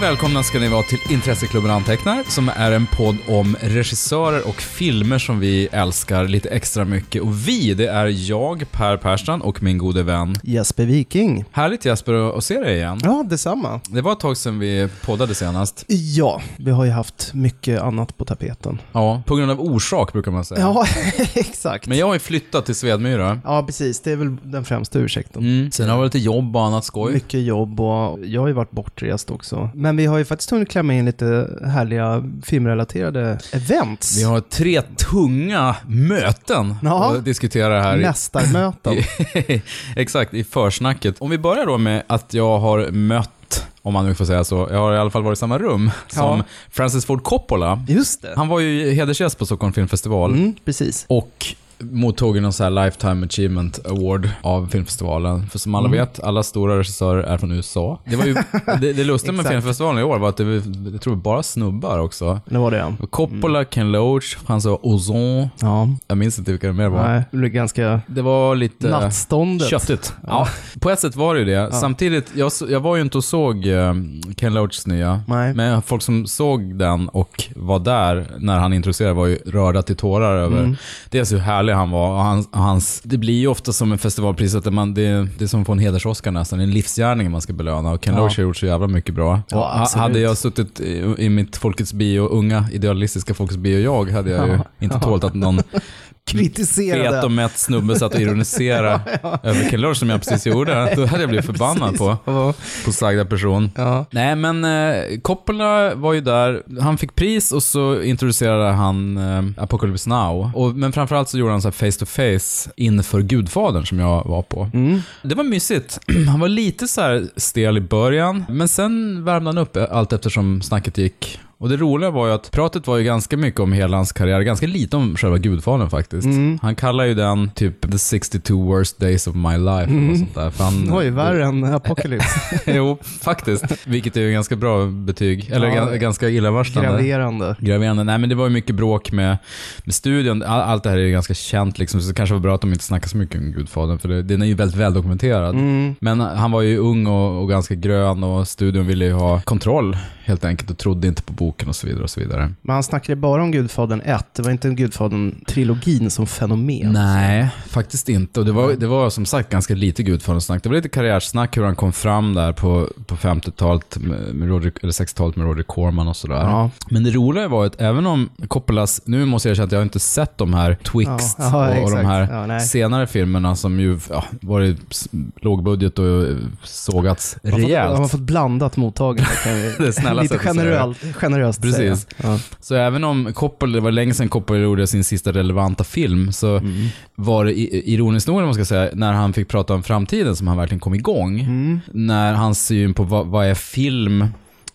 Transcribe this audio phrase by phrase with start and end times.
[0.00, 4.54] Och välkomna ska ni vara till Intresseklubben Antecknar, som är en podd om regissörer och
[4.54, 7.22] filmer som vi älskar lite extra mycket.
[7.22, 10.34] Och vi, det är jag, Per Persson och min gode vän.
[10.42, 11.44] Jesper Viking.
[11.50, 13.00] Härligt Jesper att se dig igen.
[13.02, 13.80] Ja, detsamma.
[13.88, 15.84] Det var ett tag sedan vi poddade senast.
[15.88, 18.80] Ja, vi har ju haft mycket annat på tapeten.
[18.92, 20.60] Ja, på grund av orsak brukar man säga.
[20.60, 20.86] Ja,
[21.34, 21.86] exakt.
[21.86, 23.40] Men jag har ju flyttat till Svedmyra.
[23.44, 24.00] Ja, precis.
[24.00, 25.42] Det är väl den främsta ursäkten.
[25.42, 25.70] Mm.
[25.70, 27.12] Sen har vi lite jobb och annat skoj.
[27.12, 29.70] Mycket jobb och jag har ju varit bortrest också.
[29.74, 34.18] Men vi har ju faktiskt hunnit klämma in lite härliga filmrelaterade events.
[34.18, 37.14] Vi har tre tunga möten Ja.
[37.16, 37.96] att diskutera här.
[37.96, 38.96] Mästarmöten.
[39.96, 41.14] Exakt, i försnacket.
[41.18, 44.68] Om vi börjar då med att jag har mött, om man nu får säga så,
[44.70, 46.44] jag har i alla fall varit i samma rum som Ja.
[46.70, 47.84] Francis Ford Coppola.
[47.88, 48.32] Just det.
[48.36, 51.04] Han var ju hedersgäst på Stockholm Filmfestival Mm, precis.
[51.08, 51.46] och
[51.80, 55.46] mottog någon så Lifetime Achievement Award av filmfestivalen.
[55.46, 55.98] För som alla Mm.
[56.00, 58.00] vet, alla stora regissörer är från USA.
[58.04, 58.34] Det var ju,
[58.80, 61.98] det, det lustiga med filmfestivalen i år var att det var, jag tror bara snubbar
[61.98, 62.40] också.
[62.46, 62.92] Det var det.
[63.10, 65.48] Coppola, Ken Loach, François Ozon.
[65.60, 65.88] Ja.
[66.08, 67.08] Jag minns inte vilka det mer var.
[67.08, 68.88] Nej, det blev ganska Det var lite...
[68.88, 69.68] nattståndet.
[69.68, 70.14] Köttigt.
[70.26, 70.48] Ja.
[70.80, 71.72] På ett sätt var det ju det.
[71.72, 73.94] Samtidigt, jag, jag var ju inte och såg eh,
[74.36, 75.20] Ken Loachs nya.
[75.28, 75.54] Nej.
[75.54, 79.96] Men folk som såg den och var där när han introducerade var ju rörda till
[79.96, 80.76] tårar över Mm.
[81.10, 83.00] dels hur härlig han var och hans, hans...
[83.04, 85.72] Det blir ju ofta som en festivalpris att man, det, det är som att få
[85.72, 86.58] en heders-Oscar nästan.
[86.58, 88.20] Det är en livsgärning man ska belöna och Ken Ja.
[88.20, 89.40] Loach har gjort så jävla mycket bra.
[89.50, 94.30] Ja, hade jag suttit i, i mitt Folkets bio, unga idealistiska Folkets bio jag, hade
[94.30, 94.64] jag ju Ja.
[94.80, 95.60] inte tålt att någon
[96.24, 97.10] Kritiserade.
[97.10, 99.00] fet och mätt snubbe satt och ironiserade
[99.42, 100.92] över Ken Loach som jag precis gjorde.
[100.96, 102.54] Då hade jag blivit förbannad på, Ja.
[102.84, 103.70] på sagda person.
[103.76, 104.06] Ja.
[104.10, 106.62] Nej, men eh, Coppola var ju där.
[106.80, 110.50] Han fick pris och så introducerade han eh, Apocalypse Now.
[110.54, 114.24] Och, men framförallt så gjorde han så här face to face inför Gudfadern som jag
[114.24, 114.70] var på.
[114.74, 115.00] Mm.
[115.22, 115.98] Det var mysigt.
[116.28, 120.62] Han var lite så här stel i början, men sen värmde han upp allt eftersom
[120.62, 121.40] snacket gick.
[121.60, 124.40] Och det roliga var ju att pratet var ju ganska mycket om hela hans karriär,
[124.40, 126.24] ganska lite om själva Gudfadern faktiskt.
[126.26, 126.58] Mm.
[126.62, 130.10] Han kallar ju den typ the 62 worst days of my life Mm.
[130.10, 130.50] och sånt där.
[130.50, 132.60] För han, Oj, värre än Apocalypse.
[132.76, 133.64] jo, faktiskt.
[133.86, 135.50] Vilket är ju ganska bra betyg.
[135.52, 136.90] Eller Ja, ga- ganska illavarslande.
[136.90, 137.56] Graverande.
[137.60, 138.04] Graverande.
[138.04, 139.38] Nej men det var ju mycket bråk med,
[139.84, 140.42] med studion.
[140.42, 142.60] All, allt det här är ju ganska känt liksom, så det kanske var bra att
[142.60, 145.54] de inte snackar så mycket om Gudfadern, för det, den är ju väldigt väldokumenterad.
[145.54, 145.94] Mm.
[146.00, 149.96] Men han var ju ung och, och ganska grön och studion ville ju ha kontroll
[150.30, 152.52] helt enkelt och trodde inte på boken och så vidare och så vidare.
[152.62, 154.26] Men han snackade bara om Gudfadern 1.
[154.34, 156.92] Det var inte Gudfadern-trilogin som fenomen.
[156.92, 158.40] Nej, faktiskt inte.
[158.40, 160.62] Och det var, det var som sagt ganska lite Gudfadern-snack.
[160.62, 164.72] Det var lite karriärsnack hur han kom fram där på, på 50-talet, med, med Roger,
[164.82, 166.42] eller 60-talet med Roger Corman och sådär.
[166.42, 166.70] Ja.
[166.90, 170.00] Men det roliga var att även om Coppolas, nu måste jag erkänna att jag inte
[170.00, 172.32] sett de här Twixt Ja, ja, och, och de exakt.
[172.32, 173.98] här senare filmerna som ju
[174.40, 175.08] varit
[175.40, 176.26] lågbudget och
[176.64, 177.92] sågats rejält.
[177.92, 179.30] Han har fått blandat mottagande
[179.78, 181.12] Det är snälla lite det.
[181.12, 182.06] generöst, generöst Precis.
[182.22, 182.38] Ja.
[182.60, 186.56] Så även om Coppola, det var länge sedan Coppola gjorde sin sista relevanta film, så
[186.56, 186.88] Mm.
[187.14, 187.52] var det
[187.90, 190.94] ironiskt nog, man ska säga, när han fick prata om framtiden som han verkligen kom
[190.94, 191.40] igång.
[191.40, 191.80] Mm.
[191.92, 194.26] När hans syn på vad, vad är film,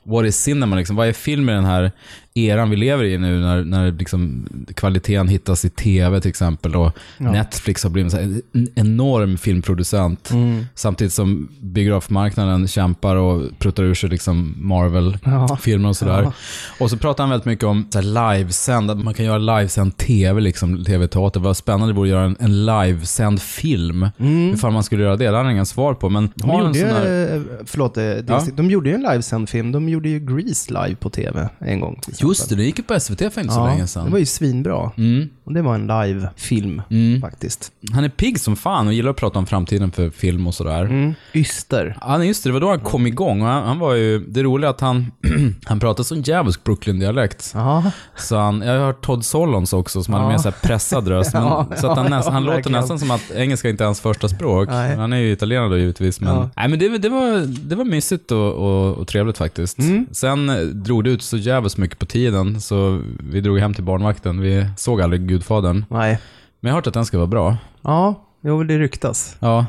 [0.04, 1.92] what is cinema liksom, vad är film i den här
[2.38, 6.92] eran vi lever i nu när, när liksom kvaliteten hittas i tv till exempel och
[7.18, 7.32] Ja.
[7.32, 10.32] Netflix har blivit en en enorm filmproducent.
[10.32, 10.66] Mm.
[10.76, 16.22] Samtidigt som biografmarknaden kämpar och pruttar ur sig liksom Marvel-filmer och sådär.
[16.22, 16.34] Ja.
[16.80, 20.84] Och så pratar han väldigt mycket om livesänd, att man kan göra livesänd tv, liksom,
[20.86, 21.40] tv-teater.
[21.40, 24.10] Vad spännande det vore att göra en, en livesänd film.
[24.20, 24.54] Mm.
[24.54, 26.10] Ifall man skulle göra det, det har han inga svar på.
[26.10, 27.36] Men De har en gjorde, sån ju, här...
[27.36, 28.42] eh, förlåt, det, Ja.
[28.56, 29.72] de gjorde ju en livesänd film.
[29.72, 32.00] De gjorde ju Grease live på tv en gång.
[32.28, 34.06] Just det, det gick ju på SVT för inte så länge sedan.
[34.06, 34.92] Det var ju svinbra.
[34.98, 37.22] Mm, Och det var en live-film mm.
[37.22, 37.72] faktiskt.
[37.94, 40.82] Han är pigg som fan och gillar att prata om framtiden för film och sådär.
[40.86, 41.14] Mm.
[41.34, 41.98] Yster.
[42.02, 42.50] Ja, nej, just det.
[42.50, 43.42] Det var då han kom igång.
[43.42, 45.12] Och han, han var ju, det roliga är att han,
[45.66, 47.52] han pratade sån djävulsk Brooklyn-dialekt.
[47.54, 47.92] Ja.
[48.18, 50.30] Så han, jag har hört Todd Solondz också som hade Ja.
[50.32, 51.34] mer så här pressad röst.
[51.34, 52.80] Men, Ja, så att han, ja, nästan, han låter verkligen.
[52.82, 54.70] nästan som att engelska inte är hans första språk.
[54.70, 54.96] Nej.
[54.96, 56.20] Han är ju italienare då givetvis.
[56.22, 56.50] Men, Ja.
[56.56, 59.80] nej, men det, det, var, det var mysigt och, och, och trevligt faktiskt.
[59.80, 60.06] Mm.
[60.12, 63.02] Sen eh, drog det ut så jävligt mycket på tiden så
[63.32, 64.42] vi drog hem till barnvakten.
[64.42, 65.86] Vi såg aldrig Gudfadern.
[65.90, 66.20] Nej.
[66.60, 67.58] Men jag har hört att den ska vara bra.
[67.82, 69.38] Ja, jo, det ryktas.
[69.40, 69.66] Ja,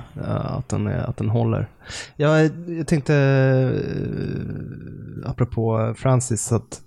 [0.58, 1.68] att, den, är- att den håller.
[2.16, 6.80] Ja, jag tänkte, eh, apropå Francis, att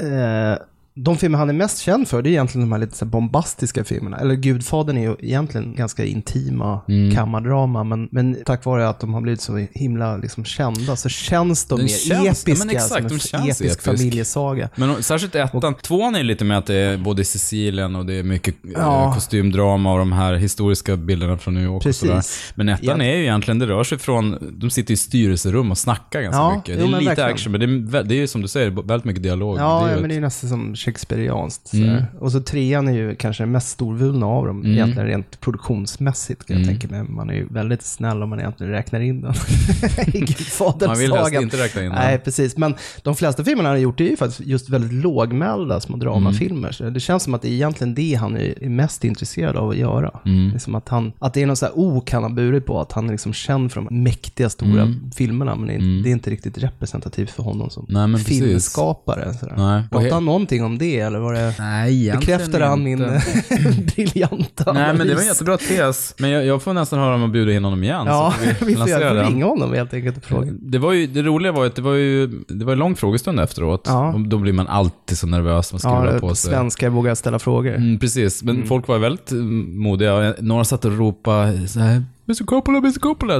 [0.00, 0.62] eh,
[0.94, 3.84] De filmer han är mest känd för, det är egentligen de här lite så bombastiska
[3.84, 4.16] filmerna.
[4.18, 7.14] Eller Gudfadern är ju egentligen ganska intima Mm.
[7.14, 11.64] kammardrama, men, men tack vare att de har blivit så himla liksom kända så känns
[11.64, 12.08] de Den mer känns-
[12.48, 13.82] ja, men episka exakt, som en känns episk, episk.
[13.82, 14.68] familjesaga.
[14.76, 15.74] Men och, särskilt ettan.
[15.74, 18.70] Tvåan är lite med att det är både Sicilien och det är mycket Ja.
[18.74, 19.12] ja.
[19.14, 22.14] kostymdrama och de här historiska bilderna från New York och sådär.
[22.14, 22.52] Precis.
[22.54, 23.04] Men ettan Ja.
[23.06, 26.54] är ju egentligen, det rör sig från, de sitter i styrelserum och snackar ganska Ja,
[26.56, 26.68] mycket.
[26.68, 27.30] jo, Det är men lite verkligen.
[27.30, 27.60] action, men
[27.90, 29.58] det är, det är ju som du säger, väldigt mycket dialog.
[29.58, 31.72] Ja, det är men det är nästan som shakespearianskt.
[31.74, 32.02] Mm.
[32.20, 34.72] Och så trean är ju kanske den mest storvulna av dem, Mm.
[34.72, 36.78] egentligen rent produktionsmässigt kan jag Mm.
[36.80, 37.08] tänka mig.
[37.08, 39.34] Man är ju väldigt snäll om man egentligen räknar in den
[40.14, 41.98] i Gudfaderns Man vill helst inte räkna in den.
[41.98, 42.56] Nej, precis.
[42.56, 46.72] Men de flesta filmerna han har gjort är ju faktiskt just väldigt lågmälda små dramafilmer.
[46.72, 49.76] Så det känns som att det är egentligen det han är mest intresserad av att
[49.76, 50.10] göra.
[50.24, 50.48] Mm.
[50.50, 52.66] Det är som att, han, att det är någon så här ok han har burit
[52.66, 55.10] på, att han är liksom känd för de mäktiga stora Mm.
[55.14, 56.06] filmerna, men det är, Mm.
[56.06, 59.34] inte riktigt representativt för honom som Nej, filmskapare.
[59.34, 59.54] Sådär.
[59.56, 59.82] Nej.
[60.04, 61.54] He- han någonting om det, eller var det...
[61.58, 62.98] Nej, Bekräftade han min
[63.94, 66.14] briljanta Nej, men det var en jättebra tes.
[66.18, 68.06] Men jag, jag får nästan höra om att bjuda in honom igen.
[68.06, 70.52] Ja, så får vi får, lansera jag får ringa honom helt enkelt och fråga.
[70.52, 72.96] Det, var ju, det roliga var ju att det var ju det var en lång
[72.96, 73.84] frågestund efteråt.
[73.86, 74.12] Ja.
[74.12, 76.50] Och då blir man alltid så nervös, man skriver Ja, på sig.
[76.50, 77.74] svenskar vågar ställa frågor.
[77.74, 80.34] Mm, precis, men folk var väldigt mm, modiga.
[80.38, 83.38] Några satt och ropade så här, Mr Coppola, Mr Coppola.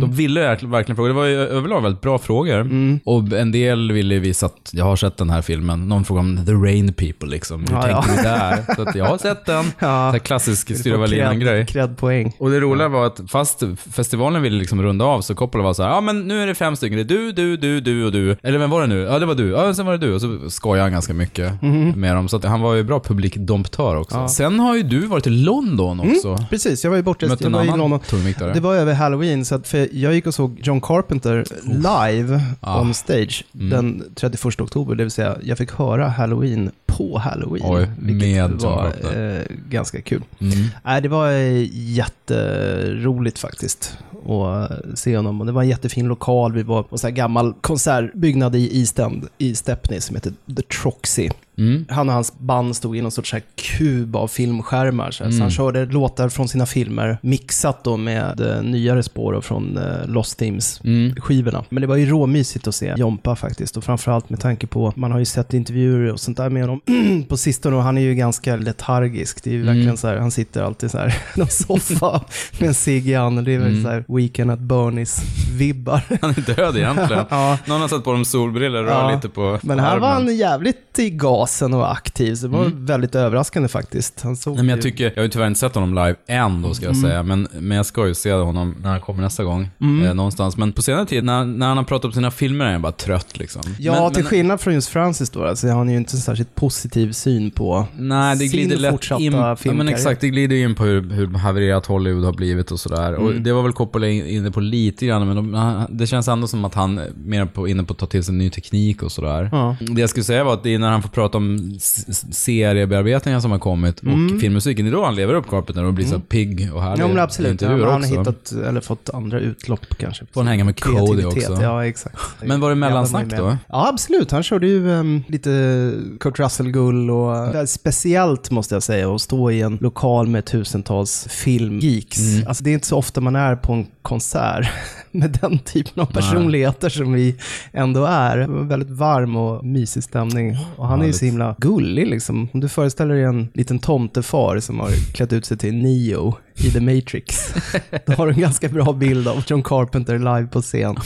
[0.00, 1.08] De ville verkligen fråga.
[1.08, 2.60] Det var överlag väldigt bra frågor.
[2.60, 3.00] Mm.
[3.04, 5.88] Och en del ville visa att jag har sett den här filmen.
[5.88, 7.60] Någon frågade om The Rain People liksom.
[7.60, 8.16] Hur Ja, tänkte ja.
[8.16, 8.74] vi där?
[8.76, 9.64] Så att jag har sett den.
[9.64, 11.66] Så här klassisk Styra Wallin-grej.
[11.66, 12.32] Cred-poäng.
[12.38, 13.62] Och det roliga var att fast
[13.92, 16.54] festivalen ville liksom runda av så Coppola var så här, ja men nu är det
[16.54, 18.36] fem stycken, det är du, du, du, du och du.
[18.42, 19.00] Eller vem var det nu?
[19.00, 20.14] Ja det var du, ja sen var det du.
[20.14, 21.62] Och så skojade han ganska mycket
[21.96, 22.28] med dem.
[22.28, 24.16] Så att han var ju bra publikdomptör också.
[24.16, 24.28] Ja.
[24.28, 26.38] Sen har ju du varit i London också.
[26.50, 27.26] Precis, jag var ju borta.
[27.26, 28.00] Mötte Jag var i London.
[28.08, 28.52] Tungviktare.
[28.54, 32.80] Det var över Halloween, så att för jag gick och såg John Carpenter live Ah.
[32.80, 33.70] on stage Mm.
[33.70, 34.94] den 31 oktober.
[34.94, 37.62] Det vill säga, jag fick höra Halloween på Halloween.
[37.66, 40.22] Oj, vilket var eh, ganska kul.
[40.40, 40.52] Mm.
[40.84, 45.40] Nej, det var eh, jätteroligt faktiskt att eh, se honom.
[45.40, 46.52] Och det var en jättefin lokal.
[46.52, 50.32] Vi var på en sån här gammal konsertbyggnad i East End, i Stepney, som heter
[50.56, 51.28] The Troxy.
[51.58, 51.84] Mm.
[51.88, 53.42] Han och hans band stod i någon sorts så här
[53.78, 55.10] kub av filmskärmar.
[55.10, 55.30] Så, här.
[55.30, 55.40] så Mm.
[55.42, 60.38] han körde låtar från sina filmer, mixat då med eh, nyare spår från eh, Lost
[60.38, 61.58] Themes-skivorna.
[61.58, 61.66] Mm.
[61.68, 63.76] Men det var ju råmysigt att se Jompa faktiskt.
[63.76, 66.80] Och framförallt med tanke på, man har ju sett intervjuer och sånt där med honom
[67.28, 69.44] på sistone och han är ju ganska letargisk.
[69.44, 69.74] Det är ju Mm.
[69.74, 72.20] verkligen så här, han sitter alltid så här i någon soffa
[72.58, 73.44] med en cigg i handen.
[73.44, 73.82] Det är väl Mm.
[73.82, 76.00] så här Weekend at Bernies-vibbar.
[76.20, 77.24] Han är död egentligen.
[77.30, 77.58] ja.
[77.66, 79.14] Någon har satt på dem solbrillor och rör Ja.
[79.14, 80.26] lite på Men här var armen.
[80.26, 81.10] han jävligt i
[81.42, 82.86] gasen och aktiv, så det var Mm.
[82.86, 84.20] väldigt överraskande faktiskt.
[84.22, 86.62] Han såg Nej, men jag tycker, jag har ju tyvärr inte sett honom live än
[86.62, 87.10] då ska jag Mm.
[87.10, 89.68] säga, men, men jag ska ju se honom när han kommer nästa gång.
[89.80, 90.06] Mm.
[90.06, 90.56] Eh, någonstans.
[90.56, 92.92] Men på senare tid, när, när han har pratat om sina filmer är jag bara
[92.92, 93.62] trött liksom.
[93.78, 96.20] Ja, men, till men, skillnad från just Francis då, alltså, han är ju inte en
[96.20, 99.32] särskilt positiv syn på Nej, det sin glider lätt fortsatta in.
[99.32, 103.14] Ja, men exakt, det glider in på hur, hur havererat Hollywood har blivit och sådär.
[103.14, 103.42] Och Mm.
[103.42, 106.46] det var väl Coppola in- inne på lite grann, men de, han- det känns ändå
[106.46, 109.48] som att han mer på, inne på att ta till sig ny teknik och sådär.
[109.52, 109.76] Ja.
[109.80, 112.24] Det jag skulle säga var att det är när han får prata om s- s-
[112.36, 114.40] seriebearbetningar som har kommit och Mm.
[114.40, 116.26] filmmusiken, det är då han lever upp Carpenter och blir så Mm.
[116.26, 117.60] pigg och härlig Ja, men absolut.
[117.62, 120.24] Ja, men han har hittat, eller fått andra utlopp kanske.
[120.32, 121.58] Får han hänga med Cody också.
[121.62, 122.16] Ja, exakt.
[122.44, 123.56] Men var det mellansnack då?
[123.68, 124.30] Ja, absolut.
[124.30, 129.20] Han körde ju um, lite Kurt Russell-gull och det är speciellt måste jag säga att
[129.20, 132.18] stå i en lokal med tusentals filmgeeks.
[132.18, 132.48] Mm.
[132.48, 134.68] Alltså det är inte så ofta man är på en konsert
[135.10, 137.34] med den typen av personligheter som vi
[137.72, 138.38] ändå är.
[138.68, 140.56] Väldigt varm och mysig stämning.
[140.76, 141.12] Och han är ju.
[141.22, 142.48] Så himla gullig liksom.
[142.52, 146.70] Om du föreställer dig en liten tomtefar som har klätt ut sig till Neo i
[146.70, 147.54] The Matrix.
[148.06, 150.96] Då har du en ganska bra bild av John Carpenter live på scen.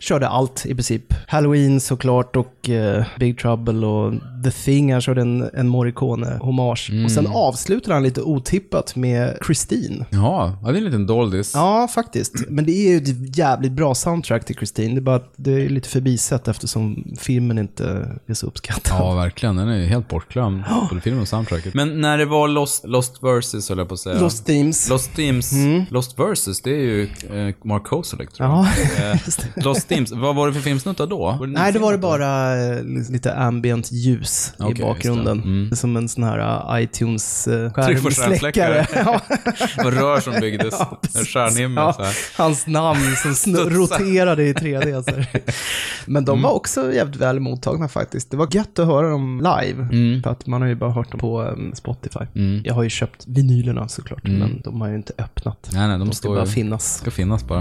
[0.00, 1.14] Körde allt i princip.
[1.28, 4.14] Halloween såklart och eh, Big Trouble och
[4.50, 4.92] The Thing.
[4.92, 6.90] Han körde en, en Morricone-hommage.
[6.90, 7.04] Mm.
[7.04, 10.04] Och sen avslutade han lite otippat med Christine.
[10.10, 11.52] Ja, det är en liten doldis.
[11.54, 12.32] Ja, faktiskt.
[12.48, 14.94] Men det är ju ett jävligt bra soundtrack till Christine.
[14.94, 18.96] Det är bara det är lite förbisett eftersom filmen inte är så uppskattad.
[19.00, 19.56] Ja, verkligen.
[19.56, 20.62] Den är ju helt bortglömd.
[20.88, 21.74] Både filmen och soundtracket.
[21.74, 24.20] Men när det var Lost, Lost Versus, höll jag på att säga.
[24.20, 24.88] Lost Themes.
[24.90, 25.52] Lost Themes.
[25.52, 25.82] Mm.
[25.90, 28.58] Lost Versus, det är ju eh, Mark Kozelek tror jag.
[28.58, 28.66] Ja,
[29.12, 29.18] Eh,
[29.54, 29.64] det.
[29.64, 31.36] Lost Themes, vad var det för filmsnuttar då?
[31.40, 32.08] Var Nej, det var det då?
[32.08, 35.24] bara eh, lite ambient ljus Okej, i bakgrunden.
[35.40, 35.48] det.
[35.48, 35.68] Mm.
[35.68, 36.38] Det är som en sån här
[36.78, 39.20] uh, iTunes uh, ja,
[39.84, 40.74] Och rör som byggdes.
[40.80, 42.12] Ja, en stjärnhimmel Ja.
[42.36, 45.02] hans namn som roterade i 3D.
[45.02, 45.40] Så.
[46.10, 46.42] Men de Mm.
[46.42, 48.30] var också jävligt väl mottagna faktiskt.
[48.30, 49.82] Det var gött att höra dem live.
[49.82, 50.22] Mm.
[50.22, 52.24] För att man har ju bara hört dem på um, Spotify.
[52.34, 52.62] Mm.
[52.64, 54.38] Jag har ju köpt vinylerna såklart, Mm.
[54.38, 55.70] men de har ju inte öppnat.
[55.72, 56.50] Nej, nej, de, De ska bara ju...
[56.50, 56.96] finnas.
[56.98, 57.60] ska finnas bara.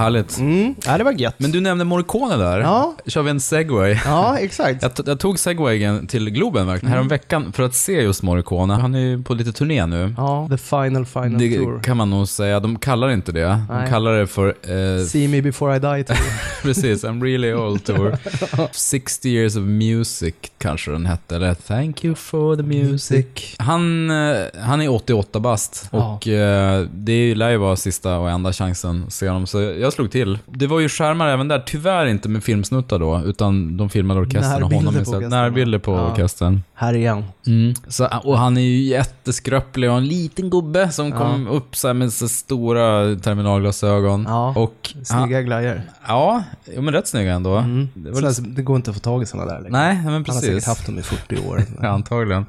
[0.00, 0.38] Härligt.
[0.38, 1.34] Mm, ja, det var gött.
[1.38, 2.60] Men du nämnde Morricone där.
[2.60, 2.94] Ja.
[3.06, 3.98] Kör vi en segway?
[4.04, 4.82] Ja, exakt.
[5.06, 7.08] Jag, tog segwayen till Globen verkligen, mm.
[7.08, 8.74] veckan för att se just Morricone.
[8.74, 10.14] Han är ju på lite turné nu.
[10.16, 11.80] Ja, the final final Det tour.
[11.82, 12.60] kan man nog säga.
[12.60, 13.40] De kallar inte det.
[13.40, 13.88] De Nej.
[13.88, 14.48] kallar det för...
[14.48, 16.16] Eh, See me before I die tour.
[16.62, 18.18] precis, I'm really old tour.
[18.72, 23.26] 60 years of music kanske den hette, eller Thank you for the music.
[23.58, 26.14] Han, eh, han är 88 bast Ja.
[26.14, 29.89] och eh, det lär ju vara sista och enda chansen att se honom, så jag
[29.92, 30.38] slog till.
[30.46, 34.62] Det var ju skärmar även där, tyvärr inte med filmsnuttar då, utan de filmade orkestern
[34.62, 35.30] och honom istället.
[35.30, 36.10] Närbilder på ja.
[36.12, 36.62] orkestern.
[36.74, 37.24] Här igen.
[37.46, 37.74] Mm.
[37.88, 41.18] Så, och han är ju jätteskröplig och en liten gubbe som Ja.
[41.18, 44.26] kom upp så med så stora terminalglasögon.
[44.28, 44.54] Ja.
[44.56, 45.82] Och, Snygga glajjor.
[46.08, 46.42] Ja,
[46.78, 47.56] men rätt snygga ändå.
[47.56, 47.88] Mm.
[47.94, 49.72] Det var lite- det går inte att få tag i sådana där längre.
[49.72, 50.44] Nej, men Han har precis.
[50.44, 51.62] säkert haft dem i 40 år.
[51.86, 52.46] Antagligen.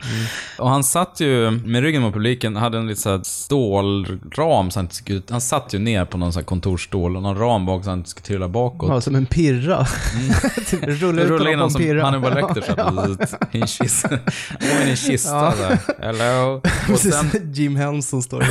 [0.59, 4.79] Och han satt ju med ryggen mot publiken, hade en lite så här stålram så
[4.79, 7.65] han inte skulle, han satt ju ner på någon så här kontorsstol och någon ram
[7.65, 8.89] bak så han skulle trilla bakåt.
[8.89, 9.85] Ja, som en pirra.
[10.69, 12.03] typ, rulla ut Rulla in honom som pirra.
[12.05, 13.07] Hannibal Lecter här,
[13.51, 14.15] i en kista.
[14.85, 15.79] I en kista här.
[16.01, 16.53] Hello.
[16.55, 18.45] Och Precis, sen, Jim Henson står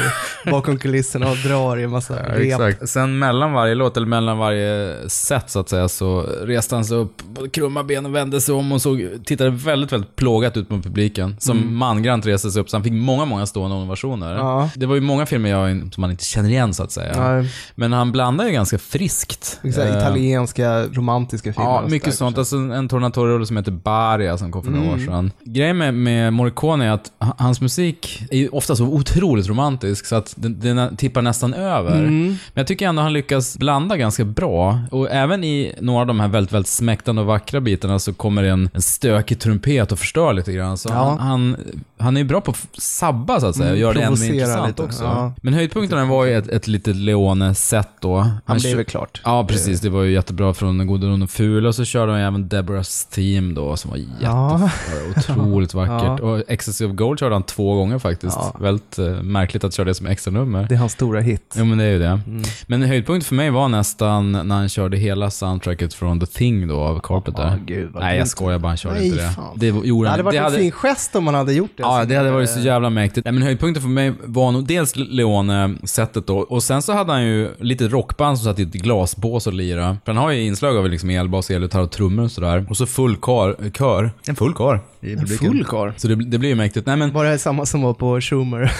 [0.50, 2.60] bakom kulisserna och drar i en massa Ja, rep.
[2.60, 2.88] exakt.
[2.88, 6.96] Sen mellan varje låt, eller mellan varje set så att säga, så reste han sig
[6.96, 7.22] upp,
[7.52, 11.37] krumma ben och vände sig om och såg, tittade väldigt, väldigt plågat ut på publiken.
[11.38, 14.30] Som mangrant reste sig upp, så han fick många, många stående ovationer.
[14.34, 14.46] Mm.
[14.46, 14.70] Ja.
[14.76, 17.12] Det var ju många filmer jag, som man inte känner igen så att säga.
[17.40, 19.60] Ja, Men han blandar ju ganska friskt.
[19.64, 21.70] exakt, Eh, italienska romantiska filmer.
[21.70, 22.38] Ja, mycket sånt.
[22.38, 25.06] Alltså en tornatore som heter Baria som kom för några år Mm.
[25.06, 25.30] sedan.
[25.44, 30.34] Grejen med, med Morricone är att hans musik är ofta så otroligt romantisk så att
[30.36, 31.98] den, den tippar nästan över.
[31.98, 32.26] Mm.
[32.26, 34.78] Men jag tycker ändå han lyckas blanda ganska bra.
[34.90, 38.42] Och även i några av de här väldigt, väldigt smäktande och vackra bitarna så kommer
[38.42, 40.78] det en, en stökig trumpet och förstör lite grann.
[40.78, 40.94] Så Ja.
[40.94, 41.56] han, han,
[41.98, 44.16] han är ju bra på att sabba så att säga och Mm, göra det ännu
[44.20, 45.04] mer intressant lite, också.
[45.04, 45.32] ja.
[45.42, 48.26] Men höjdpunkterna var ju ett, ett litet Leone-set då.
[48.50, 49.21] Han Han blev väl klart.
[49.25, 49.80] Ja, precis.
[49.80, 51.66] Det var ju jättebra från Den gode, den ful.
[51.66, 54.71] Och så körde de även Deborahs Theme då, som var jätte, Ja.
[55.16, 56.19] otroligt vackert.
[56.21, 56.26] Ja.
[56.26, 58.37] Och Ecstasy of Gold körde han två gånger faktiskt.
[58.40, 58.57] Ja.
[58.61, 60.66] Väldigt eh, märkligt att köra det som extra nummer.
[60.69, 61.54] Det är hans stora hit.
[61.59, 62.21] Jo, men det är ju det.
[62.26, 62.42] Mm.
[62.66, 66.80] Men höjdpunkt för mig var nästan när han körde hela soundtracket från The Thing då,
[66.80, 67.42] av Carpenter.
[67.42, 69.28] Ja, gud, Nej, jag skojar bara, han körde Nej, inte det.
[69.30, 69.45] fan.
[69.57, 70.07] Det gjorde Det han.
[70.11, 71.83] hade varit en hade- fin gest om man hade gjort det.
[71.83, 73.25] Ja, det hade varit så eh, jävla mäktigt.
[73.25, 77.23] Nej, men höjdpunkten för mig var nog dels Leone-sättet då, och sen så hade han
[77.25, 79.97] ju lite rockband som satt i ett glasbås och lirade.
[80.04, 82.66] För han har ju inslag av liksom elbas, elgitarr och trummor och sådär.
[82.70, 84.11] Och så full kar, kör.
[84.26, 85.92] En full kar En full karl.
[85.97, 86.87] Så det, det blir ju mäktigt.
[86.87, 88.73] Nej men, Var det samma som var på Schumer?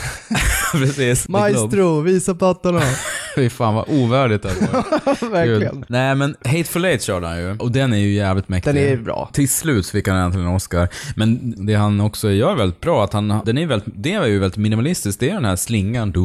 [0.73, 1.29] precis.
[1.29, 2.83] Maestro, visa pattarna.
[3.41, 5.31] Fy fan vad ovärdigt det var.
[5.31, 5.75] Verkligen.
[5.75, 5.85] Gud.
[5.89, 7.57] Nej men, Hateful Eight körde han ju.
[7.57, 8.75] Och den är ju jävligt mäktig.
[8.75, 9.31] Den är bra.
[9.33, 10.89] Till slut fick han äntligen en Oscar.
[11.17, 14.39] Men det han också gör väldigt bra, att han, den är väldigt, det är ju
[14.39, 15.21] väldigt minimalistiskt.
[15.21, 16.21] Det är den här slingan, do,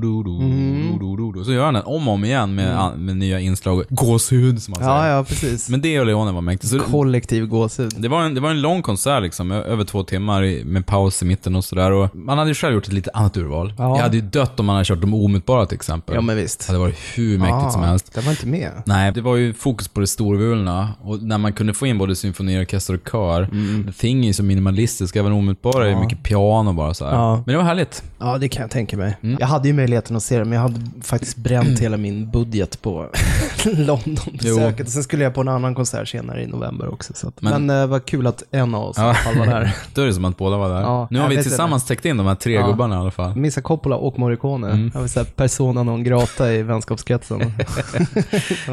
[0.00, 0.98] do, do, Mm.
[0.98, 1.44] do, do, do.
[1.44, 3.84] Så gör han den om och om igen med, an- med nya inslag.
[3.88, 4.96] Gåshud, som man säger.
[5.08, 5.68] Ja, ja, precis.
[5.68, 6.72] Men det och Leone var mäktigt.
[6.72, 7.92] Så Kollektiv gåshud.
[7.98, 11.24] det var, en, det var en lång konsert liksom, över två timmar med paus i
[11.24, 12.08] mitten och sådär.
[12.16, 13.72] Man hade ju själv gjort ett lite annat urval.
[13.78, 13.96] Ja.
[13.96, 16.14] Jag hade ju dött om man hade kört de omutbara till exempel.
[16.14, 16.68] Ja, men Det visst.
[16.68, 18.14] hade varit hur mäktigt Ah, som helst.
[18.14, 18.70] Det var inte med.
[18.86, 22.16] Nej, det var ju fokus på det storvulna och när man kunde få in både
[22.16, 23.48] symfoniorkester och kör.
[23.86, 25.98] The Thing är ju så minimalistisk, även omutbara är Mm.
[25.98, 26.04] Ja.
[26.04, 27.04] mycket piano bara så.
[27.04, 27.36] Ja.
[27.36, 28.02] Men det var härligt.
[28.18, 29.16] Ja, det kan jag tänka mig.
[29.22, 29.36] Mm.
[29.40, 32.82] Jag hade ju möjligheten att se det, men jag hade faktiskt bränt hela min budget
[32.82, 33.06] på
[33.64, 34.90] London-besöket.
[34.90, 37.12] Sen skulle jag på en annan konsert senare i november också.
[37.16, 39.46] Så att, Men- men det var kul att en av oss i alla fall var
[39.46, 39.74] där.
[39.94, 40.80] Då är det som att båda var där.
[40.80, 43.36] Ja, nu har vi tillsammans täckt in de här tre gubbarna i alla fall.
[43.36, 44.70] Missa Coppola och Morricone.
[44.70, 44.90] Mm.
[44.94, 47.40] Jag vill säga persona non grata i vänskapskretsen.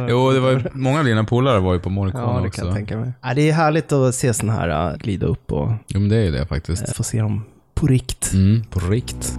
[0.09, 2.59] Jo, det var ju, många av dina polare var ju på Morricone Ja, det också.
[2.61, 3.11] kan jag tänka mig.
[3.21, 6.15] Ja, det är härligt att se sådana här äh, glida upp och Jo, men det
[6.15, 6.87] är ju det faktiskt.
[6.87, 7.43] äh, få se dem
[7.73, 8.33] på rikt.
[8.33, 9.37] Mm, på rikt.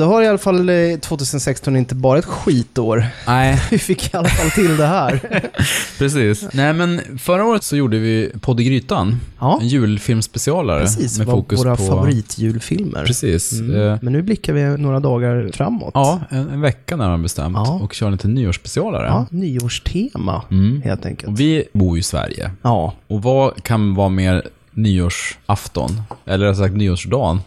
[0.00, 3.06] Eh, du har i alla fall eh, 2016 inte bara ett skitår.
[3.26, 5.40] Nej, Vi fick i alla fall till det här.
[5.98, 6.48] precis.
[6.52, 9.20] Nej, men förra året så gjorde vi Podd i Grytan.
[9.40, 10.80] Ja, En julfilmspecialare.
[10.80, 11.18] precis.
[11.18, 11.82] Med fokus våra på...
[11.86, 13.04] favoritjulfilmer.
[13.04, 13.52] Precis.
[13.52, 13.80] Mm.
[13.92, 15.90] Eh, Men nu blickar vi några dagar framåt.
[15.94, 17.56] Ja, en, en vecka närmare bestämt.
[17.56, 17.80] Ja.
[17.82, 19.06] Och kör lite nyårsspecialare.
[19.06, 20.82] ja nyårstema, Mm.
[20.82, 21.28] helt enkelt.
[21.32, 22.50] Och vi bor ju i Sverige.
[22.62, 24.42] Ja, Och vad kan vara mer
[24.78, 26.02] nyårsafton.
[26.26, 27.40] Eller rättare sagt nyårsdagen.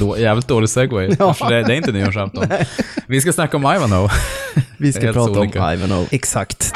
[0.00, 1.10] Då, jävligt dålig segway.
[1.18, 1.36] Ja.
[1.48, 2.44] Det, det är inte nyårsafton.
[3.06, 4.10] Vi ska snacka om Ivanhoe.
[4.78, 5.64] Vi ska prata olika.
[5.66, 6.06] om Ivanhoe.
[6.10, 6.72] Exakt.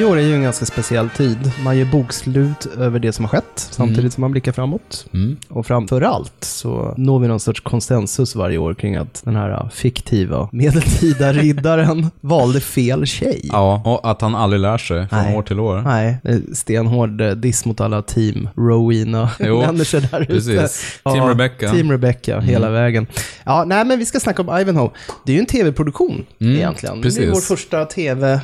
[0.00, 1.52] Nyår är ju en ganska speciell tid.
[1.64, 5.06] Man gör bokslut över det som har skett, samtidigt som man blickar framåt.
[5.14, 5.36] Mm.
[5.48, 9.68] Och framför allt så når vi någon sorts konsensus varje år kring att den här
[9.72, 13.40] fiktiva medeltida riddaren valde fel tjej.
[13.52, 15.36] Ja, och att han aldrig lär sig från Nej.
[15.36, 15.82] år till år.
[15.82, 16.16] Nej,
[16.54, 20.32] stenhård diss mot alla team Rowena Jo, människor där ute.
[20.32, 21.00] precis.
[21.04, 21.66] Team Rebecca.
[21.66, 21.76] Mm.
[21.76, 23.06] Team Rebecca, hela vägen.
[23.44, 24.90] Ja, nej men vi ska snacka om Ivanhoe.
[25.26, 27.02] Det är ju en tv-produktion Mm, egentligen.
[27.02, 27.18] precis.
[27.18, 27.86] Det är vår första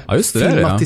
[0.07, 0.11] Ja,
[0.51, 0.79] det, ja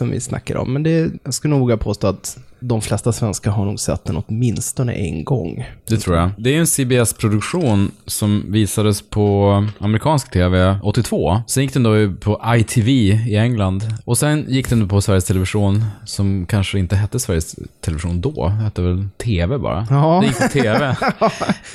[0.00, 0.72] som vi snackar om.
[0.72, 4.22] Men det, jag skulle nog våga påstå att de flesta svenskar har nog sett den
[4.26, 5.66] åtminstone en gång.
[5.88, 6.30] Det tror jag.
[6.38, 11.42] Det är en CBS-produktion som visades på amerikansk TV 82.
[11.46, 13.84] Sen gick den då på ITV i England.
[14.04, 18.48] Och sen gick den på Sveriges Television, som kanske inte hette Sveriges Television då.
[18.48, 19.86] Det hette väl TV bara.
[19.90, 20.18] Ja.
[20.20, 20.96] Det gick på TV.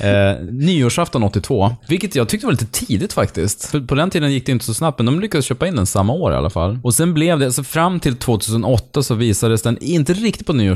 [0.00, 1.74] eh, nyårsafton 82.
[1.88, 3.64] Vilket jag tyckte var lite tidigt faktiskt.
[3.64, 5.86] För på den tiden gick det inte så snabbt, men de lyckades köpa in den
[5.86, 6.78] samma år i alla fall.
[6.82, 10.75] Och sen blev det, alltså fram till 2008 så visades den inte riktigt på nyårsafton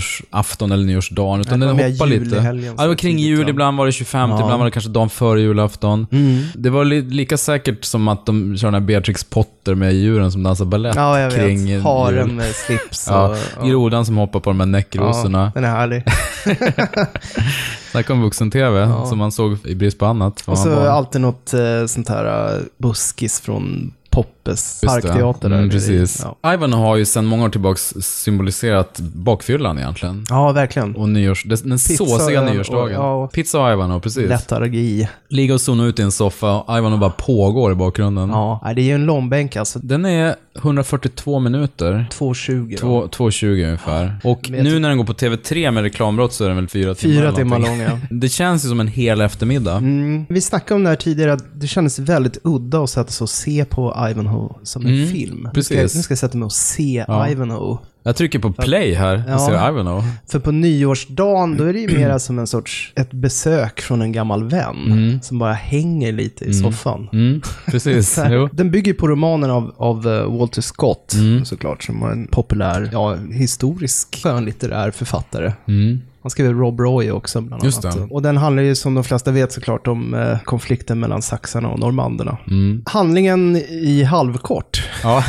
[0.60, 2.36] eller nyårsdagen, utan Nej, den hoppade lite.
[2.36, 2.52] Ja,
[2.82, 4.36] det var kring tidigt, jul, ibland var det 25, Ja.
[4.40, 6.06] ibland var det kanske dagen före julafton.
[6.12, 6.42] Mm.
[6.54, 10.32] Det var li lika säkert som att de kör den här Beatrix Potter med djuren
[10.32, 11.82] som dansar balett Ja, jag kring vet.
[11.82, 13.14] Haren med slips och...
[13.14, 15.38] Ja, grodan som hoppar på de här näckrosorna.
[15.54, 16.02] Ja, den är härlig.
[17.90, 19.06] Snacka om vuxen-tv, Ja.
[19.06, 20.42] som man såg i brist på annat.
[20.46, 24.56] Och så alltid något eh, sånt här eh, buskis från Poppes Det.
[24.86, 25.50] parkteater.
[25.50, 26.24] Mm, precis.
[26.42, 26.54] Ja.
[26.54, 30.24] Ivan har ju sedan många år tillbaks symboliserat bakfyllan egentligen.
[30.28, 30.96] ja, verkligen.
[30.96, 32.92] Och nyårs, den Pizza, såsiga och- nyårsdagen.
[32.94, 33.26] ja.
[33.28, 34.28] Pizza och Ivan, precis.
[34.28, 35.08] Letargi.
[35.28, 38.28] Ligga och zona ut i en soffa och Ivan bara pågår i bakgrunden.
[38.28, 39.78] Ja, det är ju en långbänk alltså.
[39.82, 42.06] Den är 142 minuter.
[42.12, 42.76] 2.20 då.
[42.76, 44.16] Två- 2.20 ungefär.
[44.24, 47.14] Och nu när den går på TV3 med reklambrott så är den väl fyra timmar
[47.20, 47.90] Fyra timmar lång, ja.
[48.10, 49.76] Det känns ju som en hel eftermiddag.
[49.76, 50.26] Mm.
[50.28, 53.30] Vi snackade om det här tidigare, att det kändes väldigt udda att sätta sig och
[53.30, 53.92] se på
[54.30, 55.40] Ivanhoe som en Mm, film.
[55.44, 55.66] Nu precis.
[55.66, 57.28] ska, jag- nu ska jag sätta mig och se Ja.
[57.28, 57.78] Ivanhoe.
[58.02, 59.38] Jag trycker på play här Ja.
[59.38, 60.02] ser Ivanhoe.
[60.28, 64.12] För på nyårsdagen, då är det ju mera som en sorts, ett besök från en
[64.12, 65.20] gammal vän.
[65.22, 67.08] Som bara hänger lite i soffan.
[67.12, 68.10] Mm, precis.
[68.14, 68.48] Så här, jo.
[68.52, 71.44] Den bygger på romanen av, av eh, Walter Scott, Mm.
[71.44, 75.52] såklart, som var en populär, ja, historisk skönlitterär författare.
[75.68, 76.00] Mm.
[76.22, 77.96] Han skrev Rob Roy också, bland Just annat.
[77.96, 78.02] det.
[78.14, 81.78] Och den handlar ju, som de flesta vet såklart, om eh, konflikten mellan saxarna och
[81.78, 82.38] normanderna.
[82.46, 82.82] Mm.
[82.86, 85.24] Handlingen i halvkort Ja.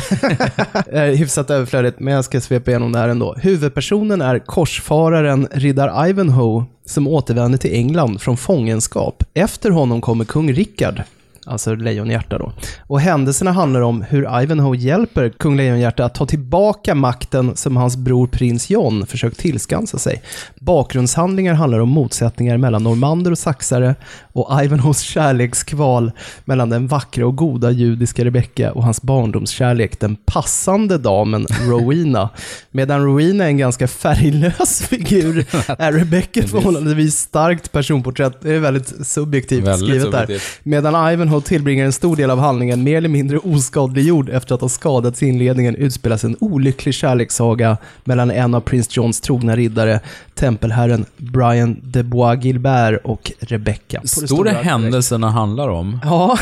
[0.86, 3.34] är hyfsat överflödigt, men jag ska svepa igenom det här ändå.
[3.38, 9.24] Huvudpersonen är korsfararen riddar Ivanhoe som återvänder till England från fångenskap.
[9.34, 11.02] Efter honom kommer kung Rickard,
[11.46, 12.52] alltså Lejonhjärta då.
[12.86, 17.96] Och händelserna handlar om hur Ivanhoe hjälper kung Lejonhjärta att ta tillbaka makten som hans
[17.96, 20.22] bror prins John försökt tillskansa sig.
[20.60, 23.94] Bakgrundshandlingar handlar om motsättningar mellan normander och saxare
[24.32, 26.12] och Ivanhoes kärlekskval
[26.44, 32.28] mellan den vackra och goda judiska Rebecca och hans barndomskärlek, den passande damen Rowena.
[32.70, 35.46] Medan Rowena är en ganska färglös figur
[35.78, 38.40] är Rebecca ett förhållandevis starkt personporträtt.
[38.40, 40.20] Det är väldigt subjektivt Väldigt skrivet där.
[40.20, 40.60] subjektivt.
[40.62, 44.68] Medan Ivanhoe tillbringar en stor del av handlingen mer eller mindre oskadliggjord efter att ha
[44.68, 50.00] skadats i inledningen utspelas en olycklig kärlekssaga mellan en av prins Johns trogna riddare,
[50.34, 54.00] tempelherren Brian de Bois Gilbert och Rebecca.
[54.04, 54.64] Stora direkt.
[54.66, 56.00] händelserna handlar om?
[56.04, 56.38] Ja,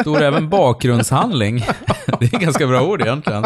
[0.00, 1.66] Stor även bakgrundshandling?
[2.20, 3.42] Det är ganska bra ord egentligen.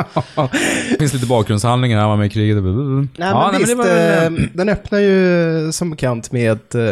[0.91, 2.57] Det finns lite bakgrundshandlingar, han var med i kriget.
[2.63, 6.83] Nej, ja, men visst, var väl- eh, den öppnar ju som bekant med ett eh,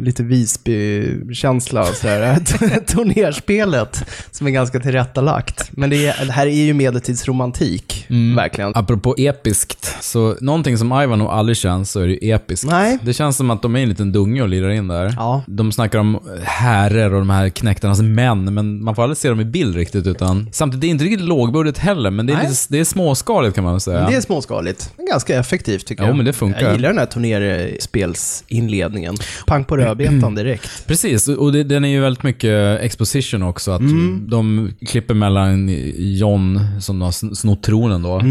[0.00, 1.84] lite Visby-känsla,
[2.86, 5.68] turnerspelet, som är ganska tillrättalagt.
[5.72, 8.36] Men det, är, det här är ju medeltidsromantik, Mm.
[8.36, 8.72] verkligen.
[8.74, 11.56] Apropå episkt, så någonting som Ivan nog aldrig
[11.86, 12.66] så är det ju episkt.
[12.70, 12.98] Nej.
[13.02, 15.14] Det känns som att de är en liten dunge och lirar in där.
[15.16, 15.42] Ja.
[15.46, 19.40] De snackar om herrer och de här knäktarnas män, men man får aldrig se dem
[19.40, 20.06] i bild riktigt.
[20.06, 23.54] Utan, samtidigt, det är inte riktigt lågbudget heller, men det är, lite, det är småskaligt
[23.54, 24.06] kan man väl säga.
[24.10, 26.16] Det är småskaligt, men ganska effektivt tycker Jo, jag.
[26.16, 26.62] men det funkar.
[26.62, 29.14] Jag gillar den här turnerspelsinledningen.
[29.46, 30.70] Pang på rödbetan direkt.
[30.86, 33.70] Precis, och det, den är ju väldigt mycket exposition också.
[33.70, 34.26] Att Mm.
[34.30, 38.22] de klipper mellan John, som har sn- snott tronen då.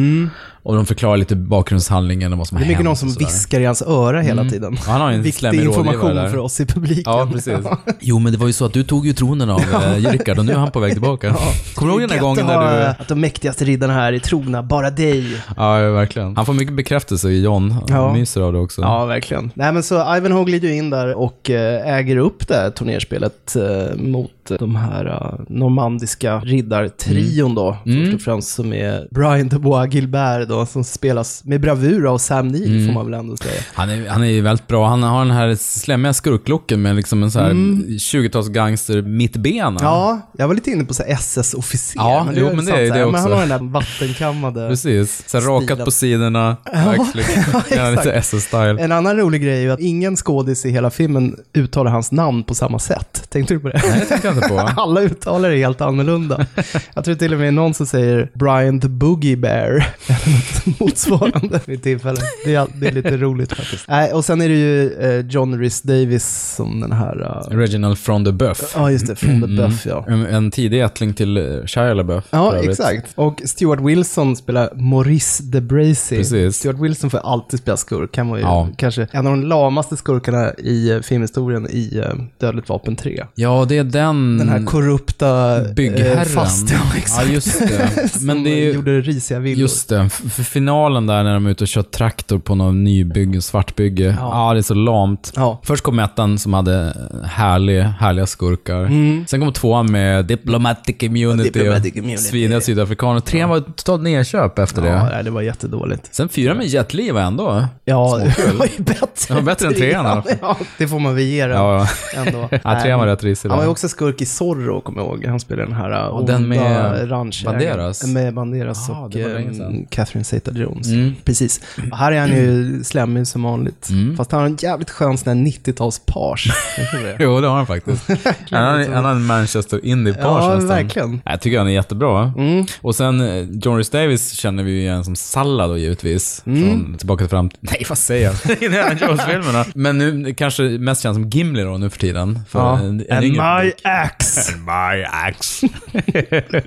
[0.65, 2.67] Och de förklarar lite bakgrundshandlingen och vad som Mm.
[2.67, 4.77] Det har är mycket hänt någon som viskar i hans öra hela tiden.
[4.85, 6.29] Ja, han har ju en Viktig information där.
[6.29, 7.03] för oss i publiken.
[7.13, 7.53] Ja, precis.
[7.99, 10.11] Jo, men det var ju så att du tog ju tronen av ja.
[10.11, 11.35] Rickard och nu är han på väg tillbaka.
[11.75, 12.83] Kommer du ihåg den där gången när du...
[12.85, 15.37] Att de mäktigaste riddarna här är trogna bara dig.
[15.57, 16.35] Ja, ja, verkligen.
[16.35, 17.71] Han får mycket bekräftelse i John.
[17.71, 18.13] Han Ja.
[18.13, 18.81] myser av det också.
[18.81, 19.51] Ja, verkligen.
[19.53, 23.55] Nej, men så Ivanhoe glider ju in där och eh, äger upp det här turnerspelet
[23.55, 28.05] eh, mot eh, de här eh, normandiska riddartrion då, Mm.
[28.05, 32.17] först och främst, som är Brian de Bois Gilbert då, som spelas med bravur av
[32.17, 32.85] Sam Neill, Mm.
[32.87, 33.61] får man väl ändå säga.
[33.73, 34.87] Han är, han är ju väldigt bra.
[34.87, 37.49] Han har den här slemmiga skurklocken med liksom en så här
[37.97, 39.67] 20-tals gangster mittbena.
[39.67, 39.81] Mm.
[39.83, 41.93] Ja, jag var lite inne på så SS-officer.
[41.95, 42.99] Ja, jo, men det är det här.
[43.05, 43.21] Men också.
[43.21, 44.67] han har den där vattenkammade...
[44.69, 45.23] Precis.
[45.27, 46.57] Så här rakat på sidorna.
[46.73, 47.43] Verkligen.
[47.71, 48.79] Ja, lite SS-style.
[48.81, 52.43] En annan rolig grej är ju att ingen skådis i hela filmen uttalar hans namn
[52.43, 53.27] på samma sätt.
[53.29, 53.81] Tänkte du på det?
[53.89, 54.59] Nej, det tänkte jag inte på.
[54.81, 56.45] Alla uttalar det helt annorlunda.
[56.93, 59.69] Jag tror till och med någon som säger Brian the Boogie Bear,
[60.07, 62.23] eller något motsvarande vid tillfället.
[62.45, 63.87] Det är, det är lite roligt faktiskt.
[63.87, 67.45] Nej, och sen är det ju eh, John Rhys Davis som den här...
[67.51, 68.73] eh, Reginald from the Buff.
[68.75, 70.05] Ja, just det, från The Buff ja.
[70.07, 72.23] En, en tidig ättling till eh, Shia LaBeouf.
[72.29, 73.11] Ja, exakt.
[73.15, 76.15] Och Stuart Wilson spelar Maurice de Bracy.
[76.17, 76.55] Precis.
[76.57, 78.17] Stuart Wilson får alltid spela skurk.
[78.17, 78.69] Han var ju Ja.
[78.77, 82.03] kanske en av de lamaste skurkarna i filmhistorien i
[82.39, 83.25] Dödligt vapen 3.
[83.35, 84.24] Ja, det är den...
[84.37, 86.17] Den här korrupta Byggherren.
[86.17, 87.27] eh, fast, ja, exakt.
[87.27, 88.09] Ja, just det.
[88.21, 88.71] Men det är ju...
[88.73, 89.59] gjorde risiga villor.
[89.61, 93.41] Just det, för finalen där när de är ute och kör traktor på någon nybygge,
[93.41, 94.15] svartbygge.
[94.19, 94.47] Ja.
[94.47, 94.53] Ja.
[94.53, 95.33] det är så lamt.
[95.35, 95.59] Ja.
[95.63, 96.93] Först kom ettan som hade
[97.25, 98.89] härlig, härliga skurkar.
[99.27, 102.23] Sen kom tvåan med Diplomatic Immunity Diplomatic och Immunity.
[102.23, 103.19] sviniga sydafrikaner.
[103.19, 105.09] Trean var totalt nedköp efter det.
[105.13, 106.15] Ja, det var jättedåligt.
[106.15, 107.65] Sen fyra med Jet Li var ändå...
[107.85, 109.05] Ja, det var ju bättre.
[109.27, 110.23] Det var bättre än trean.
[110.41, 112.49] Ja, det får man väl ge den Ja, ändå.
[112.63, 115.25] ja trean var rätt risig Han var ju också skurk i Zorro, kommer jag ihåg.
[115.25, 117.59] Han spelade den här Och den med ranchägaren.
[117.59, 118.07] Banderas?
[118.07, 119.85] Med Banderas Ah, och um.
[119.89, 120.87] Catherine Zeta-Jones.
[120.87, 121.13] Mm.
[121.23, 121.61] Precis.
[121.91, 123.87] Och här är han ju slemmig som vanligt.
[124.17, 126.51] Fast han har en jävligt skön sån här 90-tals-page.
[126.77, 127.17] Vet du det?
[127.19, 128.07] Jo, det har han faktiskt.
[128.51, 130.67] han har han har en Manchester Indie-page Ja, nästan.
[130.67, 131.21] verkligen.
[131.25, 132.33] Jag tycker han är jättebra.
[132.37, 132.65] Mm.
[132.81, 136.43] Och sen eh, John Rhys Davis känner vi ju igen som Salla då givetvis.
[136.45, 136.69] Mm.
[136.69, 137.59] Från Tillbaka till framtiden.
[137.71, 139.01] Nej, vad säger jag?
[139.01, 139.65] Jones-filmerna.
[139.75, 142.39] Men nu kanske mest känns som Gimli då nu för tiden.
[142.49, 142.79] För Ja.
[142.79, 143.75] en, en And my publik.
[144.05, 144.53] Axe.
[144.53, 145.67] And my axe.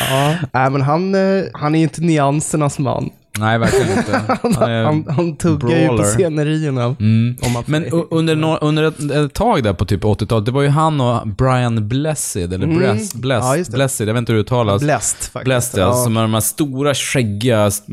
[0.00, 3.10] Ja, nej, men han, eh, han är ju inte nyansernas man.
[3.38, 4.20] Nej, verkligen inte.
[4.42, 6.96] Han Han, han tuggar ju på scenerierna.
[7.00, 7.36] Mm.
[7.66, 11.00] Men under, nå- under ett, ett tag där på typ 80-talet, det var ju han
[11.00, 13.58] och Brian Blessed, eller Bless, Bless, Mm.
[13.58, 13.64] Ja.
[13.76, 14.82] Blessed, jag vet inte hur det uttalas.
[14.82, 15.44] Bläst faktiskt.
[15.44, 15.92] Blessed, ja.
[15.92, 17.92] som är de här stora, skäggiga, st-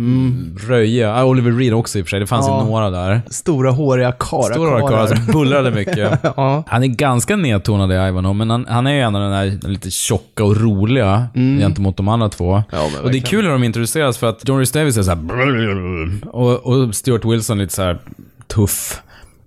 [0.68, 1.16] röjiga.
[1.16, 2.62] Ah, Oliver Reed också i och för sig, det fanns Ja.
[2.64, 3.22] ju några där.
[3.30, 4.54] Stora håriga karakar.
[4.54, 6.20] Stora karlar som bullrade mycket.
[6.38, 6.64] Ja.
[6.68, 9.70] Han är ganska nedtonad i Ivanhoe, men han, han är ju en av den där
[9.70, 12.52] lite tjocka och roliga gentemot de andra två.
[12.72, 13.04] Mm.
[13.04, 15.16] Och det är kul när de introduceras för att John Rhys Davis är så här
[16.26, 18.00] och, och Stuart Wilson lite så här
[18.48, 19.02] tuff.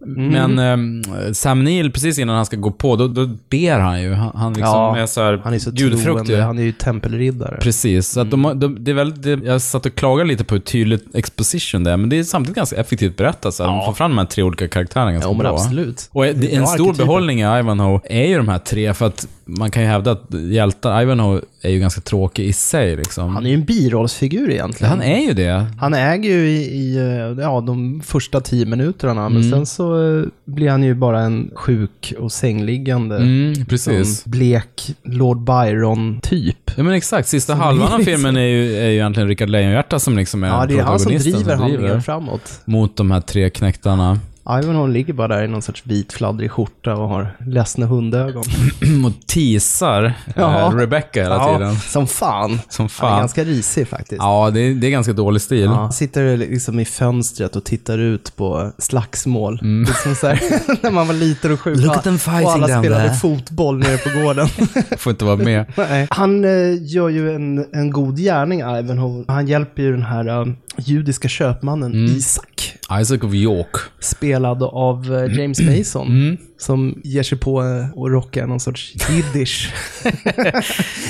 [0.06, 0.26] Mm.
[0.54, 4.12] Men ehm, Sam Neill, precis innan han ska gå på, då, då ber han ju.
[4.12, 7.58] Han, han liksom Ja, är så här Han är så troende, han är ju tempelriddare.
[7.60, 10.54] Precis, så att de, de, det är väl, det, jag satt och klagade lite på
[10.54, 13.54] hur tydligt exposition det är, men det är samtidigt ganska effektivt berättat.
[13.54, 13.70] Så här.
[13.70, 15.54] De får fram de här tre olika karaktärerna ganska Ja, men bra.
[15.54, 16.08] absolut.
[16.12, 19.70] Och det, en stor behållning i Ivanhoe är ju de här tre, för att man
[19.70, 23.34] kan ju hävda att hjältar, Ivanhoe är ju ganska tråkig i sig liksom.
[23.34, 24.90] Han är ju en birollsfigur egentligen.
[24.90, 25.66] Han är ju det.
[25.80, 29.50] Han äger ju i, i eh, ja, de första tio minuterna, men Mm.
[29.50, 34.20] sen så eh, blir han ju bara en sjuk och sängliggande, Mm, precis.
[34.22, 36.70] som blek Lord Byron-typ.
[36.76, 39.48] Ja men exakt, sista Som halvan av liksom- filmen är ju, är ju egentligen Rickard
[39.50, 42.60] Lejonhjärta som liksom är Ja, det är han som driver handlingen framåt.
[42.64, 44.18] mot de här tre knäktarna.
[44.48, 48.42] Ivanhoe ligger bara där i någon sorts vit fladdrig skjorta och har ledsna hundögon.
[49.06, 50.60] och teasar Ja.
[50.66, 51.76] eh, Rebecca hela tiden.
[51.76, 52.50] som fan.
[52.68, 53.18] Som Han är fan.
[53.20, 54.18] ganska risig faktiskt.
[54.22, 55.64] Ja, det är, det är ganska dålig stil.
[55.64, 59.60] Ja, sitter liksom i fönstret och tittar ut på slagsmål.
[59.86, 60.40] Liksom så här,
[60.82, 61.74] när man var liten och sjuk.
[61.76, 61.86] Mm.
[61.86, 63.14] Look at them fighting och alla spelade there.
[63.14, 64.48] fotboll nere på gården.
[64.98, 65.64] Får inte vara med.
[65.76, 66.06] Nej.
[66.10, 69.24] Han eh, gör ju en, en god gärning, Ivanhoe.
[69.28, 70.46] Han hjälper ju den här eh,
[70.78, 72.16] judiska köpmannen Mm.
[72.16, 72.72] Isak.
[73.00, 73.76] Isaac of York.
[74.00, 76.06] Spelad av eh, James Mason.
[76.08, 76.36] Mm.
[76.58, 79.72] Som ger sig på eh, att rocka någon sorts jiddisch.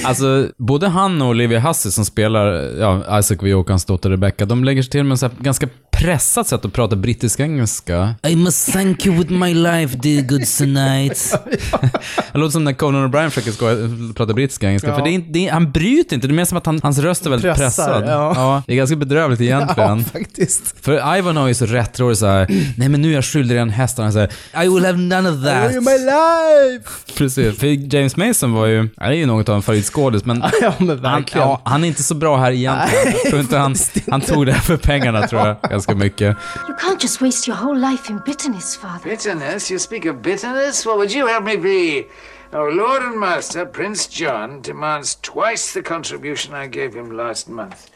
[0.05, 2.47] Alltså, både han och Olivia Hussey som spelar
[2.79, 5.69] ja, Isaac of York och hans dotter Rebecca, de lägger sig till med en ganska
[5.91, 8.15] pressat sätt att prata brittisk-engelska.
[8.29, 11.39] I must thank you with my life, dear good tonight.
[12.33, 14.89] det låter som när Conan O'Brien försöker prata brittisk-engelska.
[14.89, 14.97] Ja.
[14.97, 16.81] För det är, inte- det är, han bryter inte, det är mer som att han,
[16.83, 18.05] hans röst är väldigt Pressar, pressad.
[18.09, 18.63] ja.
[18.67, 19.99] det är ganska bedrövligt egentligen.
[20.15, 20.85] Ja, faktiskt.
[20.85, 23.71] För Ivanhoe är ju så rättrådig såhär, nej men nu är jag skyldig dig en
[23.71, 23.99] häst.
[23.99, 24.31] Han säger
[24.65, 25.77] I will have none of that.
[25.77, 26.91] Oh, my life!
[27.17, 27.59] Precis.
[27.59, 31.05] För James Mason var ju, han är ju något av en favoritskådis, men Ja, men
[31.05, 33.05] han, ja, han är inte så bra här egentligen.
[33.05, 33.75] Nej, jag tror inte han,
[34.11, 36.37] han tog det här för pengarna tror jag, ganska mycket.
[36.69, 39.11] You can't just waste your whole life in bitterness, Father.
[39.11, 39.71] Bitterness?
[39.71, 40.87] You speak of bitterness?
[40.87, 42.05] What would you have me be?
[42.53, 47.90] Our Lord and Master, Prince John, demands twice the contribution I gave him last month.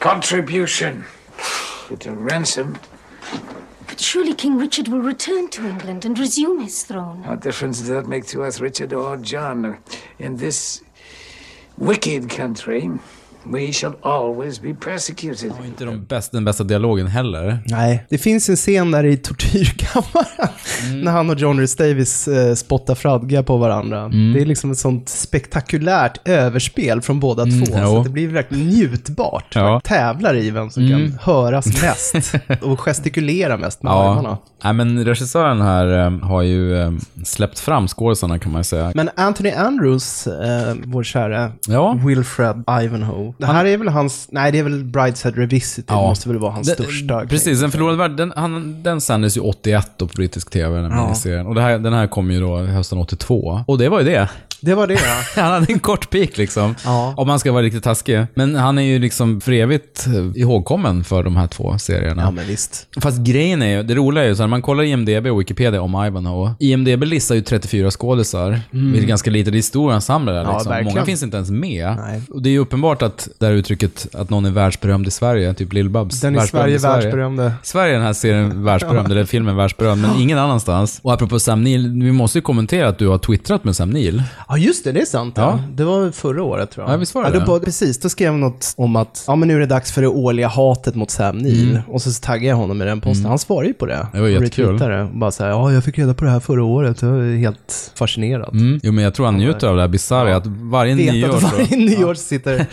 [0.00, 1.04] Contribution.
[1.90, 2.78] It's a ransom.
[3.86, 7.24] But surely King Richard will return to England and resume his throne.
[7.24, 9.78] What difference does that make to us, Richard or John?
[10.18, 10.82] In this
[11.78, 12.90] wicked country,
[13.52, 15.52] we shall always be persecuted.
[15.60, 17.58] Och inte de bästa, den bästa dialogen heller.
[17.66, 20.26] Nej, det finns en scen där i tortyrkammaren
[20.88, 21.00] Mm.
[21.00, 24.00] när han och John Rhys Davis eh, spottar fradga på varandra.
[24.00, 24.32] Mm.
[24.32, 27.98] Det är liksom ett sånt spektakulärt överspel från båda två, så Mm, jo.
[27.98, 29.52] att det blir verkligen njutbart.
[29.54, 29.70] Ja.
[29.72, 31.10] Man tävlar i vem som Mm.
[31.10, 34.28] kan höras mest och gestikulera mest med armarna.
[34.28, 34.42] Ja.
[34.64, 36.92] Nej, men regissören här eh, har ju eh,
[37.24, 38.92] släppt fram skådisarna kan man säga.
[38.94, 41.98] Men Anthony Andrews, eh, vår kära Ja.
[42.06, 43.34] Wilfred Ivanhoe.
[43.38, 46.08] Det här är väl hans, nej det är väl Brideshead Revisited, Ja.
[46.08, 47.26] måste väl vara hans Den- största.
[47.26, 50.90] Precis, Den förlorade världen, den, han, den sändes ju 81 då på brittisk tv, den
[50.90, 51.02] Ja.
[51.04, 51.46] miniserien.
[51.46, 53.64] Och det här, den här kom ju då hösten 82.
[53.66, 54.28] Och det var ju det.
[54.60, 55.00] Det var det ja.
[55.42, 56.74] Han hade en kort peak liksom.
[56.84, 57.14] Ja.
[57.16, 58.26] Om man ska vara riktigt taskig.
[58.34, 62.22] Men han är ju liksom för evigt eh, ihågkommen för de här två serierna.
[62.22, 62.86] Ja men visst.
[63.00, 65.82] Fast grejen är ju, det roliga är ju så här, man kollar IMDB och Wikipedia
[65.82, 66.54] om Ivanhoe.
[66.58, 69.50] IMDB listar ju 34 skådisar, vilket är ganska lite.
[69.50, 70.50] Det är stor ensemble där Mm.
[70.52, 70.70] Ja, liksom.
[70.72, 70.94] verkligen.
[70.94, 71.96] Många finns inte ens med.
[71.96, 72.22] Nej.
[72.30, 75.54] Och det är ju uppenbart att det här uttrycket att någon är världsberömd i Sverige,
[75.54, 76.22] typ Lill-Babs.
[76.22, 77.52] Den i Sverige världsberömde.
[77.62, 81.00] Sverige är den här serien världsberömd, eller filmen världsberömd, men ingen annanstans.
[81.02, 84.22] Och apropå Sam Neill, vi måste ju kommentera att du har twittrat med Sam Neill.
[84.48, 85.34] Ja, just det, det är sant.
[85.36, 85.42] Ja.
[85.42, 85.62] Ja.
[85.74, 86.94] Det var förra året tror jag.
[86.94, 87.46] Ja, visst var det ja, det?
[87.46, 90.02] då, Precis, då skrev jag något om att ja, men nu är det dags för
[90.02, 91.80] det årliga hatet mot Sam Neill.
[91.88, 93.26] Och så taggade jag honom i den posten.
[93.26, 93.94] Han svarade ju på det.
[93.94, 94.06] Mm.
[94.12, 94.82] Det var Och jättekul.
[94.82, 97.02] Och bara så här, ja, jag fick reda på det här förra året.
[97.02, 98.54] Jag är helt fascinerad.
[98.54, 98.80] Mm.
[98.82, 101.40] Jo, men jag tror han njuter av det här bisarra, att varje Vet nyår att
[101.40, 101.46] så...
[101.46, 102.66] varje nyår sitter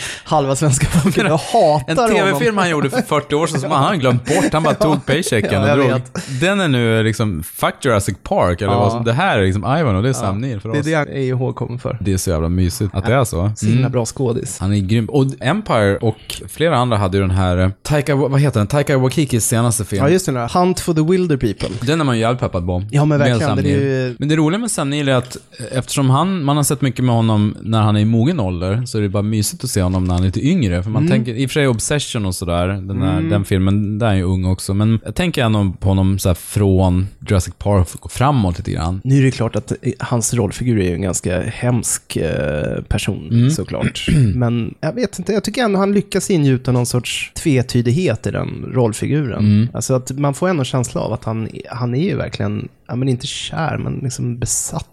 [0.44, 2.16] halva svenska folket och hatar En honom.
[2.16, 4.54] tv-film han gjorde för 40 år sedan som han glömt bort.
[4.54, 6.02] Han bara tog paychecken jag och drog.
[6.42, 9.96] Den är nu liksom, fuck Jurassic Park, eller vad som, det här är liksom Ivan
[9.96, 10.86] och det är Sam Neill för Det är oss.
[10.86, 11.98] det han är ihågkommen för.
[12.02, 13.52] Det är så jävla mysigt att det är så.
[13.56, 14.58] Så himla bra skådis.
[14.60, 15.06] Han är grym.
[15.06, 18.68] Och Empire och flera andra hade ju den här, eh, Taika, vad heter den?
[18.68, 20.04] Taika Waikikis senaste film.
[20.04, 20.32] Ja, just det.
[20.32, 20.60] den där.
[20.60, 21.70] Hunt for the Wilder People.
[21.82, 22.84] Den är man ju jävligt peppad på.
[22.92, 23.56] Ja, men verkligen.
[23.56, 23.68] Neill.
[23.68, 26.82] ju- Men det roliga med Sam Neill är att eh, eftersom han, man har sett
[26.82, 29.70] mycket med honom när han är i mogen ålder, så är det bara mysigt att
[29.70, 30.84] se honom när han är lite yngre.
[30.84, 34.08] För man tänker, i och för sig Obsession och sådär, den, där, den filmen, där
[34.08, 34.74] är ju ung också.
[34.74, 39.02] Men jag tänker ändå på honom så här från Jurassic Park och framåt lite grann.
[39.04, 43.30] Nu är det klart att eh, hans rollfigur är ju en ganska hemsk eh, person,
[43.32, 43.50] Mm.
[43.50, 44.06] såklart.
[44.36, 48.72] Men jag vet inte, jag tycker ändå han lyckas ingjuta någon sorts tvetydighet i den
[48.74, 49.39] rollfiguren.
[49.39, 49.67] Mm.
[49.74, 53.10] Alltså att man får ändå känsla av att han, han är ju verkligen, ja men
[53.10, 54.88] inte kär, men liksom besatt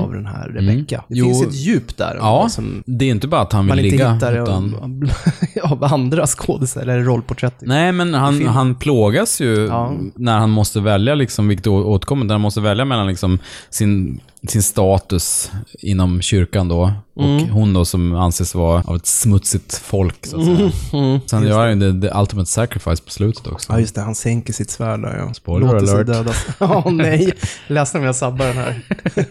[0.00, 1.04] av den här Rebecca.
[1.08, 1.18] Det Mm.
[1.18, 1.24] Jo.
[1.26, 2.16] finns ett djup där.
[2.20, 4.74] Ja, Som det är inte bara att han man vill inte ligga, hittar utan...
[4.74, 5.10] av,
[5.72, 7.54] av andra skådespelare eller rollporträtt.
[7.60, 9.92] Nej, men han, han plågas ju Ja.
[10.14, 13.38] när han måste välja, liksom, vilket återkommer, när han måste välja mellan liksom,
[13.70, 17.48] sin, sin status inom kyrkan då, och Mm.
[17.50, 20.70] hon då som anses vara av ett smutsigt folk, så att säga.
[21.26, 23.72] Sen gör han ju the, the ultimate sacrifice på slutet också.
[23.72, 24.00] Ja, just det.
[24.00, 25.34] Han sänker sitt svärd där, ja.
[25.34, 26.06] Spoiler Låter sig alert.
[26.06, 26.46] dödas.
[26.58, 27.32] Ja, nej.
[27.66, 28.80] Läs om jag sabbar den här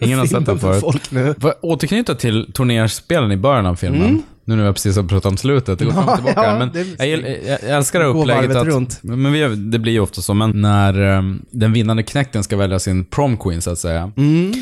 [0.00, 0.80] Ingen har sett den för förut.
[0.80, 1.34] folk nu.
[1.40, 4.22] Jag återknyta till turnerspelen i början av filmen?
[4.46, 6.42] Nu när vi precis har pratat om slutet, det går fram och tillbaka.
[6.44, 8.66] Ja, men det jag, jag, jag älskar det upplägget att...
[8.66, 8.98] runt.
[9.02, 12.78] Men vi, det blir ju ofta så, men när um, den vinnande knäkten ska välja
[12.78, 14.12] sin prom queen, så att säga.
[14.16, 14.52] Mm.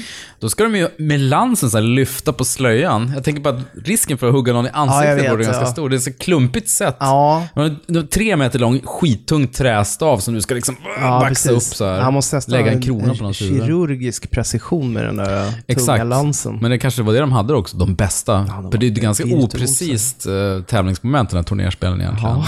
[0.40, 3.12] Då ska de ju med lansen så här lyfta på slöjan.
[3.14, 5.62] Jag tänker på att risken för att hugga någon i Ja, ansiktet vet, vore ganska
[5.62, 5.66] ja.
[5.73, 5.88] stor.
[5.88, 6.97] Det är så klumpigt sätt.
[7.01, 11.53] Ja, har en- en tre meter lång, skittung trästav som du ska liksom ja baxa
[11.53, 12.01] upp så här.
[12.01, 13.62] Han måste nästan lägga en krona på någons huvud.
[13.62, 16.07] kirurgisk precision med den där tunga Exakt.
[16.07, 16.59] lansen.
[16.62, 18.35] Men det kanske var det de hade också, de bästa.
[18.62, 19.49] de För det är ett ganska virtuosa.
[19.73, 22.37] Oprecist uh, tävlingsmoment, den här turnerspelen egentligen.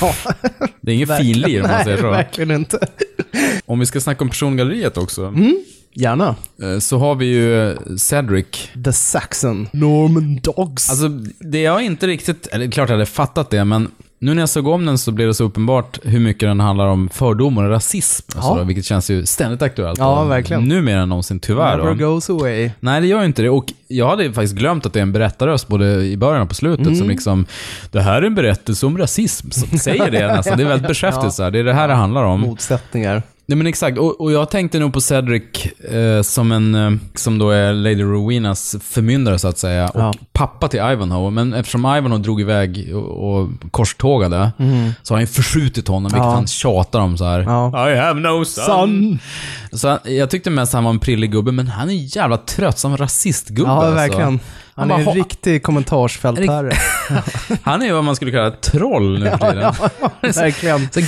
[0.00, 0.14] Ja,
[0.80, 2.10] Det är ingen finlir om man säger Nej, så.
[2.10, 2.78] verkligen inte.
[3.66, 5.56] Om vi ska snacka om persongalleriet också, Mm.
[5.94, 6.36] Gärna.
[6.62, 8.46] eh, så har vi ju eh, Cedric.
[8.84, 9.68] The Saxon.
[9.72, 10.90] Norman Dogs.
[10.90, 11.08] Alltså,
[11.40, 13.90] det jag inte riktigt, eller klart jag hade fattat det, men
[14.22, 16.86] nu när jag såg om den så blev det så uppenbart hur mycket den handlar
[16.86, 18.24] om fördomar och rasism.
[18.28, 18.42] och Ja.
[18.42, 19.98] så då, vilket känns ju ständigt aktuellt.
[19.98, 20.64] Ja, verkligen.
[20.64, 21.76] Nu mer än någonsin, tyvärr.
[21.76, 22.10] Never Då.
[22.10, 22.70] goes away.
[22.80, 23.50] Nej, det gör ju inte det.
[23.50, 26.54] Och jag hade faktiskt glömt att det är en berättarröst både i början och på
[26.54, 26.98] slutet Mm.
[26.98, 27.46] som liksom,
[27.90, 29.50] det här är en berättelse om rasism.
[29.50, 30.56] Så säger det nästan.
[30.58, 31.50] Det är väldigt beskäftigt så här.
[31.50, 32.40] Det är det här det handlar om.
[32.40, 33.22] Motsättningar.
[33.52, 35.42] Nej men exakt, och, och jag tänkte nog på Cedric
[35.90, 40.12] eh, som en, eh, som då är Lady Rowenas förmyndare så att säga, och Ja.
[40.32, 41.30] pappa till Ivanhoe.
[41.30, 44.50] Men eftersom Ivanhoe drog iväg och, och korstågade,
[45.02, 46.28] så har han ju förskjutit honom, vilket Mm.
[46.28, 46.34] Ja.
[46.34, 47.40] han tjatar om så här.
[47.40, 47.90] Ja.
[47.92, 48.64] I have no son.
[48.66, 49.18] Son.
[49.72, 52.96] Så jag tyckte mest han var en prillig gubbe, men han är en jävla tröttsam
[52.96, 54.38] rasistgubbe Ja, alltså.
[54.74, 56.72] Han är bara, en riktig kommentarsfältare.
[57.62, 59.72] Han är vad man skulle kalla troll nu för tiden.
[60.34, 60.88] Verkligen.
[60.90, 61.00] Så,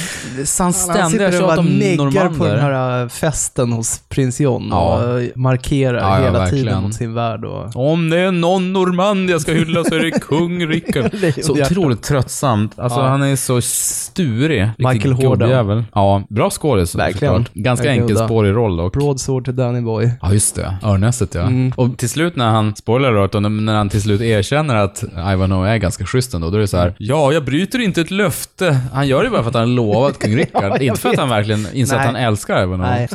[0.45, 2.57] så han ständiga sitter och tjat bara om neggar på den normander.
[2.61, 4.95] här äh, festen hos prins John Ja.
[5.05, 6.65] och markerar Ja, ja, hela verkligen.
[6.67, 7.45] tiden mot sin värld.
[7.45, 7.93] Och...
[7.93, 11.11] Om det är någon normand jag ska hylla så är det kung Rickard.
[11.45, 12.79] Så otroligt tröttsamt.
[12.79, 13.07] Alltså Ja.
[13.09, 14.71] han är så sturig.
[14.79, 15.85] Michael gubbjävel.
[15.95, 17.47] Ja, bra skådis Verkligen.
[17.55, 18.93] Ganska enkelspårig roll dock.
[18.93, 20.11] Broadsword till Danny Boy.
[20.23, 20.77] Ja, just det.
[20.83, 21.41] Örnässet ja.
[21.43, 21.73] Mm.
[21.77, 25.77] Och till slut när han, spoiler alert, när han till slut erkänner att Ivanhoe är
[25.77, 28.79] ganska schysst ändå, då är det så här: ja, jag bryter inte ett löfte.
[28.93, 30.65] Han gör det bara för att han lovat kung Rickard.
[30.65, 33.09] Ja, inte för att han verkligen inser att han älskar Ivanhoe.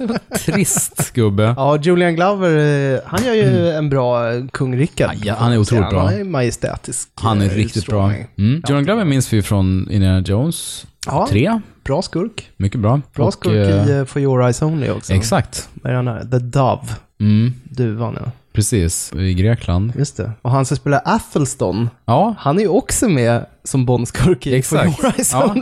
[0.46, 1.54] Trist gubbe.
[1.58, 2.50] Ja, Julian Glover,
[2.94, 5.16] eh, han gör ju en bra eh, kung Rickard.
[5.24, 6.06] Ja, han är otroligt bra.
[6.06, 7.10] Han är majestätisk.
[7.16, 8.12] Han är eh, riktigt bra.
[8.38, 8.62] Mm.
[8.68, 11.28] John Glover minns vi från Indiana Jones Ja.
[11.30, 11.62] 3.
[11.84, 12.50] Bra skurk.
[12.58, 13.02] Mycket bra.
[13.16, 15.14] Bra Och, skurk i eh, For Your Eyes Only också.
[15.14, 15.70] Exakt.
[15.74, 16.22] Vad är han här?
[16.32, 16.82] The Dove.
[17.20, 18.32] Mm, Duvan, ja.
[18.54, 19.14] Precis.
[19.14, 19.94] I Grekland.
[19.98, 20.32] Just det.
[20.42, 25.00] Och han som spelar Athelston, Ja, han är ju också med som Bondskurk i Exakt.
[25.32, 25.56] Ja.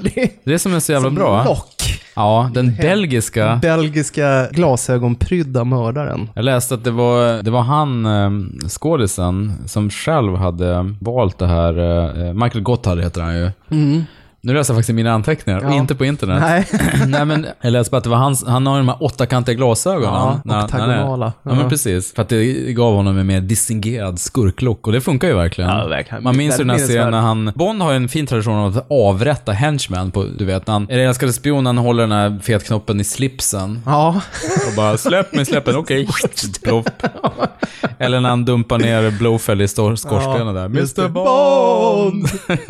[0.44, 1.44] Det är som är så jävla som bra.
[1.44, 2.04] Lock.
[2.16, 3.60] Ja, den belgiska.
[3.62, 6.30] Belgiska glasögonprydda mördaren.
[6.36, 8.30] Jag läste att det var, det var han, eh,
[8.70, 11.78] skådisen, som själv hade valt det här.
[12.28, 13.52] eh, Michael Gotthard heter han ju.
[14.48, 15.62] Nu läser jag faktiskt mina anteckningar.
[15.64, 15.74] Ja.
[15.74, 16.40] inte på internet.
[16.42, 16.68] Nej.
[17.08, 20.14] Nej men, jag läste bara att det var hans, han har de här åttakantiga glasögonen.
[20.14, 21.34] Ja, när- oktagonala.
[21.44, 21.70] Ja, men Ja.
[21.70, 22.14] precis.
[22.14, 25.70] För att det gav honom en mer distingerad skurklock och det funkar ju verkligen.
[25.70, 26.24] Ja, verkligen.
[26.24, 28.78] Man minns ju den här scenen när han, Bond har ju en fin tradition av
[28.78, 32.40] att avrätta henchmen på, du vet, när han, är älskade spion, han håller den här
[32.44, 33.82] fetknoppen i slipsen.
[33.86, 34.22] Ja.
[34.70, 36.08] Och bara släpp mig, släpp mig, okej.
[36.64, 36.90] Plopp.
[38.00, 40.70] Eller när han dumpar ner Blowfell i skorstenen där.
[40.70, 41.02] just det.
[41.02, 42.28] Mr Bond!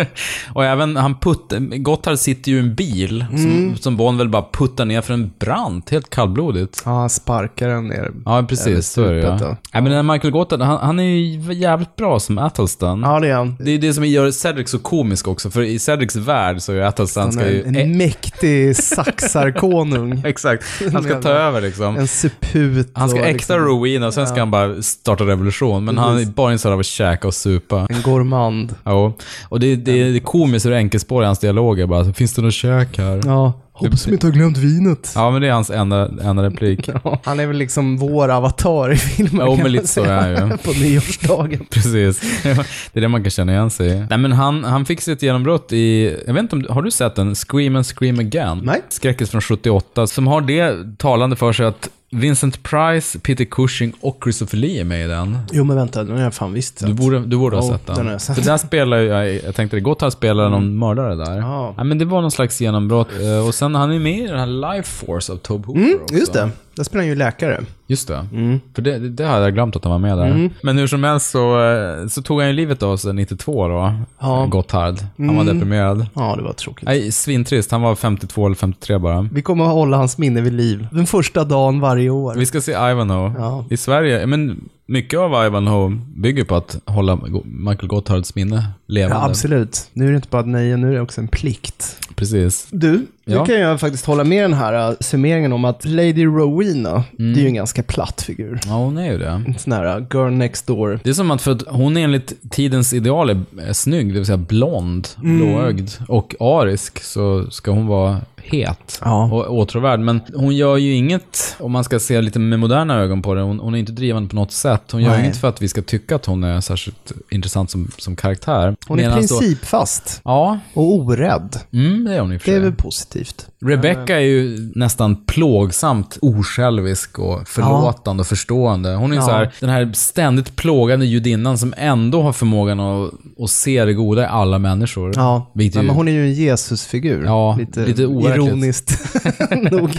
[0.54, 4.46] och även han putt, Gotthard sitter ju i en bil som, som Bond väl bara
[4.54, 6.82] puttar ner för en brant, helt kallblodigt.
[6.86, 8.12] Ja, han sparkar den ner.
[8.26, 8.88] Ja, precis.
[8.90, 9.38] Så är det ja.
[9.74, 13.02] Nej, men den Michael Gotthard, han, han är ju jävligt bra som Athelstan.
[13.02, 13.56] Ja, det är han.
[13.60, 16.82] Det är det som gör Cedric så komisk också, för i Cedrics värld så är
[16.82, 17.64] Athelstan Han ska ju...
[17.64, 20.22] en Eh, mäktig saxarkonung.
[20.26, 20.64] exakt.
[20.94, 21.98] Han ska ta över liksom.
[21.98, 22.90] En suput.
[22.94, 25.86] Han ska äkta liksom Rowena och sen ska han bara starta revolution.
[25.86, 27.88] Men han är bara intresserad av att käka och supa.
[27.90, 28.76] En gourmand.
[28.84, 29.14] Ja.
[29.50, 32.14] Och det, det, det är komiskt hur enkelspårig hans dialog är bara.
[32.14, 33.22] Finns det något käk här?
[33.26, 33.54] Ja.
[33.74, 35.12] Hoppas de inte har glömt vinet.
[35.16, 36.90] Ja, men det är hans enda, enda replik.
[37.04, 40.50] Ja, Han är väl liksom vår avatar i filmen Jo, men lite så är han
[40.50, 40.58] ju.
[40.64, 41.66] På nyårsdagen.
[41.70, 42.42] Precis.
[42.44, 44.06] Det är det man kan känna igen sig i.
[44.10, 47.16] Nej, men han, han fick sitt genombrott i, jag vet inte om, har du sett
[47.16, 47.36] den?
[47.36, 48.62] Scream and Scream Again?
[48.64, 48.82] Nej.
[48.90, 54.18] Skräckis från 78, som har det talande för sig att Vincent Price, Peter Cushing och
[54.24, 55.38] Christopher Lee är med i den.
[55.52, 56.04] Jo, men vänta.
[56.04, 56.96] Den har jag fan visst Du sett.
[56.96, 58.06] borde, du borde ha Jo, sett den.
[58.06, 58.36] den sett.
[58.36, 61.38] För där spelar jag, jag tänkte det, Gotthard spelar någon mördare där.
[61.38, 61.74] Ja.
[61.78, 63.08] Ja, men det var någon slags genombrott.
[63.22, 66.00] Eh, Och sen han är med i den här Life Force av Tobe Hooper Mm,
[66.02, 66.16] också.
[66.16, 66.50] just det.
[66.78, 67.62] Där spelar han ju läkare.
[67.88, 68.28] Just det.
[68.76, 70.50] För det, det hade jag glömt att han var med där.
[70.64, 73.94] Men hur som helst så, eh, så tog han ju livet av sig 92 då,
[74.20, 74.46] Ja.
[74.46, 74.96] Gotthard.
[75.18, 76.06] Han var deprimerad.
[76.14, 76.86] Ja, det var tråkigt.
[76.86, 77.72] Nej, svintrist.
[77.72, 79.30] Han var 52 eller 53 bara.
[79.34, 80.88] Vi kommer att hålla hans minne vid liv.
[80.92, 82.36] Den första dagen varje år.
[82.36, 83.34] Vi ska se Ivanhoe.
[83.38, 83.66] Ja.
[83.70, 89.16] I Sverige, men mycket av Ivanhoe bygger på att hålla Michael Gotthards minne levande.
[89.18, 89.90] Ja, absolut.
[89.94, 91.98] Nu är det inte bara ett nöje, nu är det också en plikt.
[92.16, 92.68] Precis.
[92.72, 93.40] Du, Ja.
[93.40, 97.34] nu kan jag faktiskt hålla med den här uh, summeringen om att Lady Rowena, Mm.
[97.34, 98.60] det är ju en ganska platt figur.
[98.66, 99.30] Ja, hon är ju det.
[99.30, 101.00] En sån här uh, girl next door.
[101.04, 104.38] Det är som att för att hon enligt tidens ideal är snygg, det vill säga
[104.38, 105.38] blond, Mm.
[105.38, 108.18] blåögd och arisk, så ska hon vara
[108.50, 109.24] het Ja.
[109.32, 110.00] och åtråvärd.
[110.00, 113.42] Men hon gör ju inget, om man ska se lite med moderna ögon på det,
[113.42, 114.82] hon, hon är inte drivande på något sätt.
[114.92, 115.20] Hon gör Nej.
[115.24, 118.76] inget för att vi ska tycka att hon är särskilt intressant som, som karaktär.
[118.88, 121.58] Hon är Medans då- principfast Ja, och orädd.
[121.74, 123.48] mm, det är hon i och för Det är väl positivt.
[123.66, 128.90] Rebecca är ju nästan plågsamt osjälvisk och förlåtande och förstående.
[128.96, 129.22] Hon är Ja.
[129.22, 133.12] så här, den här ständigt plågande judinnan som ändå har förmågan att,
[133.44, 135.12] att se det goda i alla människor.
[135.16, 137.24] Ja, Nej, ju- men hon är ju en Jesusfigur.
[137.26, 138.37] Ja, lite, overkligt.
[138.46, 139.16] Ironiskt
[139.72, 139.90] nog.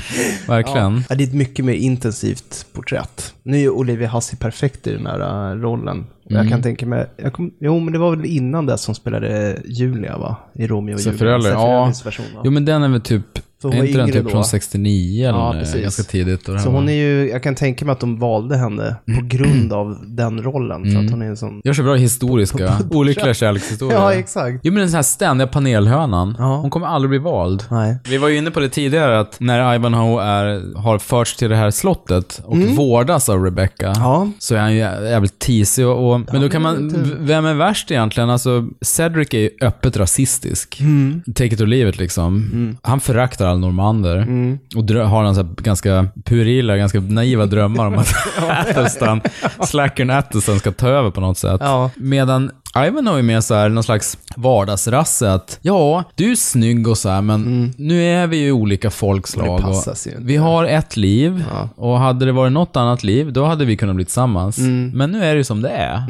[0.48, 1.04] Verkligen.
[1.08, 3.34] Ja, det är ett mycket mer intensivt porträtt.
[3.42, 6.06] Nu är ju Olivia Hussey perfekt i den här äh, rollen.
[6.30, 6.42] Mm.
[6.42, 9.62] Jag kan tänka mig, jag kom, jo men det var väl innan det som spelade
[9.64, 10.36] Julia va?
[10.54, 11.12] I Romeo och Julia.
[11.12, 11.92] Zeffirelli, ja.
[12.04, 12.26] Version?
[12.44, 14.30] Jo men den är väl typ, Hon är var inte den yngre typ då.
[14.30, 15.82] från 69 eller Ja, precis.
[15.82, 16.48] ganska tidigt?
[16.48, 18.56] Och det här Så var- hon är ju, jag kan tänka mig att de valde
[18.56, 20.82] henne på grund av den rollen.
[20.82, 21.04] För Mm.
[21.04, 21.60] att hon är en sån...
[21.64, 23.98] Gör så bra historiska, olyckliga kärlekshistorier.
[23.98, 24.60] Ja, exakt.
[24.62, 26.56] Jo men den här ständiga panelhönan, Ja.
[26.56, 27.64] hon kommer aldrig bli vald.
[27.70, 27.96] Nej.
[28.08, 31.56] Vi var ju inne på det tidigare att när Ivanhoe är, har förts till det
[31.56, 34.02] här slottet och vårdas av Rebecca Mm.
[34.02, 34.28] Ja.
[34.38, 37.54] så är han ju jävligt teasig och, och men då kan man, v- vem är
[37.54, 38.30] värst egentligen?
[38.30, 40.80] Alltså Cedric är ju öppet rasistisk.
[40.80, 41.22] Mm.
[41.34, 42.76] Take it or leave it liksom.
[42.82, 44.58] Han föraktar all normander Mm.
[44.76, 48.14] och drö- har en så ganska purila, ganska naiva drömmar om att
[48.50, 49.20] Athelstan,
[49.66, 51.60] slackern Athelstan ska ta över på något sätt.
[51.64, 51.90] Ja.
[51.96, 52.50] Medan
[52.86, 57.08] Ivanhoe är mer så här någon slags vardagsrasse att ja, du är snygg och så
[57.08, 59.60] här, men nu är vi ju olika folkslag.
[59.60, 60.26] Mm.
[60.26, 61.68] Vi har ett liv Ja.
[61.76, 64.58] och hade det varit något annat liv, då hade vi kunnat bli tillsammans.
[64.58, 64.90] Mm.
[64.94, 66.02] Men nu är det ju som det är.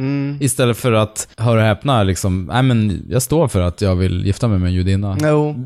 [0.42, 4.26] Istället för att, hör och häpna, liksom, nej men jag står för att jag vill
[4.26, 5.16] gifta mig med en judinna.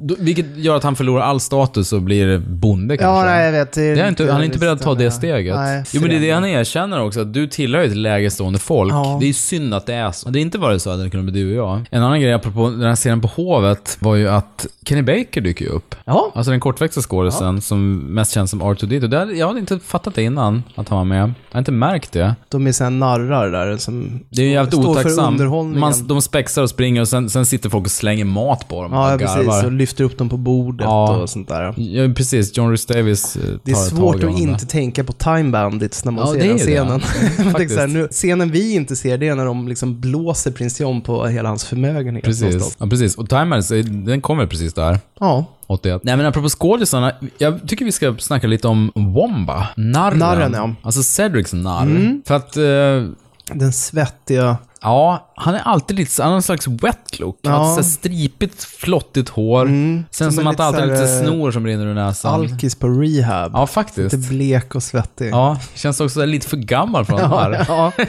[0.02, 1.61] Då- Vilket gör att han förlorar all status
[1.92, 3.18] och blir bonde kanske.
[3.18, 3.72] Ja, nej jag vet.
[3.72, 5.56] Det Det är inte, han är inte beredd att ta det steget.
[5.56, 8.58] Nej, jo men det är det han erkänner också, att du tillhör ett lägre stående
[8.58, 8.92] folk.
[8.92, 9.18] Ja.
[9.20, 10.28] Det är synd att det är så.
[10.30, 11.80] Det är inte varit så hade det kunnat bli du och jag.
[11.90, 15.64] En annan grej apropå den här scenen på Hovet var ju att Kenny Baker dyker
[15.64, 15.94] ju upp.
[16.04, 16.32] Ja.
[16.34, 19.06] Alltså den kortväxta skådisen som mest känns som R2D2.
[19.06, 21.22] Det hade- Jag hade inte fattat det innan, att han var med.
[21.22, 22.34] Jag har inte märkt det.
[22.48, 25.40] De är såhär narrar där som Det är ju jävligt otacksamt.
[25.78, 28.92] Man, de spexar och springer och sen, sen sitter folk och slänger mat på dem
[28.92, 29.64] Ja, och precis.
[29.64, 31.16] Och lyfter upp dem på bordet Ja.
[31.16, 31.74] och sånt där.
[31.76, 32.56] Ja, precis.
[32.56, 35.12] John Rhys Davis eh, tar Det är ett svårt tag i att inte tänka på
[35.12, 37.00] Time Bandits när man Ja, ser den scenen.
[37.68, 37.76] det.
[37.76, 41.26] här, nu, scenen vi inte ser, det är när de liksom blåser prins John på
[41.26, 42.24] hela hans förmögenhet.
[42.24, 42.76] Precis.
[42.78, 43.14] Ja, precis.
[43.14, 43.68] Och Timers,
[44.06, 44.98] den kommer precis där.
[45.20, 45.44] Ja.
[45.66, 46.00] 81.
[46.04, 49.68] Nej men apropå skådisarna, jag tycker vi ska snacka lite om Womba.
[49.76, 50.18] Narren.
[50.18, 50.74] Narren, ja.
[50.82, 52.20] Alltså Cedrics narr.
[52.26, 53.14] För att, eh,
[53.54, 54.56] Den svettiga...
[54.82, 57.38] ja, han är alltid lite, han har en slags wet look.
[57.44, 57.68] Han har Ja.
[57.74, 59.66] så här stripigt, flottigt hår.
[60.10, 62.34] Sen Som att det alltid så lite snor som rinner ur näsan.
[62.34, 63.52] Alkis på rehab.
[63.54, 64.12] Ja, faktiskt.
[64.14, 65.30] Lite blek och svettig.
[65.32, 67.64] Ja, känns också lite för gammal för honom här.
[67.68, 67.92] ja.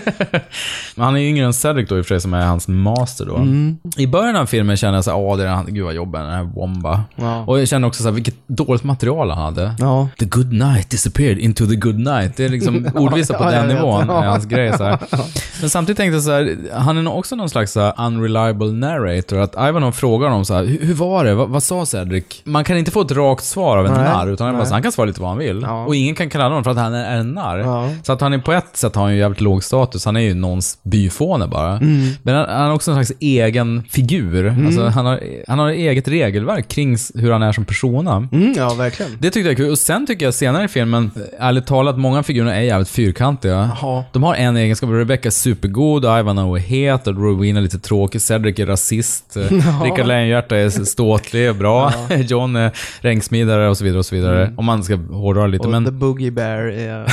[0.95, 3.25] Men han är yngre än Cedric då i och för sig, som är hans master
[3.25, 3.35] då.
[3.35, 3.77] Mm.
[3.97, 6.21] I början av filmen kände jag så här, åh, det är han, gud vad jobbig
[6.21, 7.03] den här Womba.
[7.15, 7.45] Ja.
[7.45, 9.75] Och jag kände också så här, vilket dåligt material han hade.
[9.79, 10.07] Ja.
[10.19, 12.37] The good night disappeared into the good night.
[12.37, 14.23] Det är liksom ordvisa på Ja, den nivån, Ja.
[14.23, 14.77] är hans grej.
[14.77, 14.83] Så.
[15.61, 19.37] Men samtidigt tänkte jag så här, han är också någon slags så här, unreliable narrator.
[19.37, 21.35] Att Ivanov frågar honom så här, hur, var det?
[21.35, 22.25] Vad, vad sa Cedric?
[22.43, 24.03] Man kan inte få ett rakt svar av en Nej.
[24.03, 25.61] narr, utan bara, så, han kan svara lite vad han vill.
[25.61, 25.85] Ja.
[25.85, 27.57] Och ingen kan kalla honom för att han är, en narr.
[27.57, 27.89] Ja.
[28.03, 30.05] Så att han är på ett sätt har han ju jävligt låg status.
[30.05, 31.71] Han är ju någons byfåne bara.
[31.71, 32.09] Mm.
[32.23, 34.65] Men han, han har också en slags egen figur.
[34.65, 38.27] Alltså, han, har, han har eget regelverk kring hur han är som persona.
[38.31, 39.11] Mm, ja, verkligen.
[39.19, 39.71] Det tyckte jag är kul.
[39.71, 42.89] Och sen tycker jag senare i filmen, eh, ärligt talat, många av figurerna är jävligt
[42.89, 43.69] fyrkantiga.
[43.81, 44.03] Jaha.
[44.11, 44.89] De har en egenskap.
[44.89, 49.41] Rebecca är supergod, Ivanhoe är het, och Rowena är lite tråkig, Cedric är rasist, ja.
[49.85, 51.93] Rickard Lejonhjärta är ståtlig och bra,
[52.27, 54.53] John är regnsmidare och så vidare och så vidare.
[54.57, 55.63] Om man ska hårdra lite.
[55.63, 57.05] Och Men, The Boogie Bear är,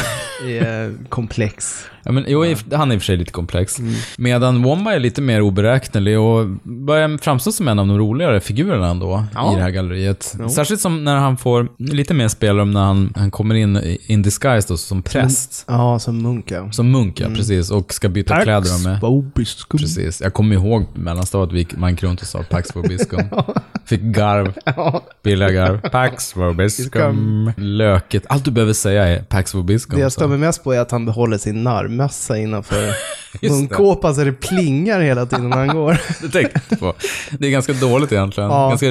[0.48, 1.84] är komplex.
[2.02, 3.78] ja, men, jo, i- han är i och för sig lite komplex.
[3.78, 3.94] Mm.
[4.18, 8.88] Medan Womba är lite mer oberäknelig och börjar framstå som en av de roligare figurerna
[8.88, 9.52] ändå Ja.
[9.52, 10.36] i det här galleriet.
[10.54, 14.68] Särskilt som när han får lite mer spelrum när han, han kommer in in disguise
[14.68, 15.64] då, som präst.
[15.68, 16.72] Ja, som munk ja.
[16.72, 17.70] Som munk, ja, precis.
[17.70, 19.00] Och ska byta kläder med.
[19.34, 19.78] Bobiskum.
[19.80, 20.20] Precis.
[20.20, 23.20] Jag kommer ihåg mellanstadiet, man gick runt och sa Pax Vobiscum.
[23.86, 24.54] Fick garv.
[25.22, 25.80] Billiga garv.
[25.90, 27.52] Pax Vobiscum.
[27.56, 28.24] Löket.
[28.28, 29.96] Allt du behöver säga är Pax Vobiscum.
[29.96, 32.94] Det jag stör mig mest på är att han behåller sin narrmössa innanför
[33.50, 36.00] munkåpan så det plingar hela tiden när han går.
[36.22, 36.94] Det tänkte jag på.
[37.38, 38.50] Det är ganska dåligt egentligen.
[38.50, 38.68] Ja.
[38.68, 38.86] Ganska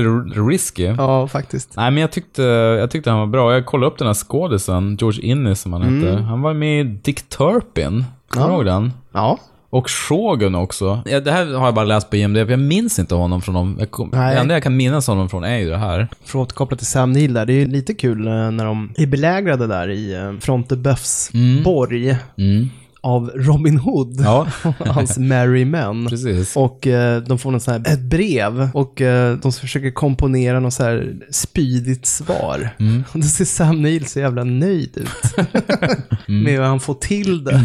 [0.50, 0.84] risky.
[0.84, 1.74] Ja, faktiskt.
[1.76, 2.42] Nej, men jag tyckte,
[2.80, 3.54] jag tyckte han var bra.
[3.54, 6.22] Jag kollade upp den här skådisen, George Innes som han hette.
[6.22, 8.06] Han var med i Dick Turpin.
[8.30, 8.56] Kommer du Ja.
[8.58, 8.94] ihåg den?
[9.14, 9.40] Ja.
[9.70, 11.02] Och Shogun också.
[11.06, 13.76] Ja, det här har jag bara läst på IMDb, jag minns inte honom från dem.
[13.80, 14.36] Jag kom, Nej.
[14.36, 16.08] det enda jag kan minnas honom från är ju det här.
[16.24, 18.94] För att återkoppla till Sam Neill där, det är ju lite kul eh, när de
[18.98, 21.32] är belägrade där i eh, Fronte Buffs
[21.64, 22.70] borg Mm.
[23.02, 24.22] Av Robin Hood.
[24.22, 24.48] Ja,
[24.86, 26.08] Hans merry men.
[26.08, 26.56] precis.
[26.56, 30.74] Och eh, de får någon sån här, ett brev och eh, de försöker komponera något
[30.74, 32.70] så här spydigt svar.
[32.80, 33.04] Mm.
[33.12, 35.48] Och då ser Sam Neill så jävla nöjd ut.
[36.30, 36.44] Mm.
[36.44, 37.64] med hur han får till det.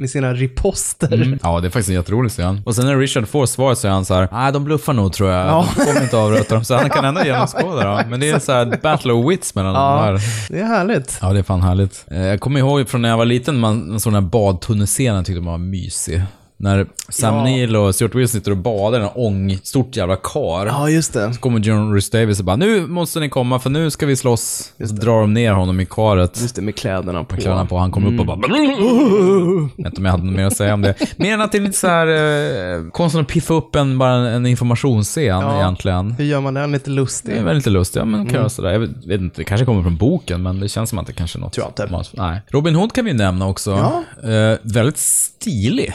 [0.00, 1.14] med sina riposter.
[1.14, 1.38] Mm.
[1.42, 2.62] Ja, det är faktiskt en jätterolig scen.
[2.66, 5.12] Och sen när Richard får svaret så är han så här, nej de bluffar nog
[5.12, 5.46] tror jag.
[5.46, 5.66] Ja.
[5.76, 6.64] De kommer inte avrätta dem.
[6.64, 8.10] Så han kan ändå genomskåda dem.
[8.10, 9.96] Men det är så här battle of wits mellan Ja.
[9.96, 10.20] de här.
[10.50, 11.18] Det är härligt.
[11.22, 12.04] Ja, det är fan härligt.
[12.10, 14.20] Eh, Jag kommer ihåg från när jag var liten, man, en sån här
[14.68, 16.22] badtunnescenen tyckte man var mysig.
[16.60, 17.44] När Sam Ja.
[17.44, 20.66] Neill och Stuart Wilson sitter och badar i en ång, stort jävla kar.
[20.66, 21.34] Ja, just det.
[21.34, 24.16] Så kommer John Rhys Davis och bara nu måste ni komma för nu ska vi
[24.16, 24.72] slåss.
[24.86, 26.40] Så drar de ner honom i karet.
[26.42, 27.36] Just det, med kläderna på.
[27.36, 28.38] Kläderna på, han kommer upp och bara...
[28.48, 30.94] Jag vet inte om jag hade något mer att säga om det.
[31.18, 34.12] Mer än att det är lite så här eh, konsten att piffa upp en, bara
[34.14, 35.56] en, en informationsscen Ja.
[35.60, 36.10] egentligen.
[36.12, 37.36] Hur gör man den lite Det lustig?
[37.36, 37.96] är väldigt lustigt.
[37.96, 38.70] Ja, men kan göra sådär.
[38.72, 41.12] Jag vet, vet inte, det kanske kommer från boken, men det känns som att det
[41.12, 41.52] kanske är något.
[41.52, 42.10] Tror jag inte.
[42.22, 42.40] Nej.
[42.48, 43.70] Robin Hood kan vi nämna också.
[43.70, 44.30] Ja.
[44.30, 45.94] Eh, väldigt stilig.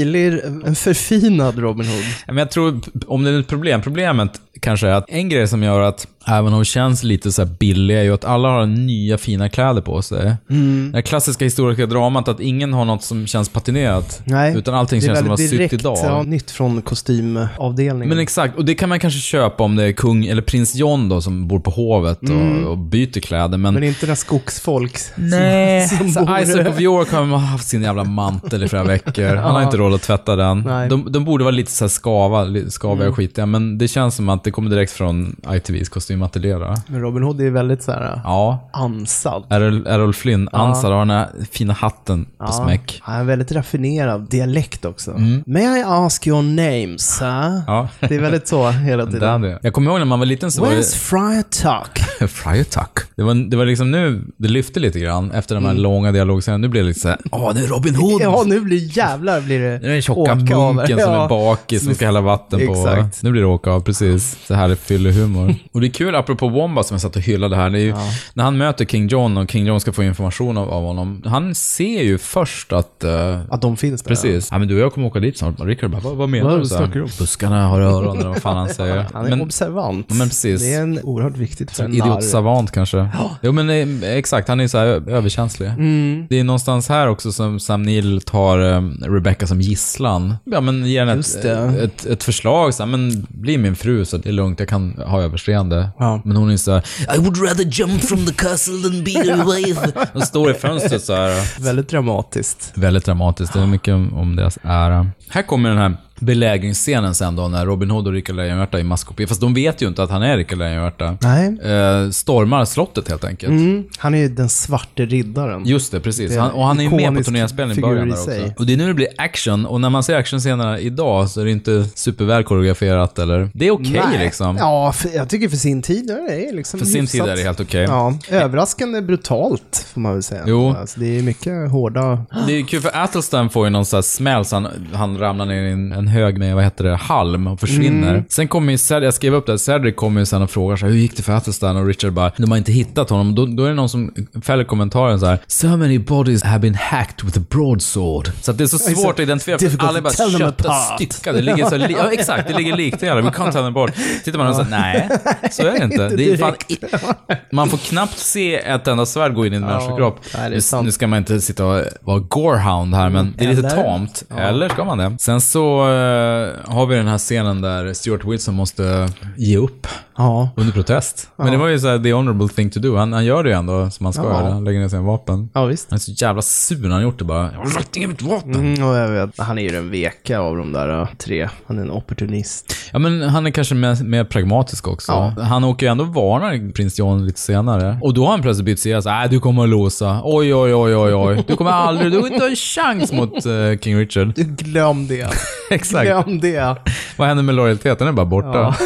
[0.00, 2.04] Stilig, en förfinad Robin Hood.
[2.26, 5.62] Men jag tror, om det är ett problem, problemet kanske är att en grej som
[5.62, 9.18] gör att även hon känns lite så här billig är ju att alla har nya
[9.18, 10.36] fina kläder på sig.
[10.50, 10.88] Mm.
[10.92, 14.22] Det här klassiska historiska dramat att ingen har något som känns patinerat.
[14.24, 15.98] Nej, Utan allting det är känns som att sytt idag.
[16.02, 18.08] ja, nytt från kostymavdelningen.
[18.08, 21.08] Men exakt, och det kan man kanske köpa om det är kung, eller prins John
[21.08, 23.58] då, som bor på hovet och, och byter kläder.
[23.58, 26.40] Men, Men inte när skogsfolk nej, som, som bor...
[26.40, 29.34] Isaac of York har haft sin jävla mantel i flera veckor.
[29.34, 30.60] Han har inte råd att tvätta den.
[30.66, 30.88] Nej.
[30.88, 34.28] De, de borde vara lite så här skava, skaviga och skitiga, men det känns som
[34.28, 36.56] att det kommer direkt från ITVs kostymateljé.
[36.86, 38.68] Men Robin Hood är väldigt så här Ja.
[38.72, 39.44] ansad.
[39.50, 43.00] Errol, Errol Flynn, ansad, har den här fina hatten på smäck.
[43.02, 45.10] Han en väldigt raffinerad dialekt också.
[45.46, 47.46] May I ask your name, sir?
[47.46, 47.62] Mm.
[47.66, 47.88] Ja.
[48.00, 49.44] Det är väldigt så hela Det tiden.
[49.44, 49.58] är det.
[49.62, 52.04] Jag kommer ihåg när man var liten så var Where's Friar Tuck?
[52.20, 52.28] det...
[52.28, 52.98] Friar Tuck.
[53.16, 55.82] Det var, det var liksom nu, det lyfte lite grann efter de här Mm.
[55.82, 56.62] långa dialogscenerna.
[56.62, 58.22] Nu blev det lite såhär, åh, det är Robin Hood!
[58.22, 61.24] Ja, nu blir jävlar blir det Nu är den tjocka munken som Ja.
[61.24, 62.72] är bakis som ska hälla vatten på.
[62.72, 63.22] Exakt.
[63.22, 64.36] Nu blir det åka av, precis.
[64.46, 65.54] Så här är fyllehumor.
[65.72, 67.94] och det är kul, apropå Womba som jag satt och hyllade här, det är ju,
[68.34, 71.54] när han möter King John och King John ska få information av, av honom, han
[71.54, 74.08] ser ju först att eh, Att de finns där.
[74.08, 74.48] Precis.
[74.50, 75.54] Ja, men du och jag kommer åka dit snart.
[75.60, 76.64] Rickard bara, vad, vad menar Vad du?
[76.66, 77.08] Så snackar du om?
[77.18, 79.06] Buskarna har öron, eller vad fan han säger.
[79.12, 80.10] Han är men, observant.
[80.10, 80.60] men precis.
[80.60, 83.08] Det är en oerhört viktigt för en Idiot savant kanske.
[83.42, 85.68] Jo men eh, exakt, han är så här ö- överkänslig.
[85.68, 86.26] Mm.
[86.30, 90.34] Det är någonstans här också som Sam Neill tar eh, Rebecca som gisslan.
[90.44, 91.44] Ja men ger henne ett,
[91.82, 95.02] ett, ett förslag så här, men bli min fru så det är lugnt, jag kan
[95.06, 95.88] ha överseende.
[95.98, 96.20] Ja.
[96.24, 96.84] Men hon är så här,
[97.16, 99.92] I would rather jump from the castle than be your wife.
[100.12, 101.62] Hon står i fönstret så här.
[101.62, 102.72] Väldigt dramatiskt.
[102.74, 103.52] Väldigt dramatiskt.
[103.52, 105.06] Det är mycket om, om deras ära.
[105.28, 108.84] Här kommer den här belägringsscenen sen då, när Robin Hood och Rickard Lejonhjärta är i
[108.84, 109.26] maskopi.
[109.26, 111.16] Fast de vet ju inte att han är Rickard Lejonhjärta.
[111.20, 111.46] Nej.
[111.46, 113.50] Eh, stormar slottet helt enkelt.
[113.50, 113.84] Mm.
[113.98, 115.66] Han är ju den svarte riddaren.
[115.66, 116.30] Just det, precis.
[116.32, 118.24] Det Han, och han är ju med på ikonisk turnéspelningen i början där också.
[118.24, 118.54] sig.
[118.58, 121.44] Och det är nu det blir action, och när man ser actionscenerna idag så är
[121.44, 123.50] det inte superväl koreograferat eller...
[123.54, 124.18] Det är okej Nej.
[124.18, 124.56] liksom.
[124.56, 127.42] Ja, för, jag tycker för sin tid är det liksom För sin tid är det
[127.42, 127.82] helt okej.
[127.82, 130.44] Ja, överraskande brutalt får man väl säga.
[130.46, 130.74] Jo.
[130.76, 132.24] Alltså, det är mycket hårda...
[132.46, 135.46] Det är kul för Athelstan får ju någon sån här smäll så han, han ramlar
[135.46, 138.10] ner i en, en hög med, vad heter det, halm och försvinner.
[138.10, 138.24] Mm.
[138.28, 140.86] Sen kommer ju Cedric, jag skrev upp det, Cedric kommer ju sen och frågar så
[140.86, 141.76] här, hur gick det för Athelstan?
[141.76, 143.34] Och Richard bara, de har inte hittat honom.
[143.34, 146.74] Då, då är det någon som fäller kommentaren så här, so many bodies have been
[146.74, 148.30] hacked with a broadsword.
[148.40, 150.94] Så att det är så svårt att identifiera, för alla är bara apart.
[150.94, 151.38] styckade.
[151.38, 153.22] Det ligger så li- ja exakt, det ligger likdelar.
[153.22, 153.92] We can't tell them apart.
[154.24, 155.08] Tittar man och säger, nej,
[155.50, 156.08] så är det inte.
[156.08, 156.54] Det är fan,
[157.52, 160.20] man får knappt se ett enda svärd gå in i en människokropp.
[160.38, 163.48] nej, det är Nu- ska man inte sitta och vara gorehound här, men det är
[163.48, 163.82] lite Eller?
[163.82, 164.22] tamt.
[164.38, 165.16] Eller ska man det?
[165.20, 169.86] Sen så Eh, har vi den här scenen där Stuart Wilson måste ge upp?
[170.20, 170.48] Ja.
[170.56, 171.28] under protest.
[171.36, 172.96] Men det var ju så här, the honorable thing to do.
[172.96, 174.28] Han, han gör det ju ändå som han ska Ja.
[174.40, 174.52] göra.
[174.52, 175.48] Han lägger ner sina vapen.
[175.54, 175.86] Ja, visst.
[175.90, 177.52] Han är så jävla sur när han gjort det bara.
[177.52, 178.54] Jag har lagt ner mitt vapen.
[178.54, 181.48] Mm, och jag vet, han är ju den veka av de där uh, tre.
[181.66, 182.74] Han är en opportunist.
[182.92, 185.12] Ja, men han är kanske mer, mer pragmatisk också.
[185.12, 185.42] Ja.
[185.42, 187.98] Han åker ju ändå och varnar prins John lite senare.
[188.02, 189.22] Och då har han plötsligt bytt sida.
[189.24, 190.20] Äh, du kommer att låsa.
[190.24, 191.44] Oj, oj, oj, oj, oj.
[191.48, 194.32] Du kommer aldrig, du har inte en chans mot eh, King Richard.
[194.36, 195.28] Du, glöm det.
[195.70, 196.04] Exakt.
[196.06, 196.76] Glöm det.
[197.16, 197.96] Vad händer med lojaliteten?
[197.98, 198.76] Den är bara borta.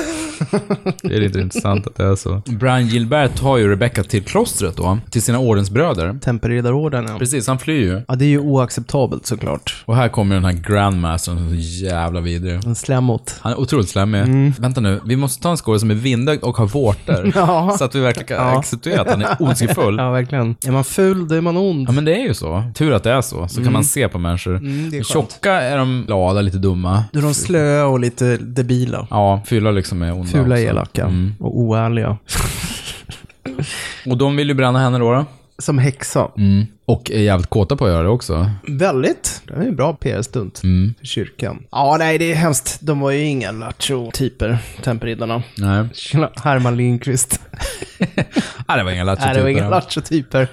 [1.03, 2.43] det är lite intressant att det är så.
[2.47, 4.99] Brian Gilbert tar ju Rebecca till klostret då.
[5.11, 6.19] Till sina ordensbröder.
[6.23, 7.19] Temperriddarorden, ja.
[7.19, 8.03] Precis, han flyr ju.
[8.09, 9.83] Ja, det är ju oacceptabelt såklart.
[9.87, 12.65] Och här kommer den här Grandmastern som är så jävla vidrig.
[12.67, 13.37] En slämmot.
[13.41, 14.53] Han är otroligt slemmig.
[14.59, 17.33] Vänta nu, vi måste ta en skådespelare som är vindögd och har vårtor.
[17.45, 17.75] Ja.
[17.79, 18.59] Så att vi verkligen kan Ja.
[18.59, 19.97] acceptera att han är ondskefull.
[19.99, 20.57] Ja, verkligen.
[20.67, 21.89] Är man ful, då är man ond.
[21.89, 22.65] Ja men det är ju så.
[22.75, 23.49] Tur att det är så.
[23.49, 24.57] Så kan man se på människor.
[24.57, 25.03] Mm, är.
[25.03, 27.05] Tjocka är de glada, lite dumma.
[27.13, 29.07] Då är de slöa och lite debila.
[29.11, 31.35] Ja, fylla liksom är onda Fula, elaka Mm.
[31.41, 32.17] och oärliga.
[34.07, 35.13] Och de vill ju bränna henne då.
[35.13, 35.25] då.
[35.59, 36.29] Som häxa.
[36.37, 36.67] Mm.
[36.87, 38.51] Och är jävligt kåta på att göra det också.
[38.69, 39.43] Väldigt.
[39.47, 40.95] Det är en bra PR-stunt Mm.
[40.99, 41.63] för kyrkan.
[41.71, 42.79] Ja, nej, det är hemskt.
[42.81, 45.43] De var ju inga lattjo-typer, temperriddarna.
[45.59, 45.85] Nej.
[45.95, 47.41] Tjena, Herman Lindqvist.
[48.69, 50.49] Nej, det var inga Nej, det var inga lattjo-typer.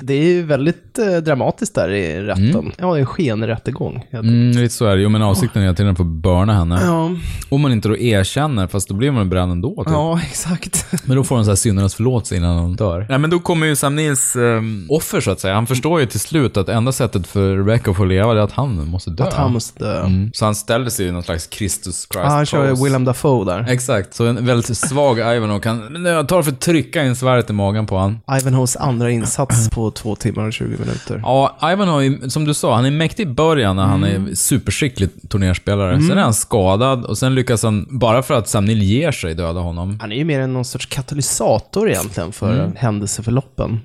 [0.00, 2.72] Det är ju väldigt eh, dramatiskt där i rätten.
[2.78, 4.06] Ja, det är en skenrättegång.
[4.12, 5.02] Mm, lite så är det.
[5.02, 6.80] Jo, men avsikten är hela tiden att få börna henne.
[6.82, 7.10] Ja,
[7.48, 9.74] Om man inte då erkänner, fast då blir man bränd ändå.
[9.84, 9.92] Typ.
[9.92, 10.86] ja, exakt.
[11.04, 13.06] Men då får hon så här syndernas förlåtelse innan hon dör.
[13.08, 15.54] Nej, men då kommer ju Sam Nils ehm, offer så att säga.
[15.64, 18.52] Han förstår ju till slut att enda sättet för Rebecca att få leva är att
[18.52, 19.24] han måste dö.
[19.24, 20.00] Att han måste dö.
[20.00, 20.30] mm.
[20.34, 22.84] Så han ställer sig i någon slags Kristus Christ Ja, han kör.
[22.84, 23.66] Willem Dafoe där.
[23.68, 26.04] Exakt, så en väldigt svag Ivanhoe kan...
[26.04, 28.18] Jag tar för att trycka in svärdet i magen på han.
[28.40, 31.20] Ivanhoes andra insats på två timmar och 20 minuter.
[31.22, 36.00] Ja, Ivanhoe, som du sa, han är mäktig i början när han är superskicklig turnerspelare.
[36.00, 39.34] Sen är han skadad och sen lyckas han, bara för att Sam Neill ger sig,
[39.34, 39.98] döda honom.
[40.00, 43.80] Han är ju mer än någon sorts katalysator egentligen för händelseförloppen.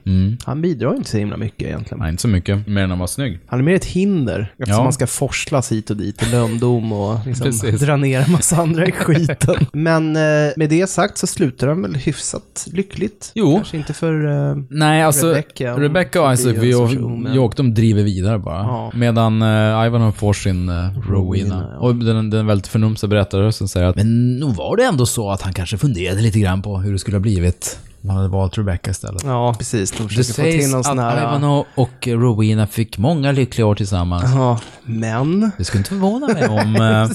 [0.45, 1.99] Han bidrar inte så himla mycket egentligen.
[1.99, 3.39] Nej, inte så mycket, mer än han var snygg.
[3.45, 4.83] Han är mer ett hinder eftersom Ja.
[4.83, 8.85] man ska forslas hit och dit i lönndom och liksom dra ner en massa andra
[8.85, 9.55] i skiten.
[9.73, 13.31] Men eh, med det sagt så slutar han väl hyfsat lyckligt.
[13.35, 13.55] Jo.
[13.55, 14.25] Kanske inte för...
[14.49, 16.95] Eh, Nej, alltså Rebecca, hon Rebecca och Isaac sorts
[17.39, 18.57] och de driver vidare bara.
[18.61, 18.91] Ja.
[18.95, 21.09] Medan uh, Ivanhoe får sin uh, Rowena.
[21.09, 21.79] Rowena, ja.
[21.79, 25.41] Och den, den väldigt förnumstiga berättarrösten säger att Men nog var det ändå så att
[25.41, 28.57] han kanske funderade lite grann på hur det skulle ha blivit om han hade valt
[28.57, 29.23] Rebecca istället.
[29.25, 29.91] ja, precis.
[29.91, 31.17] De Det sägs att sån här...
[31.17, 34.23] Ivanhoe och Rowena fick många lyckliga år tillsammans.
[34.35, 35.51] Ja, men...
[35.57, 36.75] Det skulle inte förvåna mig om...
[36.75, 37.09] eh,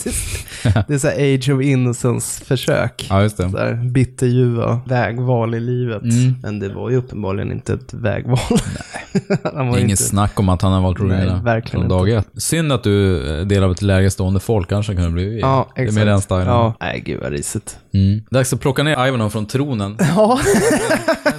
[0.89, 3.07] Det är så här age of innocence-försök.
[3.11, 3.59] ja, just Så det.
[3.59, 6.03] här bitterljuva vägval i livet.
[6.03, 6.35] Mm.
[6.43, 8.39] Men det var ju uppenbarligen inte ett vägval.
[8.51, 9.67] Nej.
[9.69, 9.97] Inget inte...
[9.97, 12.29] snack om att han har valt Rowena Nej, verkligen från dag ett.
[12.37, 15.81] Synd att du är del av ett lägre stående folk, kanske kunde bli Ja, Det
[15.81, 15.99] är exakt.
[15.99, 16.47] mer den stilen.
[16.47, 17.79] Ja, nej gud vad risigt.
[17.95, 18.23] Mm.
[18.31, 19.97] Dags att plocka ner Ivanhoe från tronen.
[20.17, 20.39] Ja,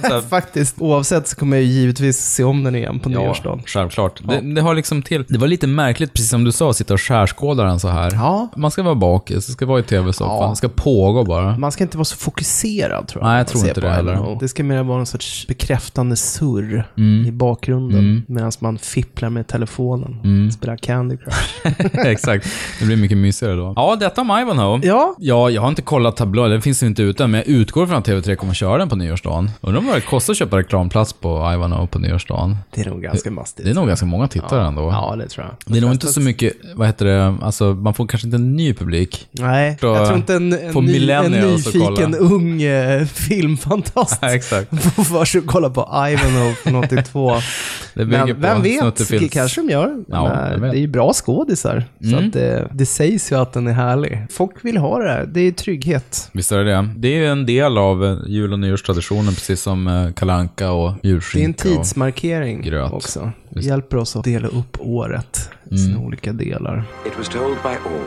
[0.02, 0.76] här, faktiskt.
[0.80, 3.62] Oavsett så kommer jag ju givetvis se om den igen på nyårsdagen.
[3.66, 4.20] självklart.
[4.28, 5.24] Det, det har liksom till...
[5.28, 8.10] Det var lite märkligt, precis som du sa, att sitta och skärskåda den så här.
[8.14, 8.48] Ja.
[8.56, 10.50] Man ska vara bakis, det ska vara i tv-soffan, Ja.
[10.50, 11.58] det ska pågå bara.
[11.58, 13.28] Man ska inte vara så fokuserad tror jag.
[13.30, 14.36] Nej, jag tror inte det heller.
[14.40, 16.88] Det ska mer vara någon sorts bekräftande surr
[17.26, 17.98] i bakgrunden.
[17.98, 18.22] Mm.
[18.28, 20.52] Medan man fipplar med telefonen.
[20.52, 21.80] Spelar Candy Crush.
[22.06, 22.46] Exakt.
[22.80, 23.72] Det blir mycket mysigare då.
[23.76, 24.80] Ja, detta om Ivanhoe.
[24.86, 27.96] ja, Ja, jag har inte kollat tablån, den finns inte ute, men jag utgår från
[27.96, 29.50] att TV3 kommer köra den på nyårsdagen.
[29.60, 32.56] Undrar vad det kostar att köpa reklamplats på Ivanhoe på nyårsdagen.
[32.74, 33.64] det är nog ganska mastigt.
[33.64, 34.82] Det är nog ganska många tittare ändå.
[34.82, 35.54] Ja, det tror jag.
[35.72, 38.56] Det är nog inte så mycket, vad heter det, alltså man får kanske inte en
[38.56, 39.28] ny publik.
[39.32, 44.82] Nej, jag tror inte en, en, ny, en nyfiken ung eh, filmfantast exakt.
[44.94, 45.80] får för sig att kolla på
[46.10, 47.36] Ivanhoe från 82.
[47.94, 50.04] Det Men vem vet, det kanske de gör.
[50.08, 50.72] Ja, vem vet.
[50.72, 51.84] det är ju bra skådisar.
[52.00, 52.26] Så Mm.
[52.26, 54.26] att det, det sägs ju att den är härlig.
[54.30, 55.26] Folk vill ha det här.
[55.26, 56.30] Det är trygghet.
[56.36, 56.88] Visst är det det.
[56.96, 60.92] Det är ju en del av eh, jul och nyårstraditionen, precis som eh, kalanka och
[60.92, 61.62] Det är en julskinka.
[61.62, 62.92] tidsmarkering gröt.
[62.92, 63.30] också.
[63.50, 66.84] Det hjälper oss att dela upp året i sina olika delar.
[67.06, 68.06] It was told by all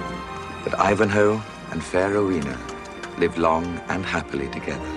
[0.65, 1.39] that Ivanhoe
[1.71, 2.55] and fair Rowena
[3.19, 4.89] lived long and happily together.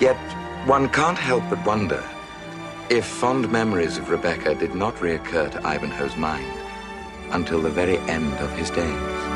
[0.00, 0.16] Yet
[0.68, 2.00] one can't help but wonder
[2.90, 6.52] if fond memories of Rebecca did not reoccur to Ivanhoe's mind
[7.32, 9.33] until the very end of his days.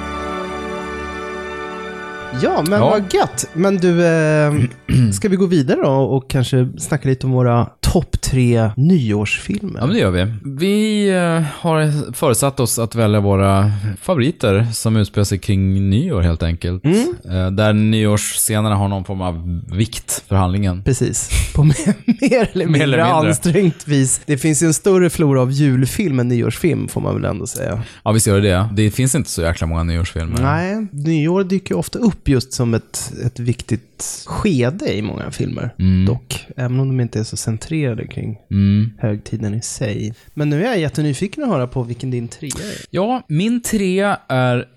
[2.43, 2.91] Ja, men Ja.
[2.91, 3.45] vad gött.
[3.53, 4.53] Men du, eh,
[5.13, 9.81] ska vi gå vidare då och kanske snacka lite om våra topp tre nyårsfilmer?
[9.81, 10.33] Ja, men det gör vi.
[10.45, 13.73] Vi eh, har förutsatt oss att välja våra
[14.03, 16.85] favoriter som utspelar sig kring nyår helt enkelt.
[16.85, 17.15] Mm.
[17.31, 20.83] Eh, Där nyårsscenerna har någon form av vikt för handlingen.
[20.83, 23.05] Precis, på mer, mer eller mindre mindre.
[23.05, 24.21] ansträngt vis.
[24.27, 27.83] Det finns ju en större flora av julfilm än nyårsfilm, får man väl ändå säga.
[28.05, 28.69] Ja, visst gör det det.
[28.73, 30.43] Det finns inte så jäkla många nyårsfilmer.
[30.43, 35.75] Nej, nyår dyker ju ofta upp just som ett, ett viktigt skede i många filmer,
[36.07, 36.47] dock.
[36.57, 38.91] Även om de inte är så centrerade kring Mm.
[38.99, 40.15] högtiden i sig.
[40.35, 42.87] Men nu är jag jättenyfiken att höra på vilken din trea är.
[42.91, 44.69] Ja, min tre är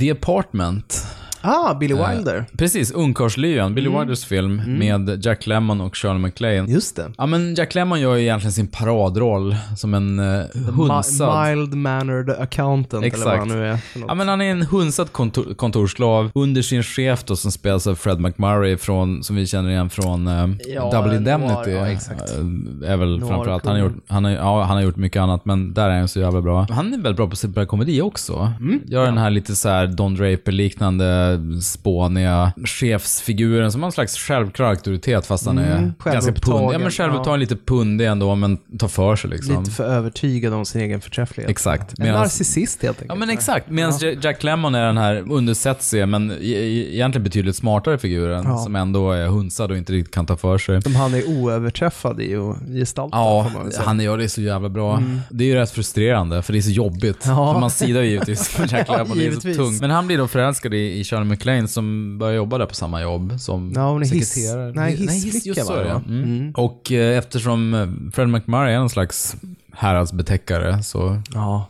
[0.00, 1.06] The Apartment.
[1.46, 2.44] Ah, Billy Wilder.
[2.58, 6.70] Precis, Ungkarlslyan, Billy Wilders film med Jack Lemmon och Shirley MacLaine.
[6.70, 7.12] Just det.
[7.18, 11.48] Ja, men Jack Lemmon gör ju egentligen sin paradroll som en uh, hunsad...
[11.48, 13.76] Mild-mannered accountant, eller vad han nu är.
[13.76, 14.08] för något.
[14.08, 17.94] Ja, men han är en hunsad kontor, kontorsslav under sin chef då som spelas av
[17.94, 21.70] Fred McMurray från, som vi känner igen från uh, Ja, Double Noir, Indemnity.
[21.70, 22.20] ja, exakt.
[22.30, 23.66] eh, är väl Noir framförallt.
[23.66, 26.08] Han har, gjort, han, har, ja, han har gjort mycket annat, men där är han
[26.08, 26.66] så jävla bra.
[26.70, 28.52] Han är väldigt bra på att spela komedi också.
[28.60, 28.80] Mm.
[28.86, 34.66] Gör den här lite så här Don Draper-liknande, spåniga chefsfiguren som har en slags självklar
[34.66, 35.94] auktoritet fast han är ganska Mm.
[35.98, 36.74] självupptagen, pundig.
[36.74, 37.36] Ja, men självupptagen, ja.
[37.36, 39.58] lite pundig ändå, men tar för sig liksom.
[39.58, 41.50] Lite för övertygad om sin egen förträfflighet.
[41.50, 41.98] Exakt.
[41.98, 43.08] En Medans- narcissist helt enkelt.
[43.08, 47.56] Ja men exakt, medan Jack Lemmon är den här undersätsiga men e- e- egentligen betydligt
[47.56, 48.58] smartare figuren Ja.
[48.58, 50.82] som ändå är hunsad och inte riktigt kan ta för sig.
[50.82, 55.02] Som han är oöverträffad i att gestalta, Ja, han gör det så jävla bra.
[55.30, 57.18] Det är ju rätt frustrerande, för det är så jobbigt.
[57.26, 57.52] Ja.
[57.52, 59.80] För man sidar ju givetvis med Jack Ja, Lemmon, det är så tungt.
[59.80, 62.74] Men han blir då förälskad i, i Charlie Shirley MacLaine som börjar jobba där på
[62.74, 64.72] samma jobb som Ja, hon är hiss- sekreterare.
[64.74, 65.80] nej, Hi- hissflicka, just så va?
[65.80, 65.90] är det.
[65.90, 66.22] Mm.
[66.24, 66.52] Mm.
[66.56, 69.36] Och eh, eftersom eh, Fred McMurray är någon slags
[69.72, 71.66] häradsbetäckare så Ja.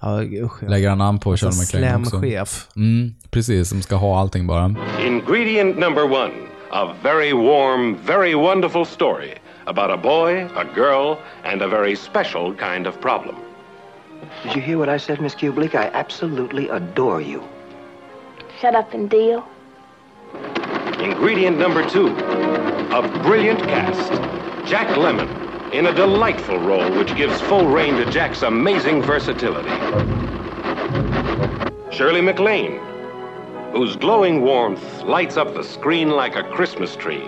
[0.00, 0.62] Ja, usch.
[0.62, 0.68] ja.
[0.68, 2.10] lägger han namn på Shirley MacLaine också.
[2.20, 2.68] Slem-chef.
[2.76, 4.74] Mm, precis, som ska ha allting bara.
[5.06, 6.30] Ingredient number one
[6.70, 9.30] a very warm, very wonderful story
[9.66, 11.16] about a boy, a girl,
[11.52, 13.34] and a very special kind of problem.
[14.42, 15.74] Did you hear what I said, Miss Kubelik?
[15.74, 17.40] I absolutely adore you.
[18.60, 19.46] Shut up and deal.
[21.00, 22.08] Ingredient number two
[22.94, 24.12] a brilliant cast.
[24.68, 25.28] Jack Lemon
[25.72, 29.68] in a delightful role which gives full rein to Jack's amazing versatility.
[31.90, 32.78] Shirley MacLaine,
[33.72, 37.24] whose glowing warmth lights up the screen like a Christmas tree.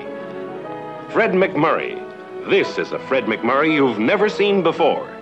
[1.10, 2.00] Fred McMurray.
[2.48, 5.15] This is a Fred McMurray you've never seen before.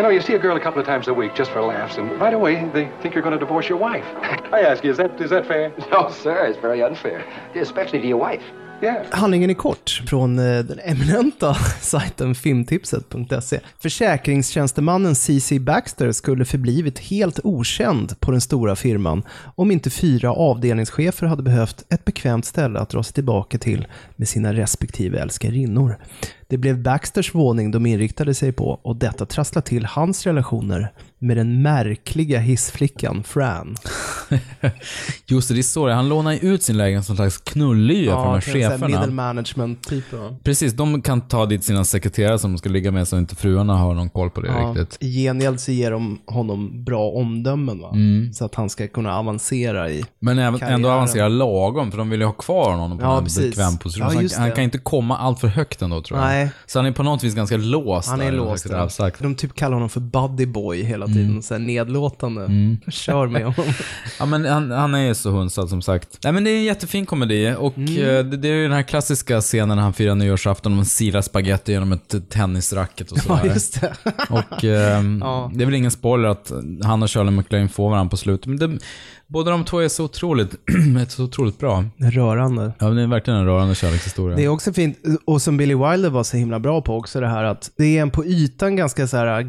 [0.00, 1.98] You know, you see a girl a couple of times a week just for laughs,
[1.98, 4.06] and right away they think you're going to divorce your wife.
[4.50, 5.74] I ask you, is that is that fair?
[5.92, 7.22] No, sir, it's very unfair,
[7.54, 8.42] especially to your wife.
[8.82, 9.06] Yeah.
[9.10, 13.60] Handlingen är kort från eh, den eminenta sajten filmtipset.se.
[13.78, 15.58] Försäkringstjänstemannen C.C.
[15.58, 19.22] Baxter skulle förblivit helt okänd på den stora firman
[19.54, 23.86] om inte fyra avdelningschefer hade behövt ett bekvämt ställe att dra sig tillbaka till
[24.16, 25.96] med sina respektive älskarinnor.
[26.50, 31.36] Det blev Baxters våning de inriktade sig på och detta trasslade till hans relationer med
[31.36, 33.76] den märkliga hissflickan Fran.
[35.26, 35.94] Just det, det är så det.
[35.94, 38.86] Han lånar ju ut sin lägenhet som en slags knullya för de här cheferna.
[38.86, 40.04] Middle management typ.
[40.12, 40.36] Ja.
[40.44, 43.76] Precis, de kan ta dit sina sekreterare som de ska ligga med så inte fruarna
[43.76, 44.98] har någon koll på det Ja, riktigt.
[45.00, 47.90] I gengäld så ger de honom bra omdömen va?
[47.94, 48.32] Mm.
[48.32, 50.04] Så att han ska kunna avancera i...
[50.18, 50.74] Men även, Karriären.
[50.74, 54.12] ändå avancera lagom, för de vill ju ha kvar honom på Ja, en bekväm position.
[54.12, 56.26] Ja, han, han kan inte komma allt för högt ändå tror jag.
[56.26, 56.39] Nej.
[56.66, 58.68] Så han är på något vis ganska låst Han är låst.
[58.68, 58.76] där.
[58.78, 59.18] rävsax.
[59.18, 61.42] De typ kallar honom för buddy boy hela tiden, Mm.
[61.42, 62.76] så här nedlåtande.
[62.88, 63.72] Kör med honom.
[64.18, 66.18] Ja men han, han är ju så hunsad som sagt.
[66.24, 67.98] Nej men det är en jättefin komedi och Mm.
[67.98, 70.84] eh, det, det är ju den här klassiska scenen när han firar nyårsafton och man
[70.86, 73.40] silar spaghetti genom ett tennisracket och sådär.
[73.44, 73.94] Ja, just det.
[74.30, 75.50] Och ehm, Ja.
[75.54, 78.46] det är väl ingen spoiler att han och Charlie McLean får varandra på slutet.
[78.46, 78.78] Men det,
[79.30, 80.54] båda de två är så otroligt,
[81.08, 81.84] så otroligt bra.
[81.96, 82.72] Rörande.
[82.78, 84.36] Ja, det är verkligen en rörande kärlekshistoria.
[84.36, 87.28] Det är också fint, och som Billy Wilder var så himla bra på också, det
[87.28, 89.42] här att det är en på ytan ganska så här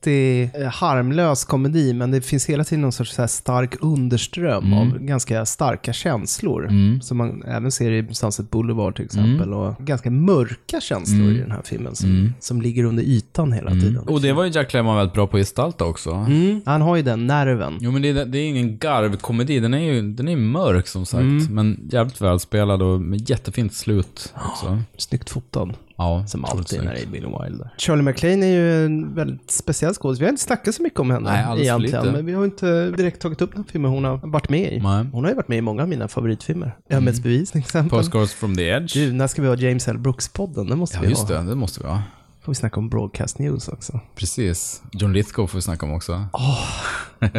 [0.00, 4.72] glättig, eh, harmlös komedi, men det finns hela tiden någon sorts så här stark underström
[4.72, 6.70] av ganska starka känslor.
[7.02, 9.54] Som man även ser i Sunset Boulevard till exempel.
[9.54, 13.98] Och ganska mörka känslor i den här filmen som, som ligger under ytan hela tiden.
[13.98, 16.10] Och det var ju Jack Lemmon väldigt bra på att gestalta också.
[16.10, 17.78] Mm, han har ju den nerven.
[17.80, 21.06] Jo men det är, det är ingen garvkomedi, den är ju den är mörk som
[21.06, 21.50] sagt.
[21.50, 24.82] Men jävligt välspelad och med jättefint slut också.
[24.96, 25.68] Snyggt fotad.
[26.02, 27.06] Ja, Som alltid när det är.
[27.06, 27.70] Billy Wilder.
[27.78, 30.20] Charlie MacLaine är ju en väldigt speciell skådis.
[30.20, 32.04] Vi har inte snackat så mycket om henne Nej, alldeles egentligen.
[32.04, 32.16] lite.
[32.16, 34.80] Men vi har inte direkt tagit upp den filmen hon har varit med i.
[34.80, 35.06] Nej.
[35.12, 36.76] Hon har ju varit med i många av mina favoritfilmer.
[36.90, 37.98] Ömhetsbevis till exempel.
[37.98, 38.94] Postcards from the Edge.
[38.94, 39.98] Du, när ska vi ha James L.
[39.98, 40.68] Brooks-podden?
[40.70, 41.34] Det måste Ja, vi just ha.
[41.40, 41.42] det.
[41.48, 42.02] Det måste vi ha.
[42.42, 44.00] får vi snacka om Broadcast News också.
[44.16, 44.82] Precis.
[44.92, 46.24] John Lithgow får vi snacka om också.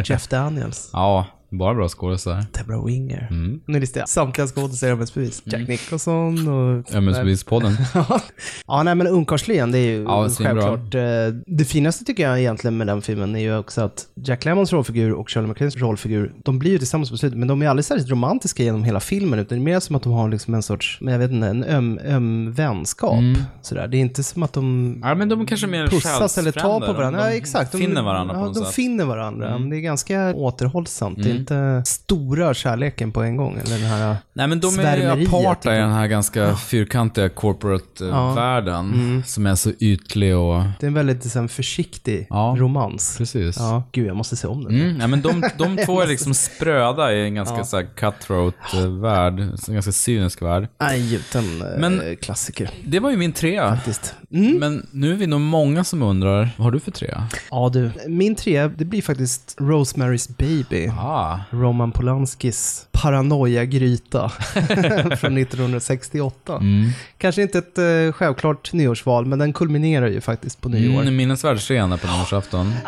[0.04, 0.90] Jeff Daniels.
[0.92, 2.44] Ja, bara bra skådisar.
[2.52, 3.26] Deborah Winger.
[3.30, 3.60] Mm.
[3.66, 5.42] Nu listar jag samtliga skådisar i Ömhetsbevis.
[5.44, 6.94] Jack Nicholson och...
[6.94, 7.76] MS-bevis-podden.
[8.66, 10.94] ja, nej men Ungkarlslén, det är ju Ja, självklart.
[10.94, 11.00] eh,
[11.46, 15.12] Det finaste tycker jag egentligen med den filmen är ju också att Jack Lemmons rollfigur
[15.12, 18.10] och Charlie McLeans rollfigur, de blir ju tillsammans på slutet, men de är aldrig särskilt
[18.10, 20.98] romantiska genom hela filmen, utan det är mer som att de har liksom en sorts,
[21.00, 23.20] men jag vet inte, en öm, öm vänskap.
[23.62, 23.88] Sådär.
[23.88, 25.00] Det är inte som att de Mm.
[25.04, 27.20] Ja, men de är kanske mer pussas eller tar på varandra.
[27.20, 27.72] De ja, exakt.
[27.72, 28.78] De, finner varandra ja, på något de sätt.
[28.78, 28.90] Mm.
[28.90, 29.58] finner varandra.
[29.58, 31.18] Det är ganska återhållsamt.
[31.18, 33.58] Är inte stora kärleken på en gång.
[33.64, 35.84] Eller den här Nej men de är aparta i jag.
[35.88, 39.22] den här ganska fyrkantiga corporate-världen.
[39.26, 40.62] Som är så ytlig och...
[40.80, 43.14] Det är en väldigt liksom, försiktig Ja, romans.
[43.18, 43.56] Precis.
[43.58, 44.80] Ja, gud jag måste se om den.
[44.80, 49.40] Mm, ja, men de, de två är liksom spröda i en ganska så här cutthroat-värld.
[49.68, 50.68] En ganska cynisk värld.
[50.80, 52.70] Nej, gjuten eh, Men- klassiker.
[52.84, 53.74] Det var ju min trea.
[53.76, 54.14] Faktiskt.
[54.32, 54.58] Mm.
[54.58, 57.26] Men nu är vi nog många som undrar, vad har du för trea?
[57.50, 60.88] Ja du, min tre, det blir faktiskt Rosemary's Baby.
[60.98, 64.28] Ah, Roman Polanskis paranoia-gryta
[65.20, 66.56] från 1968.
[66.56, 66.90] Mm.
[67.18, 71.02] Kanske inte ett eh, självklart nyårsval, men den kulminerar ju faktiskt på nyår.
[71.02, 72.74] mm, minnesvärd scen på nyårsafton.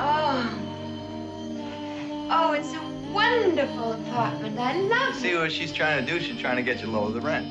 [2.30, 2.50] Oh.
[2.50, 2.80] Oh, it's a
[3.12, 4.58] wonderful apartment.
[4.58, 5.22] I love it.
[5.22, 6.18] See what she's trying to do?
[6.20, 7.46] She's trying to get you lower the rent.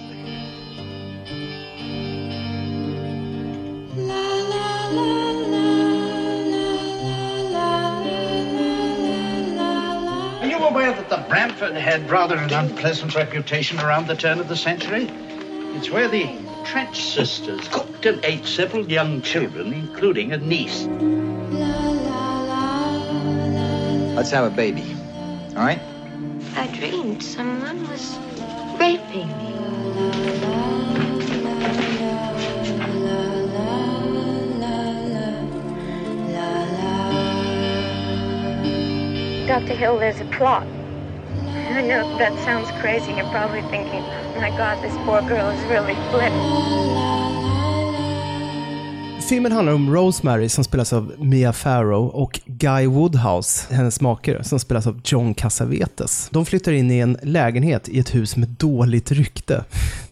[4.95, 5.42] Are
[10.57, 14.55] you aware that the Bramford had rather an unpleasant reputation around the turn of the
[14.55, 15.09] century?
[15.75, 16.29] It's where the
[16.63, 20.83] Trench sisters cooked and ate several young children, including a niece.
[24.15, 24.95] Let's have a baby.
[25.55, 25.81] All right?
[26.55, 28.15] I dreamed someone was
[28.79, 30.82] raping me.
[39.47, 39.75] Dr.
[39.75, 40.63] Hill, there's a plot.
[41.75, 43.11] I know that sounds crazy.
[43.11, 44.01] You're probably thinking,
[44.39, 46.93] my God, this poor girl is really flipped.
[49.29, 54.59] Filmen handlar om Rosemary som spelas av Mia Farrow och Guy Woodhouse, hennes makare, som
[54.59, 56.29] spelas av John Cassavetes.
[56.31, 59.63] De flyttar in i en lägenhet i ett hus med dåligt rykte.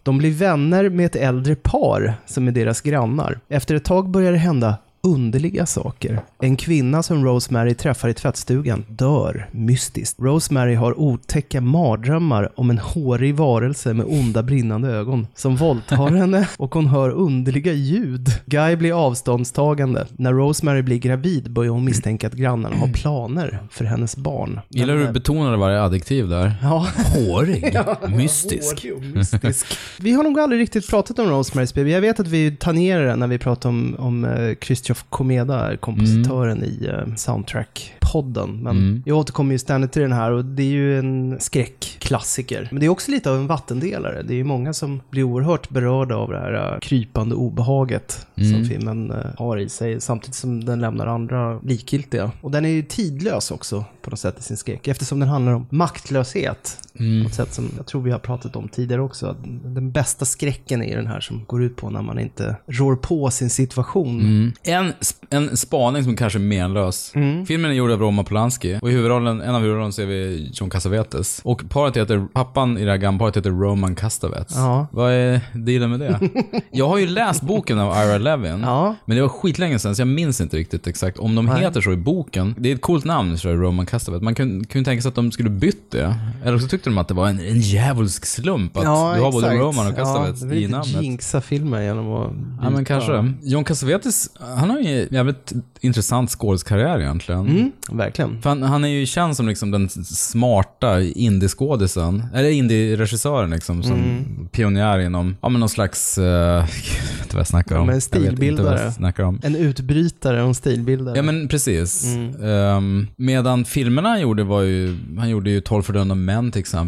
[0.03, 3.39] De blir vänner med ett äldre par som är deras grannar.
[3.49, 6.21] Efter ett tag börjar det hända underliga saker.
[6.39, 10.19] En kvinna som Rosemary träffar i tvättstugan dör mystiskt.
[10.19, 16.47] Rosemary har otäcka mardrömmar om en hårig varelse med onda brinnande ögon som våldtar henne
[16.57, 18.27] och hon hör underliga ljud.
[18.45, 20.07] Guy blir avståndstagande.
[20.11, 24.59] När Rosemary blir gravid börjar hon misstänka att grannarna har planer för hennes barn.
[24.69, 26.53] Gillar du betonade varje adjektiv där?
[26.61, 26.87] Ja.
[27.15, 27.71] Hårig.
[27.73, 28.83] Ja, Mystisk.
[28.83, 29.65] hårig och mystisk.
[29.99, 31.91] Vi har nog aldrig riktigt pratat om Rosemary's Baby.
[31.91, 34.55] Jag vet att vi tangerar det när vi pratar om, om uh,
[34.91, 38.61] Christoph Komeda, kompositören i uh, Soundtrack-podden.
[38.63, 39.03] Men Mm.
[39.05, 42.67] jag återkommer ju ständigt till den här och det är ju en skräckklassiker.
[42.71, 44.23] Men det är också lite av en vattendelare.
[44.23, 48.45] Det är ju många som blir oerhört berörda av det här uh, krypande obehaget som
[48.45, 48.65] Mm.
[48.65, 52.31] filmen uh, har i sig, samtidigt som den lämnar andra likgiltiga.
[52.41, 55.53] Och den är ju tidlös också på något sätt i sin skräck, eftersom den handlar
[55.53, 56.77] om maktlöshet.
[57.01, 57.23] Mm.
[57.23, 59.35] På ett sätt som jag tror vi har pratat om tidigare också.
[59.63, 62.95] Den bästa skräcken är ju den här som går ut på när man inte rår
[62.95, 64.19] på sin situation.
[64.19, 64.53] Mm.
[64.63, 64.93] En,
[65.29, 67.11] en spaning som kanske är menlös.
[67.15, 67.45] Mm.
[67.45, 70.69] Filmen är gjord av Roman Polanski och i huvudrollen, en av huvudrollen ser vi John
[70.69, 71.41] Cassavetes.
[71.43, 74.55] Och paret heter, pappan i det här gamla paret heter Roman Castavets.
[74.55, 74.87] Ja.
[74.91, 76.19] Vad är dealen med det?
[76.71, 78.59] jag har ju läst boken av Ira Levin,
[79.05, 81.61] men det var skitlänge sedan så jag minns inte riktigt exakt om de Nej.
[81.61, 82.55] heter så i boken.
[82.57, 84.23] Det är ett coolt namn, så är det Roman Castavets.
[84.23, 86.15] Man kunde, kunde tänka sig att de skulle bytt det.
[86.45, 89.53] Eller så tyckte de att det var en, en djävulsk slump att du har både
[89.53, 91.01] Roman och Castavets ja, i namnet.
[91.01, 92.31] jinxa filmen genom att
[92.61, 93.33] Ja men kanske.
[93.43, 97.47] John Cassavetes, han har ju en jävligt intressant skådiskarriär egentligen.
[97.47, 98.41] Mm, verkligen.
[98.41, 103.91] För han, han är ju känd som liksom den smarta indieskådisen, eller indie-regissören liksom, som
[104.01, 104.47] Mm.
[104.51, 107.87] pionjär inom, ja men någon slags, uh, jag vet inte vad jag snackar om.
[107.87, 109.23] Men inte vad stilbildare.
[109.23, 109.39] om.
[109.43, 111.17] En utbrytare och en stilbildare.
[111.17, 112.05] Ja men precis.
[112.05, 112.43] Mm.
[112.43, 116.80] Ehm, medan filmerna han gjorde var ju, han gjorde ju 12 fördömda män till exempel.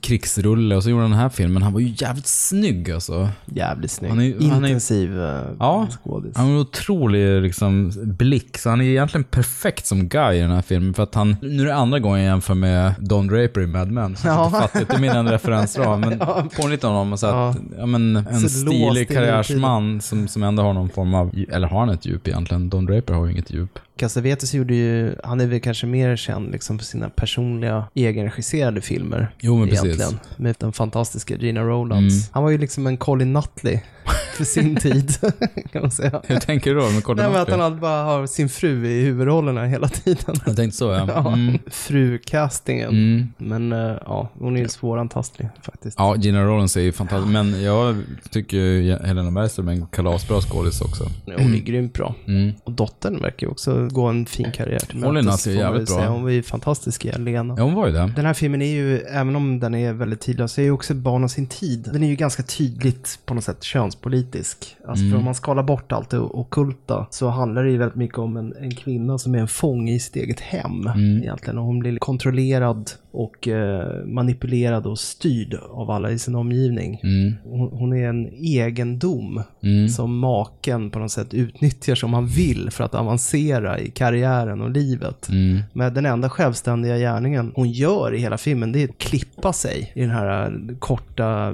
[0.00, 1.62] Krigsrulle och så gjorde han den här filmen.
[1.62, 3.28] Han var ju jävligt snygg alltså.
[3.46, 4.10] Jävligt snygg.
[4.10, 6.36] Han är, ju- han är, Intensiv eh, Ja, skådis.
[6.36, 10.50] han har en otrolig liksom, blick, så han är egentligen perfekt som Guy i den
[10.50, 10.94] här filmen.
[10.94, 13.90] För att han, nu är det andra gången jag jämför med Don Draper i Mad
[13.90, 14.16] Men.
[14.24, 14.50] Ja.
[14.74, 14.80] ja.
[14.88, 16.00] det är min enda referensram.
[16.00, 16.46] Men Ja.
[16.56, 17.54] påminner lite om honom, så att, Ja.
[17.78, 17.86] ja.
[17.86, 21.88] men, en Så stilig karriärsman som, som ändå har någon form av, eller har han
[21.90, 22.68] ett djup egentligen?
[22.68, 23.78] Don Draper har ju inget djup.
[23.98, 29.28] Cassavetes gjorde ju, han är väl kanske mer känd liksom för sina personliga egenregisserade filmer.
[29.40, 29.84] Jo, men precis.
[29.84, 32.14] egentligen, Med den fantastiska Gina Rowlands.
[32.14, 32.24] Mm.
[32.32, 33.80] Han var ju liksom en Colin Nutley
[34.34, 35.14] för sin tid,
[35.72, 36.22] kan man säga.
[36.26, 39.66] Hur tänker du då med Nej, men att han bara har sin fru i huvudrollerna
[39.66, 40.34] hela tiden.
[40.46, 41.28] Jag tänkte så ja.
[41.38, 41.58] Mm.
[41.66, 42.88] Fru-castingen.
[42.88, 43.32] Mm.
[43.38, 45.98] Men eh, ja, hon är ju svårantastlig faktiskt.
[45.98, 47.96] Ja, Gina Rollins är ju fantastisk, men jag
[48.30, 51.04] tycker Helena Bergström är en kalasbra skådis också.
[51.26, 52.14] Ja, Hon är grymt bra.
[52.26, 52.52] Mm.
[52.64, 56.06] Och dottern verkar ju också gå en fin karriär till Hon är jävligt bra.
[56.06, 57.54] Hon var ju fantastisk i Lena.
[57.56, 58.12] Ja, hon var ju det.
[58.16, 60.92] Den här filmen är ju, även om den är väldigt tidlös, så är ju också
[60.92, 61.88] ett barn av sin tid.
[61.92, 63.64] Den är ju ganska tydligt på något sätt
[64.02, 64.76] könspolitisk.
[64.86, 65.10] Alltså Mm.
[65.12, 68.36] för om man skalar bort allt det ockulta så handlar det ju väldigt mycket om
[68.36, 71.22] en, en kvinna som är en fånge i sitt eget hem Mm.
[71.22, 71.58] egentligen.
[71.58, 77.00] Och hon blir kontrollerad och eh, manipulerad och styrd av alla i sin omgivning.
[77.02, 77.34] Mm.
[77.44, 79.88] Hon, hon är en egendom Mm.
[79.88, 84.70] som maken på något sätt utnyttjar som han vill för att avancera i karriären och
[84.70, 85.28] livet.
[85.28, 85.58] Mm.
[85.72, 89.92] Men den enda självständiga gärningen hon gör i hela filmen det är att klippa sig
[89.94, 91.52] i den här korta.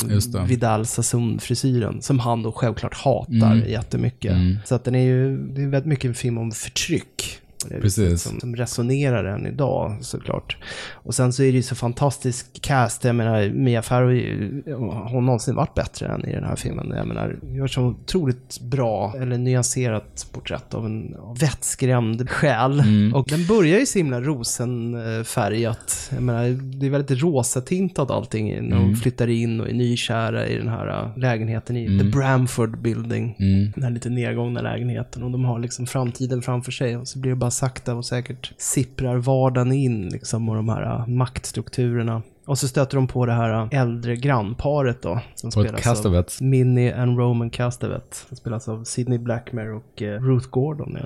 [0.48, 3.70] Vidal Sassoon-frisyren som han då självklart hatar Mm.
[3.70, 4.32] jättemycket.
[4.32, 4.56] Mm.
[4.64, 7.38] Så att den är ju, det är väldigt mycket en film om förtryck.
[7.64, 8.22] Viset, Precis.
[8.22, 10.56] Som, som resonerar än idag såklart.
[10.92, 13.04] Och sen så är det ju så fantastisk cast.
[13.04, 16.92] Jag menar, Mia Farrow, ju- har hon någonsin varit bättre än i den här filmen?
[16.96, 22.80] Jag menar, gör så otroligt bra, eller nyanserat porträtt av en vettskrämd själ.
[22.80, 23.14] Mm.
[23.14, 26.10] Och den börjar ju så himla rosenfärgat.
[26.12, 26.48] Jag menar,
[26.78, 28.96] det är väldigt rosatintat allting när de Mm.
[28.96, 31.98] flyttar in och är nykära i den här äh, lägenheten i Mm.
[31.98, 33.36] The Bramford Building.
[33.38, 33.70] Mm.
[33.74, 35.22] Den här lite nedgångna lägenheten.
[35.22, 36.96] Och de har liksom framtiden framför sig.
[36.96, 40.82] Och så blir det bara sakta och säkert sipprar vardagen in liksom och de här
[40.82, 42.22] äh, maktstrukturerna.
[42.46, 45.20] Och så stöter de på det här äh, äldre grannparet då.
[45.34, 46.40] Som Och ett Castavets.
[46.40, 48.24] av Minnie and Roman Castavet.
[48.28, 50.98] Som spelas av Sidney Blackmer och eh, Ruth Gordon.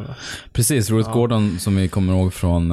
[0.53, 1.15] Precis, Ruth Ja.
[1.15, 2.73] Gordon som vi kommer ihåg från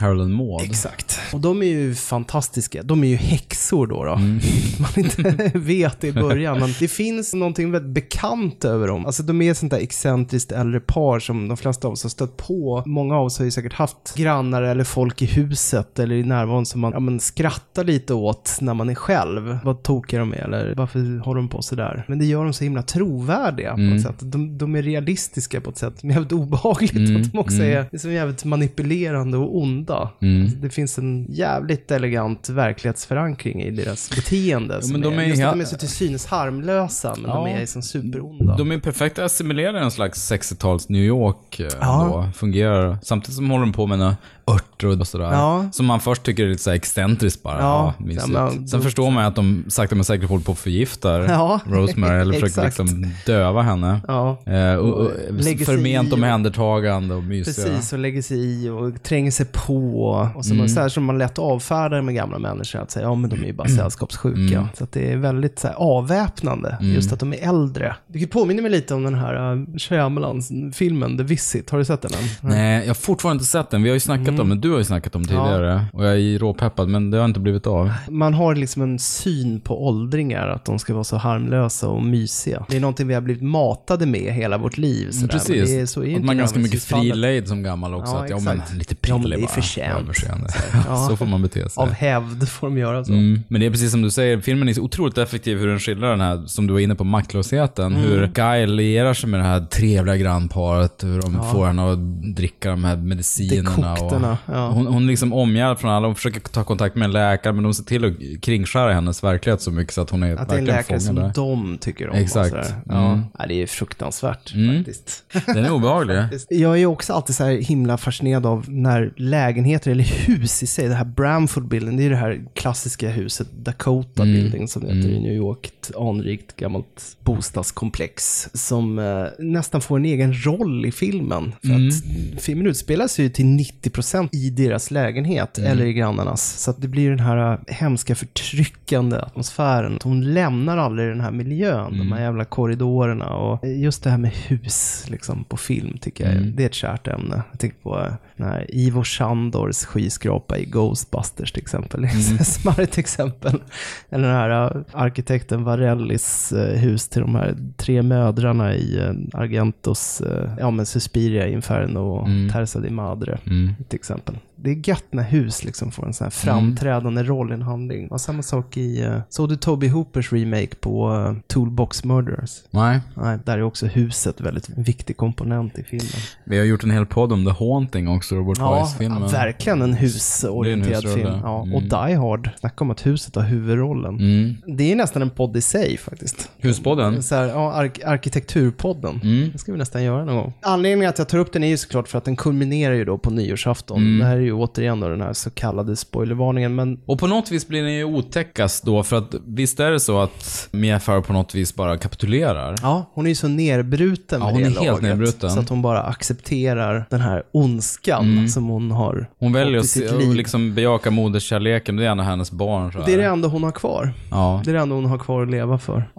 [0.00, 0.64] Harold and Maude.
[0.64, 1.18] Exakt.
[1.32, 2.82] Och de är ju fantastiska.
[2.82, 4.04] De är ju häxor då.
[4.04, 4.12] då.
[4.12, 4.40] Mm.
[4.78, 6.58] Man inte vet i början.
[6.60, 9.06] Men det finns någonting väldigt bekant över dem.
[9.06, 12.10] Alltså de är ett sånt där excentriskt äldre par som de flesta av oss har
[12.10, 12.82] stött på.
[12.86, 16.66] Många av oss har ju säkert haft grannar eller folk i huset eller i närvaron
[16.66, 19.58] som man ja, men skrattar lite åt när man är själv.
[19.64, 22.04] Vad tokiga de är eller varför håller de på sådär?
[22.08, 23.90] Men det gör dem så himla trovärdiga på Mm.
[23.94, 24.14] något sätt.
[24.20, 26.92] De, de är realistiska på ett sätt är jävligt obehagligt.
[26.96, 27.68] Mm, Att de också mm.
[27.78, 29.87] är, är så jävligt manipulerande och onda.
[30.22, 30.42] Mm.
[30.42, 34.82] Alltså, det finns en jävligt elegant verklighetsförankring i deras beteende.
[34.82, 37.56] som men de är att helt- de är så till synes harmlösa, men de Ja.
[37.58, 38.56] är som superonda.
[38.56, 41.60] De är perfekta att assimilera i en slags 60-tals New York.
[41.60, 42.22] eh, Ja.
[42.26, 42.32] Då.
[42.32, 42.98] Fungerar.
[43.02, 44.16] Samtidigt som håller de på med några
[44.54, 45.32] örter och sådär.
[45.32, 45.68] Ja.
[45.72, 47.58] Som man först tycker är lite så excentriskt bara.
[47.60, 47.94] Ja.
[47.98, 48.28] Ja, mysigt.
[48.34, 51.20] Ja, men- Sen förstår man ju att de sakta men säkert håller på och förgiftar
[51.20, 51.60] Ja.
[51.66, 52.20] Rosemary.
[52.20, 54.00] Eller försöker liksom döva henne.
[54.08, 54.38] Ja.
[54.46, 57.66] Eh, och, och, Lägger sig förment omhändertagande och mysiga.
[57.66, 60.08] Precis, och lägger sig i och tränger sig på.
[60.34, 60.68] Och så, Mm.
[60.68, 63.46] så här som man lätt avfärdar med gamla människor, att säga ja men de är
[63.46, 64.56] ju bara sällskapssjuka.
[64.58, 64.68] Mm.
[64.78, 66.94] Så att det är väldigt så här, avväpnande, Mm.
[66.94, 67.96] just att de är äldre.
[68.06, 71.70] Vilket påminner mig lite om den här uh, Shyamalans-filmen The Visit.
[71.70, 72.50] Har du sett den än?
[72.50, 73.82] Nej, jag har fortfarande inte sett den.
[73.82, 74.46] Vi har ju snackat Mm.
[74.46, 74.60] om den.
[74.60, 75.84] Du har ju snackat om tidigare.
[75.92, 77.90] Och jag är råpeppad, men det har inte blivit av.
[78.10, 82.66] Man har liksom en syn på åldringar, att de ska vara så harmlösa och mysiga.
[82.68, 85.10] Det är någonting vi har blivit matade med hela vårt liv.
[85.10, 85.20] sådär.
[85.20, 85.70] Men Precis.
[85.70, 88.12] Det är, så är att man är ganska mycket frilejd som gammal också.
[88.12, 89.98] Ja, att, ja, men lite Ja, men det är bara.
[90.00, 90.48] Överseende.
[90.88, 91.06] Ja.
[91.10, 91.82] Så får man bete sig.
[91.82, 93.12] Av hävd får de göra så.
[93.12, 93.40] Mm.
[93.48, 96.10] Men det är precis som du säger, filmen är så otroligt effektiv hur den skildrar
[96.10, 97.86] den här, som du var inne på, maktlösheten.
[97.96, 98.02] Mm.
[98.02, 101.42] Hur Guy lierar sig med det här trevliga grannparet, hur de Ja.
[101.52, 101.98] får henne att
[102.36, 103.94] dricka de här medicinerna.
[103.94, 104.68] Dekokterna, ja.
[104.68, 107.74] hon, hon liksom omgärdar från alla, hon försöker ta kontakt med en läkare, men de
[107.74, 110.58] ser till att kringskära hennes verklighet så mycket så att hon är Att det är
[110.58, 111.32] en läkare som där.
[111.34, 112.16] de tycker om.
[112.16, 112.54] Exakt.
[112.54, 112.80] Och sådär.
[112.90, 113.22] Mm.
[113.38, 113.46] Ja.
[113.48, 114.76] Det är fruktansvärt Mm.
[114.76, 115.24] faktiskt.
[115.46, 116.16] Den är obehaglig.
[116.48, 120.88] Jag är också alltid så här himla fascinerad av när lägenheter eller hus i sig,
[120.88, 124.34] det här Bramford Building, det är det här klassiska huset Dakota Mm.
[124.34, 125.22] Building som det heter i Mm.
[125.22, 125.66] New York.
[125.66, 131.52] Ett anrikt gammalt bostadskomplex som eh, nästan får en egen roll i filmen.
[131.60, 131.88] För Mm.
[131.88, 135.70] att filmen utspelar sig ju till 90% i deras lägenhet Mm.
[135.70, 136.42] eller i grannarnas.
[136.62, 139.98] Så att det blir den här eh, hemska förtryckande atmosfären.
[140.04, 142.12] Hon lämnar aldrig den här miljön, de Mm.
[142.12, 146.56] här jävla korridorerna och just det här med hus liksom på film tycker jag, Mm.
[146.56, 147.42] det är ett kärt ämne.
[147.50, 148.06] Jag tänker på
[148.36, 152.00] den här Ivo Sandors skyskrapa i Ghostbusters till exempel.
[152.04, 152.38] Mm.
[152.44, 153.62] smarrigt exempel.
[154.10, 159.00] Eller den här eh, arkitekten Varellis hus till de här tre mödrarna i
[159.32, 160.22] Argentos,
[160.58, 162.50] ja men Suspiria Inferno och Mm.
[162.50, 163.74] Terza di Madre Mm.
[163.98, 164.38] Till exempel.
[164.62, 168.08] Det är gött när hus liksom får en sån här framträdande roll i en handling.
[168.08, 172.50] Var samma sak i, uh, såg du Toby Hoopers remake på eh, Toolbox Murderers?
[172.70, 173.00] Nej.
[173.14, 176.08] Nej, där är också huset väldigt viktig komponent i filmen.
[176.44, 179.22] Vi har gjort en hel podd om The Haunting också, Robert Ja, Wise-filmen.
[179.22, 181.34] ja, verkligen en husorienterad en film.
[181.42, 181.74] Ja, Mm.
[181.74, 184.14] Och Die Hard, snacka om att huset har huvudrollen.
[184.14, 184.54] Mm.
[184.76, 186.50] Det är nästan en podd i sig faktiskt.
[186.60, 187.22] Huspodden?
[187.22, 189.20] Så här, ja, ark- arkitekturpodden.
[189.22, 189.50] Mm.
[189.52, 190.52] Det ska vi nästan göra någon gång.
[190.62, 193.18] Anledningen att jag tar upp den är ju såklart för att den kulminerar ju då
[193.18, 193.96] på nyårsafton.
[193.98, 194.18] Mm.
[194.18, 197.50] Det här är ju återigen då den här så kallade spoilervarningen, men Och på något
[197.50, 201.22] vis blir den ju otäckast då, för att visst är det så att Mia Farrow
[201.22, 202.74] på något vis bara kapitulerar?
[202.82, 205.50] Ja, hon är ju så nerbruten Ja, med hon det är helt laget, nedbruten.
[205.50, 208.48] Så att hon bara accepterar den här ondskan Mm.
[208.48, 212.92] som hon har Hon väljer att liksom bejaka moderskärleken, det är ändå hennes barn.
[212.92, 214.12] Så Det är det enda hon har kvar.
[214.30, 214.62] Ja.
[214.64, 216.10] Det är det enda hon har kvar att leva för.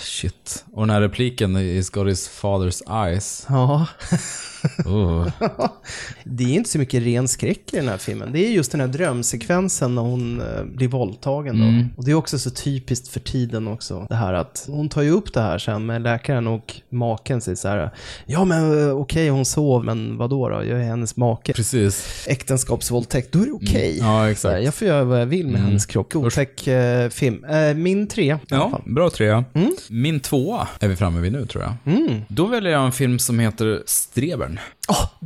[0.00, 0.64] Shit.
[0.72, 3.46] Och den här repliken, He's got his father's eyes.
[3.48, 3.86] Ja.
[4.84, 5.28] Oh.
[6.24, 8.32] Det är inte så mycket ren skräck i den här filmen.
[8.32, 11.66] Det är just den här drömsekvensen när hon eh, blir våldtagen då.
[11.66, 11.86] Mm.
[11.96, 14.06] Och det är också så typiskt för tiden också.
[14.08, 17.56] Det här att hon tar ju upp det här sen med läkaren och maken säger
[17.56, 17.90] så här.
[18.26, 20.50] Ja men eh, okej hon sov men vad då?
[20.50, 21.52] Jag är hennes make.
[21.52, 22.24] Precis.
[22.28, 23.98] Äktenskapsvåldtäkt, då är det okej.
[24.00, 24.10] Mm.
[24.12, 24.64] Ja, exakt.
[24.64, 25.66] Jag får göra vad jag vill med Mm.
[25.66, 26.16] hennes kropp.
[26.16, 27.44] Otäck eh, film.
[27.44, 29.44] Eh, min tre Ja, bra trea.
[29.90, 31.94] Min tvåa är vi framme vid nu tror jag.
[31.96, 32.20] Mm.
[32.28, 34.53] Då väljer jag en film som heter Strebern.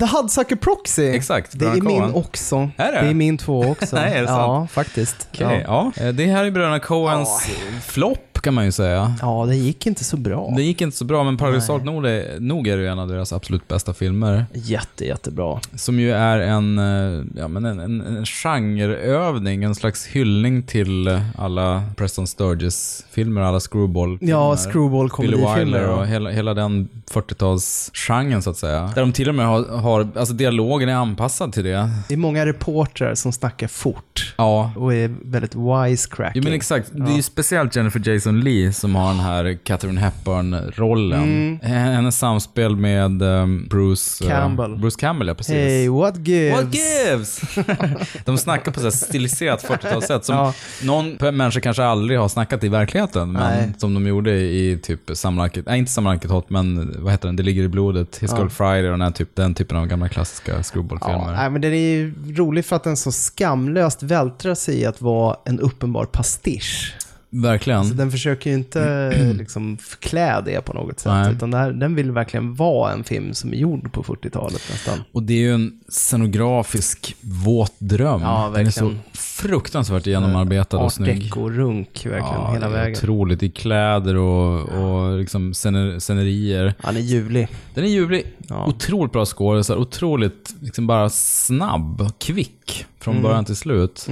[0.01, 1.09] The Hudsucker Proxy.
[1.09, 2.71] Exakt, Det är min också.
[2.77, 3.01] Är det?
[3.01, 3.97] Det är min två också.
[3.97, 4.39] Nej, är det sant?
[4.39, 5.29] Ja, faktiskt.
[5.33, 5.93] Okej, ja.
[5.97, 7.49] Eh, Det här är Bröderna Coens
[7.87, 9.15] flopp kan man ju säga.
[9.21, 10.53] Ja, det gick inte så bra.
[10.57, 13.33] Det gick inte så bra, men paradoxalt nog, är- nog är det en av deras
[13.33, 14.47] absolut bästa filmer.
[14.53, 15.61] Jätte, jättebra.
[15.75, 21.09] Som ju är en, eh, ja, men en, en, en genreövning, en slags hyllning till
[21.09, 24.33] eh, alla Preston Sturges-filmer, alla Screwball-filmer.
[24.33, 25.37] Ja, Screwball Billy.
[25.57, 25.89] Wilder ja.
[25.95, 28.93] och hela, hela den 40-talsgenren så att säga.
[28.95, 31.91] Där de till och med har, har, alltså dialogen är anpassad till det.
[32.09, 34.73] Det är många reportrar som snackar fort Ja.
[34.77, 36.43] och är väldigt wisecracking.
[36.43, 40.01] Jo men exakt, det är ju speciellt Jennifer Jason Lee som har den här Catherine
[40.01, 41.23] Hepburn-rollen.
[41.23, 41.59] Mm.
[41.95, 44.77] Hennes samspel med ehm, Bruce eh, Campbell.
[44.77, 45.55] Bruce Campbell, ja precis.
[45.55, 46.63] Hey, what gives?
[46.65, 47.41] What gives?
[48.25, 50.55] de snackar på så här stiliserat 40-talssätt som Ja.
[50.83, 53.33] någon människa kanske aldrig har snackat i verkligheten.
[53.33, 53.73] Men Nej.
[53.79, 57.37] som de gjorde i typ Samlarket, nej inte Samlarket Hot, men vad heter den?
[57.37, 58.39] Det ligger i blodet, His Ja.
[58.39, 61.51] Girl Friday den, här typ, den typen av gamla klassiska Ja, screwball-filmer.
[61.51, 65.37] men den är ju rolig för att den så skamlöst vältrar sig i att vara
[65.45, 66.95] en uppenbar pastisch.
[67.31, 67.85] Verkligen.
[67.85, 71.33] Så den försöker ju inte liksom förklä det på något sätt, Nej.
[71.33, 74.99] utan här, den vill verkligen vara en film som är gjord på 40-talet nästan.
[75.13, 78.23] Och det är ju en scenografisk våt dröm.
[78.23, 79.03] Ja, Den är så verkligen.
[79.13, 81.23] fruktansvärt genomarbetad och Art snygg.
[81.23, 82.97] deco-runk verkligen hela det är vägen.
[82.99, 86.75] Otroligt i kläder och, och liksom scener, scenerier.
[86.81, 87.49] Han är ljuvlig.
[87.75, 88.27] Den är ljuvlig.
[88.67, 89.77] Otroligt bra skådisar.
[89.77, 93.23] Otroligt liksom bara snabb, kvick från Mm.
[93.23, 94.07] början till slut.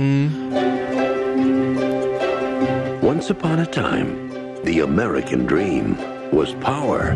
[3.07, 4.29] Once upon a time,
[4.65, 5.97] the American dream
[6.33, 7.15] was power,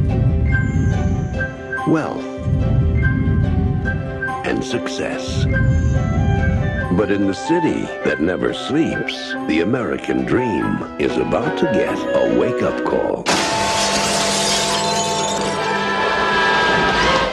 [1.89, 2.25] wealth,
[4.47, 5.47] and success.
[6.93, 12.39] But in the city that never sleeps, the American dream is about to get a
[12.39, 13.25] wake up call.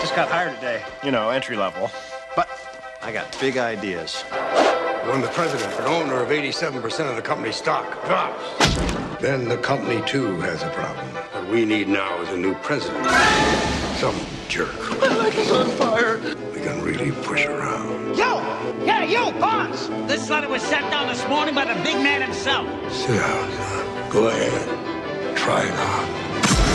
[0.02, 0.84] Just got hired today.
[1.04, 1.92] You know, entry level.
[2.36, 2.50] But
[3.04, 4.24] I got big ideas.
[5.08, 8.44] When the president and owner of 87% of the company's stock drops,
[9.22, 11.06] then the company too has a problem.
[11.32, 13.10] What we need now is a new president.
[13.96, 16.18] Some jerk My leg is on fire.
[16.54, 18.18] we can really push around.
[18.18, 18.42] Yo!
[18.84, 19.88] Yeah, you, boss!
[20.10, 22.68] This letter was sent down this morning by the big man himself.
[22.92, 24.10] Sit down, son.
[24.12, 25.38] Go ahead.
[25.38, 26.28] Try it on.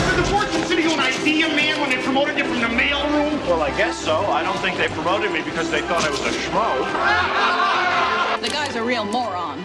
[0.09, 3.39] Did the Fortune City own idea, man, when they promoted you from the mailroom?
[3.47, 4.17] Well, I guess so.
[4.25, 7.79] I don't think they promoted me because they thought I was a schmo.
[8.43, 9.59] The guy's a real moron.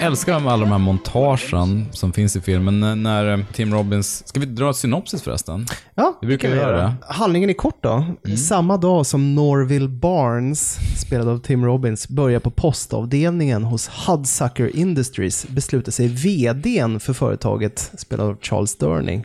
[0.00, 3.02] Älskar alla de här montagen som finns i filmen.
[3.02, 4.28] När- eh, Tim Robbins...
[4.28, 5.66] Ska vi dra ett synopsis förresten?
[5.94, 6.92] Ja, Vi brukar kan vi göra det.
[7.08, 8.04] Handlingen är kort då.
[8.48, 15.46] Samma dag som Norville Barnes, spelad av Tim Robbins, börjar på postavdelningen hos Hudsucker Industries
[15.48, 19.24] beslutar sig vdn för företaget, spelad av Charles Durning,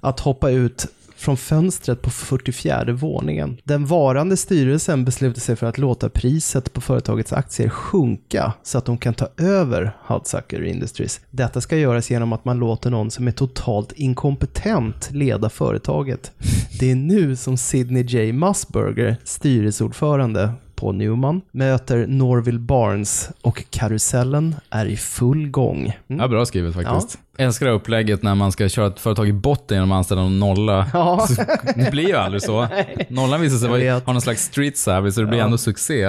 [0.00, 0.86] att hoppa ut
[1.22, 3.56] från fönstret på 44 våningen.
[3.64, 8.84] Den varande styrelsen beslutar sig för att låta priset på företagets aktier sjunka så att
[8.84, 11.20] de kan ta över Hudsucker Industries.
[11.30, 16.32] Detta ska göras genom att man låter någon som är totalt inkompetent leda företaget.
[16.80, 18.32] Det är nu som Sidney J.
[18.32, 25.80] Musburger, styrelseordförande på Newman, möter Norville Barnes och karusellen är i full gång.
[26.08, 26.20] Mm.
[26.20, 27.18] Ja, bra skrivet faktiskt.
[27.38, 30.20] Älskar det här upplägget när man ska köra ett företag i botten genom att anställa
[30.22, 30.86] någon nolla.
[30.92, 31.26] Ja.
[31.28, 31.42] Så
[31.76, 32.66] det blir ju aldrig så.
[33.08, 35.44] Nollan visar sig vara- ha någon slags street service så det blir Ja.
[35.44, 36.02] ändå succé.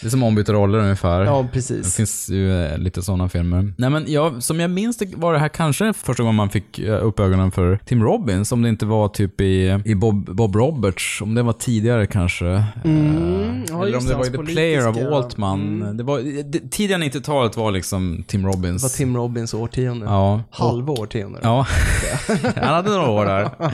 [0.00, 1.20] Det är som ombytta roller ungefär.
[1.24, 1.86] Ja, precis.
[1.86, 3.72] Det finns ju eh, lite sådana filmer.
[3.78, 6.78] Nej men jag, som jag minns det var det här kanske första gången man fick
[6.78, 8.52] eh, upp ögonen för Tim Robbins.
[8.52, 11.20] Om det inte var typ i, i Bob, Bob Roberts.
[11.22, 12.64] Om det var tidigare kanske.
[12.84, 15.96] Mm, ja, Eller om det var i The Player of Altman.
[15.96, 18.82] Det var, det, tidiga 90-talet var liksom Tim Robbins.
[18.82, 20.06] Det var Tim Robbins årtionde.
[20.06, 20.40] Ja.
[20.68, 21.38] Halva årtionde.
[21.42, 21.66] Ja,
[22.56, 23.50] han hade några år där.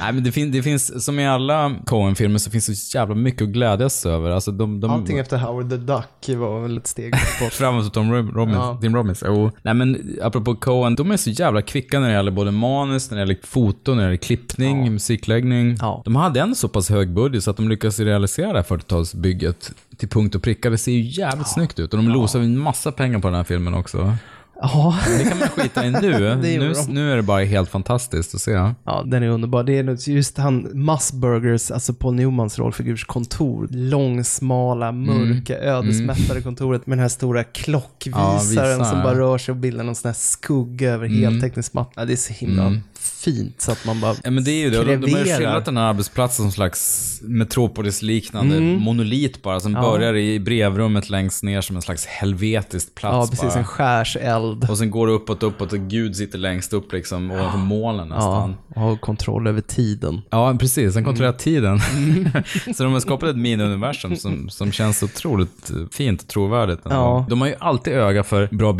[0.00, 3.14] Nej, men det, fin- det finns, som i alla Coen-filmer så finns det så jävla
[3.14, 4.30] mycket att glädjas över.
[4.30, 7.52] Alltså de, de, Allting efter Howard the Duck var väl ett steg bort.
[7.52, 8.78] Framåt Tom Rob- Robbins, Ja.
[8.82, 9.22] Tim Robbins.
[9.22, 9.50] Oh.
[9.62, 13.16] Nej men apropå Coen, de är så jävla kvicka när det gäller både manus, när
[13.16, 15.76] det gäller foto, när det gäller klippning, musikläggning.
[16.04, 19.72] De hade en så pass hög budget så att de lyckades realisera det här 40-talsbygget
[19.96, 20.70] till punkt och pricka.
[20.70, 23.44] Det ser ju jävligt snyggt ut och de losar en massa pengar på den här
[23.44, 24.14] filmen också.
[24.60, 24.98] Ja.
[25.18, 26.34] Det kan man skita i nu.
[26.58, 28.50] Nu, nu är det bara helt fantastiskt att se.
[28.84, 29.62] Ja, den är underbar.
[29.64, 33.68] Det är just han, Musburgers, alltså Paul Newmans rollfigurs kontor.
[33.70, 38.38] Långsmala, mörka, ödesmättade kontoret med den här stora Ja, klockvisaren
[38.78, 38.84] visar.
[38.84, 41.18] som bara rör sig och bildar någon sån här skugga över Mm.
[41.22, 41.92] heltäckningsmattan.
[41.96, 42.80] Ja, det är så himla Mm.
[43.24, 44.84] Fint så att man bara Ja men det är ju det.
[44.84, 48.80] De, de har ju skildrat den här arbetsplatsen som slags Metropolis-liknande Mm.
[48.82, 49.80] monolit bara, som Ja.
[49.80, 53.48] börjar i brevrummet längst ner som en slags helvetisk plats Ja, precis.
[53.54, 53.58] bara.
[53.58, 54.70] En skärseld.
[54.70, 58.54] Och sen går det uppåt, uppåt och Gud sitter längst upp liksom ovanför molnen nästan.
[58.74, 60.20] Ja, och har kontroll över tiden.
[60.30, 60.94] Ja, precis.
[60.94, 61.80] Han kontrollerar tiden.
[61.96, 62.28] Mm.
[62.76, 66.80] så de har skapat ett mini-universum som, som känns otroligt fint och trovärdigt.
[66.84, 67.26] Ja.
[67.30, 68.74] De har ju alltid öga för bra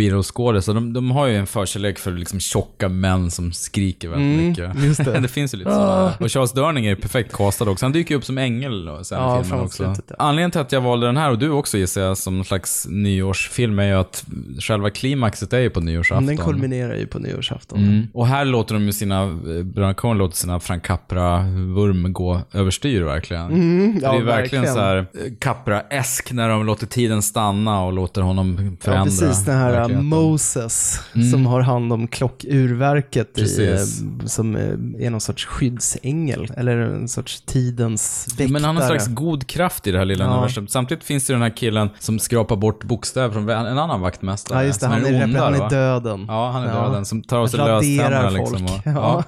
[0.61, 4.49] så de, de har ju en förkärlek för liksom tjocka män som skriker väldigt Mm,
[4.49, 5.05] mycket.
[5.15, 5.21] det.
[5.21, 5.75] det finns ju lite Ah.
[5.75, 6.13] sådana.
[6.21, 7.85] Och Charles Durning är perfekt castad också.
[7.85, 9.77] Han dyker ju upp som ängel sen Ja, i filmen också.
[9.85, 10.15] slutet, ja.
[10.19, 12.87] Anledningen till att jag valde den här, och du också gissar jag, som någon slags
[12.91, 14.25] nyårsfilm, är ju att
[14.61, 16.27] själva klimaxet är ju på nyårsafton.
[16.27, 17.79] Den kulminerar ju på nyårsafton.
[17.79, 18.07] Mm.
[18.15, 19.29] Och här låter de ju sina, eh,
[19.63, 23.47] Bröderna Coen låter sina Frank Capra-vurm gå överstyr verkligen.
[23.47, 24.75] Mm, ja, det är verkligen, verkligen.
[24.75, 28.99] så här eh, Capra-esk när de låter tiden stanna och låter honom förändra.
[29.01, 29.45] Ja, precis.
[29.45, 30.07] Den här verkligheten.
[30.07, 31.31] Moses Mm.
[31.31, 34.03] som har hand om klockurverket i, Precis.
[34.03, 36.53] eh, som eh, är någon sorts skyddsängel.
[36.57, 38.49] Eller en sorts tidens väktare.
[38.49, 40.31] Men han har en slags god kraft i det här lilla Ja.
[40.31, 40.67] universum.
[40.69, 44.59] Samtidigt finns det den här killen som skrapar bort bokstäver från en annan vaktmästare.
[44.59, 44.87] Ja, just det.
[44.87, 45.69] Han är, onda, han är va?
[45.69, 46.25] döden.
[46.29, 46.87] Ja, han är Ja.
[46.87, 47.05] döden.
[47.05, 48.65] Som tar av sig löständerna liksom.
[48.65, 49.25] Och, ja.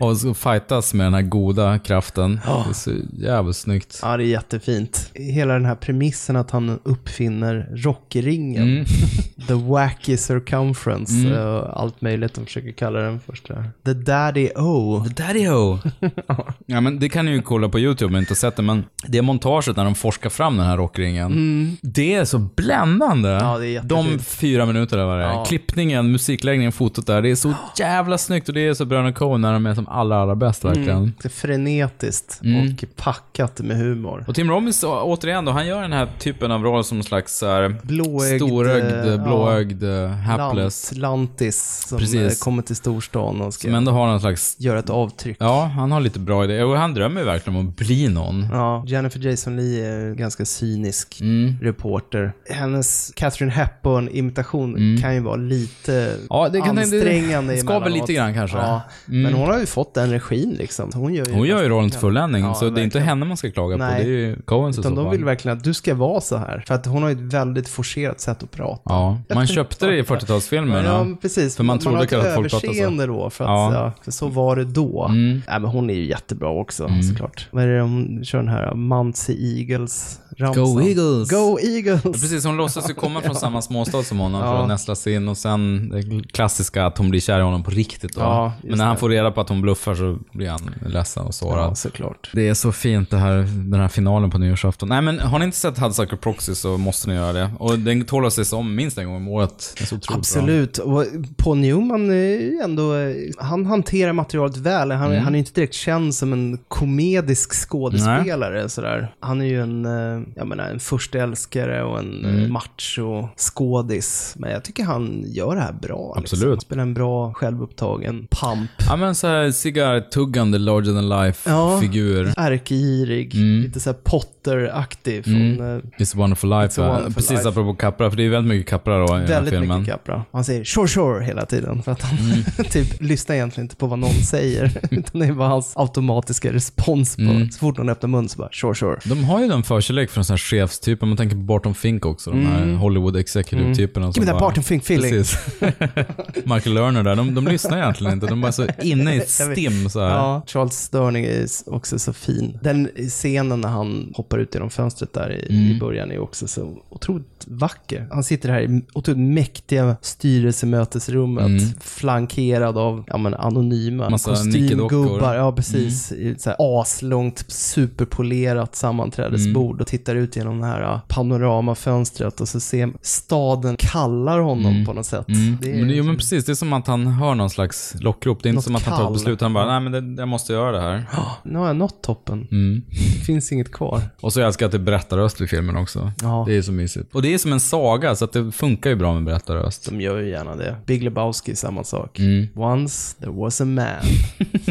[0.00, 2.40] och så fightas med den här goda kraften.
[2.46, 2.62] Ja.
[2.66, 3.98] Det är så jävligt snyggt.
[4.02, 5.10] Ja, det är jättefint.
[5.14, 8.62] Hela den här premissen att han uppfinner rockringen.
[8.62, 8.84] Mm.
[9.48, 11.12] The wacky circumference.
[11.14, 11.38] Mm.
[11.46, 13.64] och allt möjligt de försöker kalla den första.
[13.84, 15.04] The daddy O.
[15.08, 15.78] The daddy O.
[16.66, 18.62] ja, men det kan ni ju kolla på YouTube om ni inte har sett det,
[18.62, 21.76] men det montaget när de forskar fram den här rockringen, Mm.
[21.82, 23.28] det är så bländande.
[23.28, 23.82] Ja, det är.
[23.82, 25.24] De fyra minuterna var det.
[25.24, 25.44] Ja.
[25.44, 29.40] Klippningen, musikläggningen, fotot där, det är så jävla snyggt och det är så Bröderna Coen
[29.40, 30.96] när de är som allra, allra bäst verkligen.
[30.98, 31.12] Mm.
[31.22, 32.66] Det är frenetiskt Mm.
[32.74, 34.24] och packat med humor.
[34.28, 37.38] Och Tim Robbins, återigen då, han gör den här typen av roll som en slags
[37.38, 40.92] så här, Blåögd, storögd, eh, blåögd, eh, hapless.
[40.92, 42.40] Lant, lantis som Precis.
[42.40, 44.56] eh, kommer till storstan och ska Som ändå har en slags...
[44.58, 45.36] göra ett avtryck.
[45.40, 46.64] Ja, han har lite bra idéer.
[46.64, 48.46] Och han drömmer ju verkligen om att bli någon.
[48.52, 51.54] Ja, Jennifer Jason Leigh är en ganska cynisk Mm.
[51.62, 52.32] reporter.
[52.50, 55.02] Hennes Catherine Hepburn-imitation Mm.
[55.02, 58.08] kan ju vara lite Ja, det kan- det- ansträngande det skaver emellanåt.
[58.08, 58.56] lite grann kanske.
[58.56, 59.22] Ja, Mm.
[59.22, 60.90] Men hon har ju fått den regin liksom.
[60.94, 63.06] Hon gör ju, Hon gör ju rollen till Ja, fulländning, så det är inte verkligen.
[63.08, 63.82] henne man ska klaga på.
[63.84, 64.04] Nej.
[64.04, 65.12] Det är ju Coens i Utan så de fall.
[65.16, 66.64] vill verkligen att du ska vara så här.
[66.66, 68.80] För att hon har ju ett väldigt forcerat sätt att prata.
[68.84, 70.84] Ja, man köpte det i 40-talsfilmerna.
[70.84, 71.56] Ja, men precis.
[71.56, 72.80] För man har trodde ett kanske att folk pratade så.
[72.80, 73.92] överseende då, för att Ja.
[74.04, 74.12] ja.
[74.12, 75.04] så var det då.
[75.10, 75.42] Mm.
[75.48, 77.02] Nej, men hon är ju jättebra också, Mm.
[77.02, 77.48] såklart.
[77.50, 80.64] Vad är det hon kör den här Muncie Eagles-ramsan?
[80.74, 81.30] Go Eagles!
[81.30, 82.00] Go Eagles!
[82.04, 85.14] Ja, precis, hon låtsas ju komma från samma småstad som honom för att nästla sig
[85.14, 88.52] in och sen det klassiska att hon blir kär i honom på riktigt då.
[88.62, 91.78] Men när han får reda på att hon bluffar så blir han ledsen och sårad.
[91.78, 92.30] Såklart.
[92.32, 93.36] Det är så fint det här,
[93.70, 94.88] den här finalen på nyårsafton.
[94.88, 97.50] Nej men har ni inte sett Hudsucker Proxy så måste ni göra det.
[97.58, 99.74] Och den tål att ses om minst en gång om året.
[100.08, 100.78] Absolut.
[100.78, 101.04] Och
[101.36, 102.95] Paul Newman är ju ändå,
[103.38, 104.90] han hanterar materialet väl.
[104.90, 105.24] Han, Mm.
[105.24, 108.68] han är inte direkt känd som en komedisk skådespelare.
[108.68, 109.12] Sådär.
[109.20, 112.36] Han är ju en, eh, jag menar, en förstälskare och en Mm.
[112.36, 112.52] mm.
[112.52, 114.34] macho skådis.
[114.38, 116.14] Men jag tycker han gör det här bra.
[116.16, 116.36] Liksom.
[116.36, 116.52] Absolut.
[116.54, 118.70] Han spelar en bra, självupptagen pump.
[118.88, 121.78] Ja men såhär cigarrtuggande larger than life Ja.
[121.80, 122.32] figur.
[122.36, 123.62] Ärkegirig, Mm.
[123.62, 125.60] lite såhär Potter-aktig från Mm.
[125.76, 126.82] eh, It's a wonderful life.
[126.82, 127.48] A wonderful Precis life.
[127.48, 129.80] apropå Capra, för det är väldigt mycket Capra då i den här Väldigt filmen.
[129.80, 130.24] mycket Capra.
[130.32, 132.42] Han säger sure sure hela tiden för att han Mm.
[132.70, 134.72] typ lyssnar egentligen inte på vad någon säger.
[134.90, 137.22] Utan det är bara hans automatiska respons på.
[137.22, 137.50] Mm.
[137.50, 138.96] Så fort någon öppnar mun så bara sure sure.
[139.04, 141.74] De har ju en förkärlek för en sån här chefstyp, om man tänker på Barton
[141.74, 142.76] Fink också, de här Mm.
[142.76, 144.06] Hollywood executive-typerna.
[144.06, 144.12] Mm.
[144.16, 145.10] Give me that Barton Fink feeling.
[145.10, 145.38] Precis.
[146.44, 149.30] Michael Lerner där, de, de lyssnar egentligen inte, de är bara så inne i ett
[149.30, 150.10] stim så här.
[150.10, 152.58] Ja, Charles Sterling är också så fin.
[152.62, 155.76] Den scenen när han hoppar ut genom fönstret där i, Mm.
[155.76, 158.06] i början är också så otroligt vacker.
[158.10, 161.60] Han sitter här i otroligt mäktiga styrelsemötesrummet, Mm.
[161.80, 165.34] flankerad av ja, men, anonyma Massa kostymgubbar.
[165.34, 166.12] Ja, precis.
[166.12, 169.80] I ett så här aslångt, superpolerat sammanträdesbord Mm.
[169.80, 174.84] och tittar ut genom det här panoramafönstret och så ser staden kallar honom Mm.
[174.86, 175.28] på något sätt.
[175.28, 175.58] Mm.
[175.62, 178.42] Det är men, jo, men precis, det är som att han hör någon slags lockrop.
[178.42, 180.28] Det är inte som att han tar ett beslut, han bara, nej men det, jag
[180.28, 181.04] måste göra det här.
[181.42, 182.48] Nu har jag nått toppen.
[182.50, 182.82] Mm.
[182.88, 184.00] Det finns inget kvar.
[184.20, 186.12] Och så älskar jag att det är berättarröst i filmen också.
[186.22, 186.44] Ja.
[186.48, 187.14] Det är så mysigt.
[187.14, 189.88] Och det är som en saga, så att det funkar ju bra med berättarröst.
[189.90, 190.76] De gör ju gärna det.
[190.86, 192.18] Big Lebowski, samma sak.
[192.18, 192.48] Mm.
[192.66, 194.02] Once there was a man.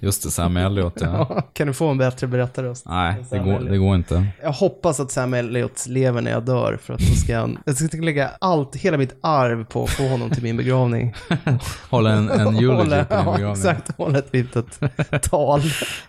[0.00, 1.06] Just det, Sam Elliot ja.
[1.30, 2.86] Ja, kan du få en bättre berättarröst?
[2.88, 3.70] Nej, det går, Elliot.
[3.70, 4.26] det går inte.
[4.42, 7.76] Jag hoppas att Sam Elliot lever när jag dör för att då ska han, jag
[7.76, 11.14] ska lägga allt, hela mitt arv på att få honom till min begravning.
[11.90, 13.52] Hålla en, en eulogy Hålla- på din Ja, begravning.
[13.52, 13.90] exakt.
[13.96, 14.80] Hålla ett litet
[15.22, 15.60] tal.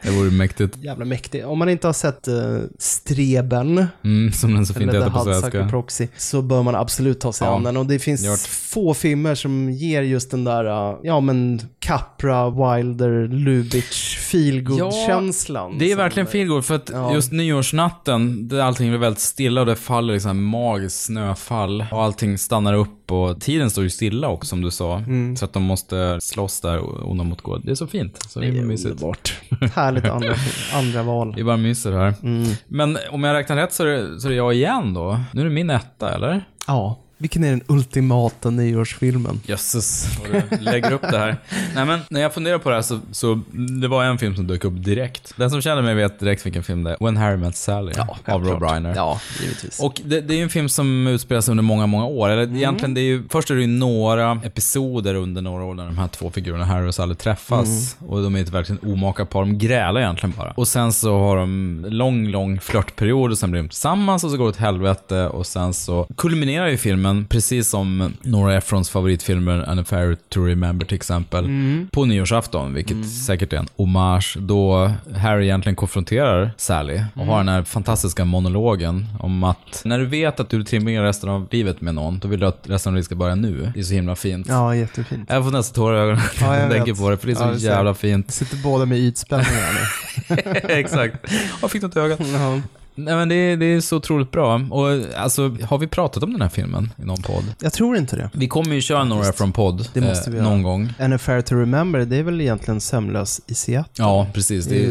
[0.03, 0.77] Det vore mäktigt.
[0.77, 1.45] Jävla mäktigt.
[1.45, 5.67] Om man inte har sett uh, Streben, Mm, som den så fint heter på svenska.
[5.69, 7.77] Proxy, så bör man absolut ta sig Ja, an den.
[7.77, 8.39] Och det finns gjort.
[8.39, 15.77] få filmer som ger just den där, uh, ja men Capra, Wilder, Lubitsch, feelgood-känslan.
[15.77, 17.13] Det är verkligen feelgood för att Ja.
[17.13, 22.37] just nyårsnatten, där allting blir väldigt stilla och det faller liksom magiskt snöfall och allting
[22.37, 24.97] stannar upp och tiden står ju stilla också som du sa.
[24.97, 25.35] Mm.
[25.35, 27.61] Så att de måste slåss där onda mot god.
[27.65, 28.17] Det är så fint.
[28.29, 28.91] Så det är mysigt.
[28.91, 29.33] underbart.
[29.75, 30.35] Härligt andra,
[30.73, 31.33] andra val.
[31.37, 32.13] Vi bara myser här.
[32.23, 32.47] Mm.
[32.67, 35.19] Men om jag räknar rätt så är, det, så är det jag igen då.
[35.33, 36.45] Nu är det min etta, eller?
[36.67, 36.99] Ja.
[37.19, 39.41] Vilken är den ultimata nyårsfilmen?
[39.45, 41.37] Jösses, vad du lägger upp det här.
[41.75, 43.41] Nej men, när jag funderar på det här så, så
[43.81, 45.33] det var en film som dök upp direkt.
[45.35, 47.05] Den som känner mig vet direkt vilken film det är.
[47.05, 47.93] When Harry Met Sally
[48.25, 48.93] av Rob Reiner.
[48.95, 49.79] Ja, givetvis.
[49.79, 52.29] Och det, det är ju en film som utspelar sig under många, många år.
[52.29, 55.85] Eller egentligen, det är ju, först är det ju några episoder under några år när
[55.85, 57.97] de här två figurerna, Harry och Sally, träffas.
[57.99, 59.39] Och de är ett verkligen omaka par.
[59.39, 60.51] De grälar egentligen bara.
[60.51, 64.37] Och sen så har de lång, lång flörtperiod och sen blir de tillsammans och så
[64.37, 69.69] går det åt helvete och sen så kulminerar ju filmen, precis som Nora Ephrons favoritfilmer,
[69.69, 71.87] An affair to remember till exempel, Mm.
[71.91, 77.49] på nyårsafton, vilket säkert är en hommage, då Harry egentligen konfronterar Sally och har den
[77.49, 81.95] här fantastiska monologen om att när du vet att du tillbringar resten av livet med
[81.95, 83.71] någon, då vill du att resten av livet ska börja nu.
[83.73, 84.47] Det är så himla fint.
[84.49, 85.29] Ja, jättefint.
[85.29, 87.33] Jag får nästan tårar i ögonen Ja, när jag jag tänker på det, för det
[87.33, 87.97] är så Ja, det ser jävla jag.
[87.97, 88.31] fint.
[88.31, 89.73] Sitter båda med ytspänningar
[90.29, 90.35] nu.
[90.73, 91.15] Exakt.
[91.61, 92.19] Jag fick något i ögat.
[92.99, 94.61] Nej men det, är- det är så otroligt bra.
[94.69, 94.87] Och
[95.17, 97.43] alltså, har vi pratat om den här filmen i någon podd?
[97.61, 98.29] Jag tror inte det.
[98.33, 100.93] Vi kommer ju köra några från podd Det måste eh, vi någon gång.
[100.99, 103.91] An affair to remember, det är väl egentligen Sömnlös i Seattle?
[104.05, 104.65] Ja, precis.
[104.65, 104.87] Det är,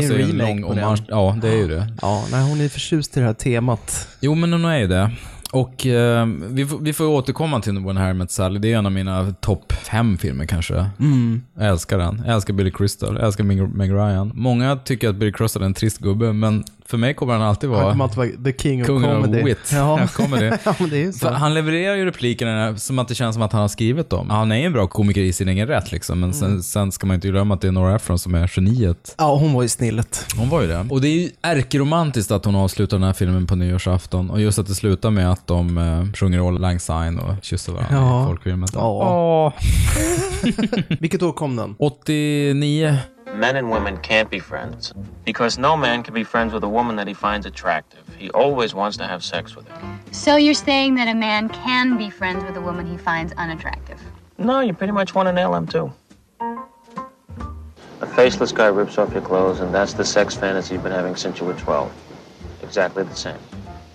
[0.00, 1.02] det är ju en lång hommage.
[1.08, 1.92] Ja, det är ju det.
[2.02, 4.08] Ja, nej, hon är förtjust i det här temat.
[4.20, 5.10] Jo, men hon är ju det.
[5.52, 8.58] Och eh, vi, får, vi får återkomma till When Harry Met Sally.
[8.58, 10.86] Det är en av mina topp fem filmer kanske.
[11.00, 11.42] Mm.
[11.58, 12.22] Jag älskar den.
[12.26, 13.14] Jag älskar Billy Crystal.
[13.16, 13.44] Jag älskar
[13.76, 14.32] Meg Ryan.
[14.34, 17.70] Många tycker att Billy Crystal är en trist gubbe, men för mig kommer han alltid
[17.70, 17.80] vara...
[17.82, 19.38] Han kommer alltid vara the king of Kungen comedy.
[19.38, 19.58] av wit.
[19.72, 20.00] Ja.
[20.00, 20.06] Ja.
[20.08, 20.46] comedy.
[20.64, 21.18] ja, men det är ju så.
[21.18, 24.30] För han levererar ju replikerna som att det känns som att han har skrivit dem.
[24.30, 26.62] Han är ju en bra komiker i sin egen rätt liksom, men sen, Mm.
[26.62, 29.14] sen ska man inte glömma att det är Nora Ephron som är geniet.
[29.18, 30.26] Ja, hon var ju snillet.
[30.36, 30.86] Hon var ju det.
[30.90, 34.30] Och det är ju ärkeromantiskt att hon avslutar den här filmen på nyårsafton.
[34.30, 37.72] Och just att det slutar med att de eh, sjunger All Lang Syne och kysser
[37.72, 38.22] varandra Ja.
[38.22, 38.68] i folkfilmen.
[38.74, 39.52] Ja.
[41.00, 41.74] Vilket år kom den?
[41.78, 42.96] 89.
[43.32, 44.92] Men and women can't be friends
[45.24, 48.06] because no man can be friends with a woman that he finds attractive.
[48.18, 49.98] He always wants to have sex with her.
[50.10, 53.98] So you're saying that a man can be friends with a woman he finds unattractive?
[54.36, 55.90] No, you pretty much want to nail him too.
[58.02, 61.16] A faceless guy rips off your clothes, and that's the sex fantasy you've been having
[61.16, 61.90] since you were 12.
[62.62, 63.38] Exactly the same.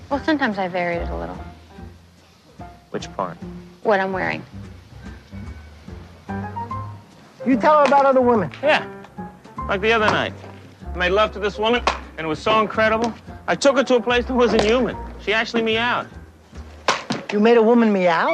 [0.10, 1.38] Well, sometimes I varied it a little.
[2.90, 3.38] Which part?
[3.84, 4.44] What I'm wearing.
[7.46, 8.50] You tell her about other women.
[8.64, 8.97] Yeah.
[9.68, 10.34] Like the other night.
[10.94, 11.84] I made love to this woman,
[12.18, 13.14] and it was so incredible.
[13.48, 14.96] I took her to a place that wasn't human.
[15.20, 16.08] She actually meowed.
[17.34, 18.34] You made a woman meow?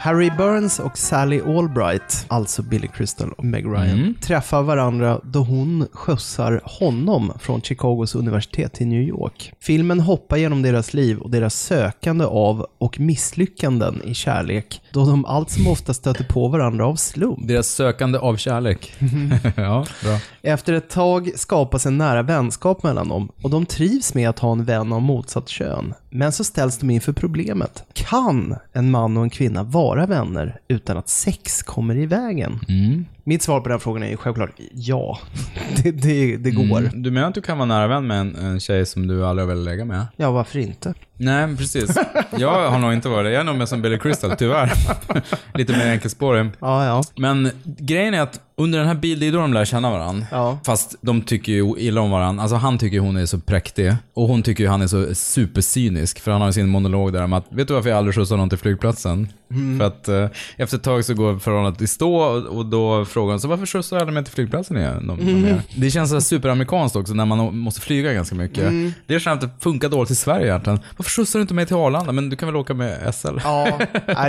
[0.00, 4.14] Harry Burns och Sally Albright, alltså Billy Crystal och Meg Ryan, Mm.
[4.20, 9.52] träffar varandra då hon skjutsar honom från Chicagos universitet till New York.
[9.60, 15.24] Filmen hoppar genom deras liv och deras sökande av och misslyckanden i kärlek, då de
[15.24, 17.48] allt som ofta stöter på varandra av slump.
[17.48, 18.92] Deras sökande av kärlek.
[19.56, 20.18] ja, bra.
[20.42, 24.52] Efter ett tag skapas en nära vänskap mellan dem och de trivs med att ha
[24.52, 25.94] en vän av motsatt kön.
[26.10, 27.84] Men så ställs de inför problemet.
[27.92, 32.60] Kan en man och en kvinna vara vänner utan att sex kommer i vägen?
[32.68, 33.06] Mm.
[33.28, 35.18] Mitt svar på den frågan är ju självklart ja.
[35.82, 36.78] Det, det, det går.
[36.78, 37.02] Mm.
[37.02, 39.48] Du menar att du kan vara nära vän med en, en tjej som du aldrig
[39.48, 40.06] har velat lägga med?
[40.16, 40.94] Ja, varför inte?
[41.18, 41.98] Nej, precis.
[42.38, 43.30] Jag har nog inte varit det.
[43.30, 44.72] Jag är nog mer som Billy Crystal, tyvärr.
[45.54, 46.50] Lite mer enkelspårig.
[46.60, 47.02] Ja, ja.
[47.16, 50.26] Men grejen är att under den här bilden, det är då de lär känna varandra.
[50.30, 50.58] Ja.
[50.64, 52.42] Fast de tycker ju illa om varandra.
[52.42, 53.94] Alltså han tycker hon är så präktig.
[54.14, 56.20] Och hon tycker ju han är så supercynisk.
[56.20, 58.36] För han har ju sin monolog där om att, vet du varför jag aldrig skjutsar
[58.36, 59.28] någon till flygplatsen?
[59.50, 59.78] Mm.
[59.78, 63.30] För att eh, efter ett tag så går förhållandet i stå och, och då frågar
[63.32, 65.06] hon så varför skjutsar du aldrig mig till flygplatsen igen?
[65.06, 65.56] De, de Mm.
[65.76, 68.58] Det känns så superamerikanskt också när man måste flyga ganska mycket.
[68.58, 68.92] Mm.
[69.06, 70.80] Det känns att det funkar dåligt i Sverige egentligen.
[70.96, 72.12] Varför skjutsar du inte mig till Arlanda?
[72.12, 73.28] Men du kan väl åka med SL?
[73.44, 73.78] Ja,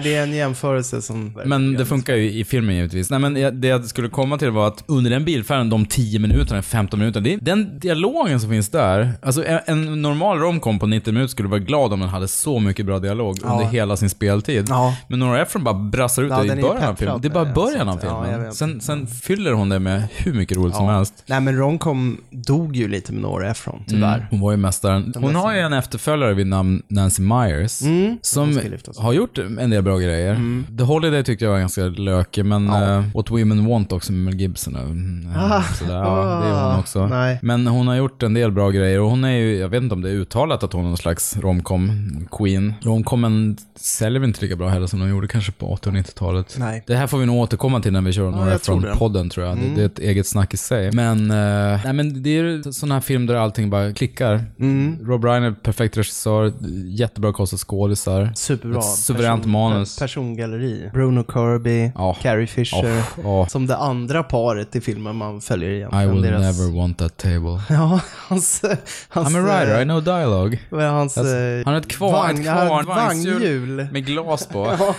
[0.03, 1.39] det är en jämförelse som...
[1.45, 3.09] Men det funkar ju i filmen givetvis.
[3.09, 6.61] Nej men det jag skulle komma till var att under den bilfärden, de 10 minuterna,
[6.61, 9.11] 15 minuterna, den dialogen som finns där.
[9.21, 12.85] Alltså en, normal romcom på 90 minuter skulle vara glad om den hade så mycket
[12.85, 13.51] bra dialog Ja.
[13.51, 14.65] under hela sin speltid.
[14.69, 14.95] Ja.
[15.07, 17.21] Men Nora Ephron bara brassar ut Ja, det i början av filmen.
[17.21, 18.43] Det är bara med, början av filmen.
[18.43, 18.78] vet.
[18.81, 21.23] Sen, sen fyller hon det med hur mycket roligt som helst.
[21.25, 24.15] Nej, men Romcom dog ju lite med Nora Ephron, tyvärr.
[24.17, 25.13] Mm, hon var ju mästaren.
[25.15, 27.81] Hon har ju en efterföljare vid namn Nancy Myers.
[27.81, 28.59] Mm, som
[28.97, 30.31] har gjort en del bra grejer.
[30.31, 30.65] Mm.
[30.77, 34.41] The Holiday tyckte jag var ganska lökig, men uh, What Women Want också med Mel
[34.41, 34.75] Gibson.
[34.75, 37.07] Mm, Ah, sådär, ja, det är hon ah, också.
[37.07, 37.39] nej.
[37.41, 39.95] Men hon har gjort en del bra grejer och hon är ju, jag vet inte
[39.95, 42.73] om det är uttalat att hon är någon slags romcom queen.
[42.81, 46.55] Romcomen säljer väl inte lika bra heller som de gjorde kanske på 80 och 90-talet.
[46.59, 46.83] Nej.
[46.87, 48.87] Det här får vi nog återkomma till när vi kör Ja, några tror det.
[48.91, 49.57] Efron-podden tror jag.
[49.57, 49.75] Det- Mm.
[49.75, 50.91] Det är ett eget snack i sig.
[50.91, 54.43] Men, eh, nej, men det är ju sån här film där allting bara klickar.
[54.59, 54.97] Mm.
[55.07, 56.53] Rob Reiner, är perfekt regissör,
[56.87, 58.31] jättebra kostade skådisar.
[58.35, 58.79] Superbra.
[58.79, 59.97] Ett suveränt person- manus.
[59.99, 60.89] per- Persongalleri.
[60.93, 61.91] Bruno Kirby,
[62.21, 63.03] Carrie Fisher.
[63.23, 63.47] Oh, oh.
[63.47, 66.11] Som det andra paret i filmen man följer I egentligen.
[66.11, 67.61] will Deras- never want that table.
[67.69, 67.99] Ja,
[68.29, 68.61] hans...
[69.09, 70.59] hans I'm a writer, eh, I know dialogue.
[70.71, 71.17] Hans...
[71.17, 73.87] Alltså, eh, han har ett kvarn, vagn- ett kvarn, vagnhjul.
[73.91, 74.77] med glas på.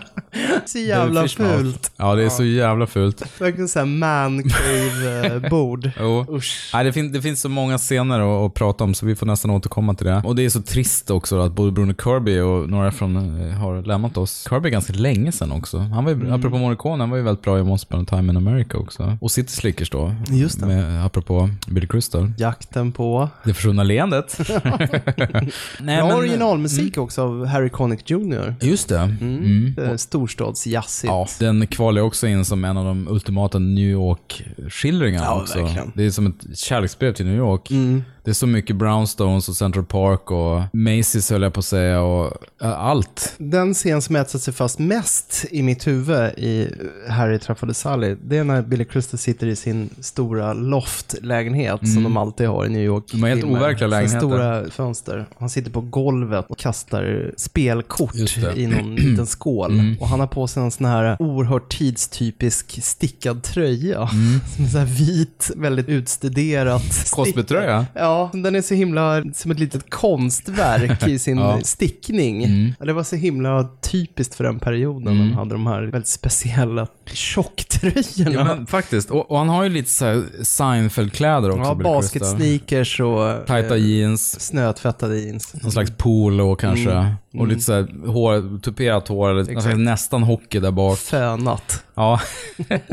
[0.66, 1.92] Så jävla fult.
[1.96, 3.40] Ja, det är så jävla fult.
[3.40, 5.90] Verkligen såhär man cave-bord.
[6.00, 6.40] Jo.
[6.74, 9.26] Nej, det, fin- det finns så många scener att, att prata om så vi får
[9.26, 10.22] nästan återkomma till det.
[10.24, 13.16] Och det är så trist också att både Bruno Kirby och några från
[13.50, 14.46] eh, har lämnat oss.
[14.50, 15.78] Kirby är ganska länge sedan också.
[15.78, 16.32] Han var ju, Mm.
[16.32, 19.18] apropå Morricone, han var ju väldigt bra i Once upon a time in America också.
[19.20, 20.14] Och City Slickers då.
[20.28, 20.66] Just det.
[20.66, 22.32] Med, apropå Billy Crystal.
[22.38, 23.28] Jakten på...
[23.44, 24.38] Det försvunna leendet.
[25.80, 28.54] Nej, Bra men- originalmusik också av Harry Connick Jr.
[28.60, 28.98] Just det.
[28.98, 29.44] Mm.
[29.76, 29.98] Mm.
[30.28, 31.10] Storstadsjazzigt.
[31.10, 35.62] Ja, den kvalar också in som en av de ultimata New York-skildringarna Ja, också.
[35.62, 35.92] verkligen.
[35.94, 37.70] Det är som ett kärleksbrev till New York.
[37.70, 38.02] Mm.
[38.24, 42.00] Det är så mycket Brownstones och Central Park och Macy's höll jag på att säga
[42.02, 43.34] och ja, allt.
[43.38, 46.74] Den scen som etsat sig fast mest i mitt huvud i
[47.08, 52.02] Harry träffade Sally, det är när Billy Crystal sitter i sin stora loftlägenhet som Mm.
[52.02, 53.04] de alltid har i New York.
[53.12, 54.18] De har helt overkliga lägenheter.
[54.18, 55.26] Stora fönster.
[55.38, 58.14] Han sitter på golvet och kastar spelkort
[58.56, 59.70] i någon liten skål.
[59.72, 59.96] Mm.
[60.00, 64.08] Och han har på sig en sån här oerhört tidstypisk stickad tröja.
[64.56, 67.10] Som är så här vit, väldigt utstuderat.
[67.10, 67.86] Cosby-tröja?
[67.94, 71.60] Ja, den är så himla som ett litet konstverk i sin Ja.
[71.64, 72.44] stickning.
[72.44, 72.72] Mm.
[72.78, 75.08] Ja, Det var så himla typiskt för den perioden.
[75.16, 75.28] Mm.
[75.28, 78.30] De hade de här väldigt speciella tjocktröjorna.
[78.32, 79.10] Ja, men faktiskt.
[79.10, 81.62] Och, och han har ju lite så Seinfeld-kläder också.
[81.62, 84.40] Ja, basketsneakers och Tajta eh, jeans.
[84.40, 85.54] snötvättade jeans.
[85.62, 86.90] Någon slags polo kanske.
[86.92, 87.12] Mm.
[87.32, 87.48] Och Mm.
[87.48, 90.98] lite så här hår, tuperat hår, eller alltså nästan hockey där bak.
[90.98, 91.84] Fönat.
[91.94, 92.20] Ja,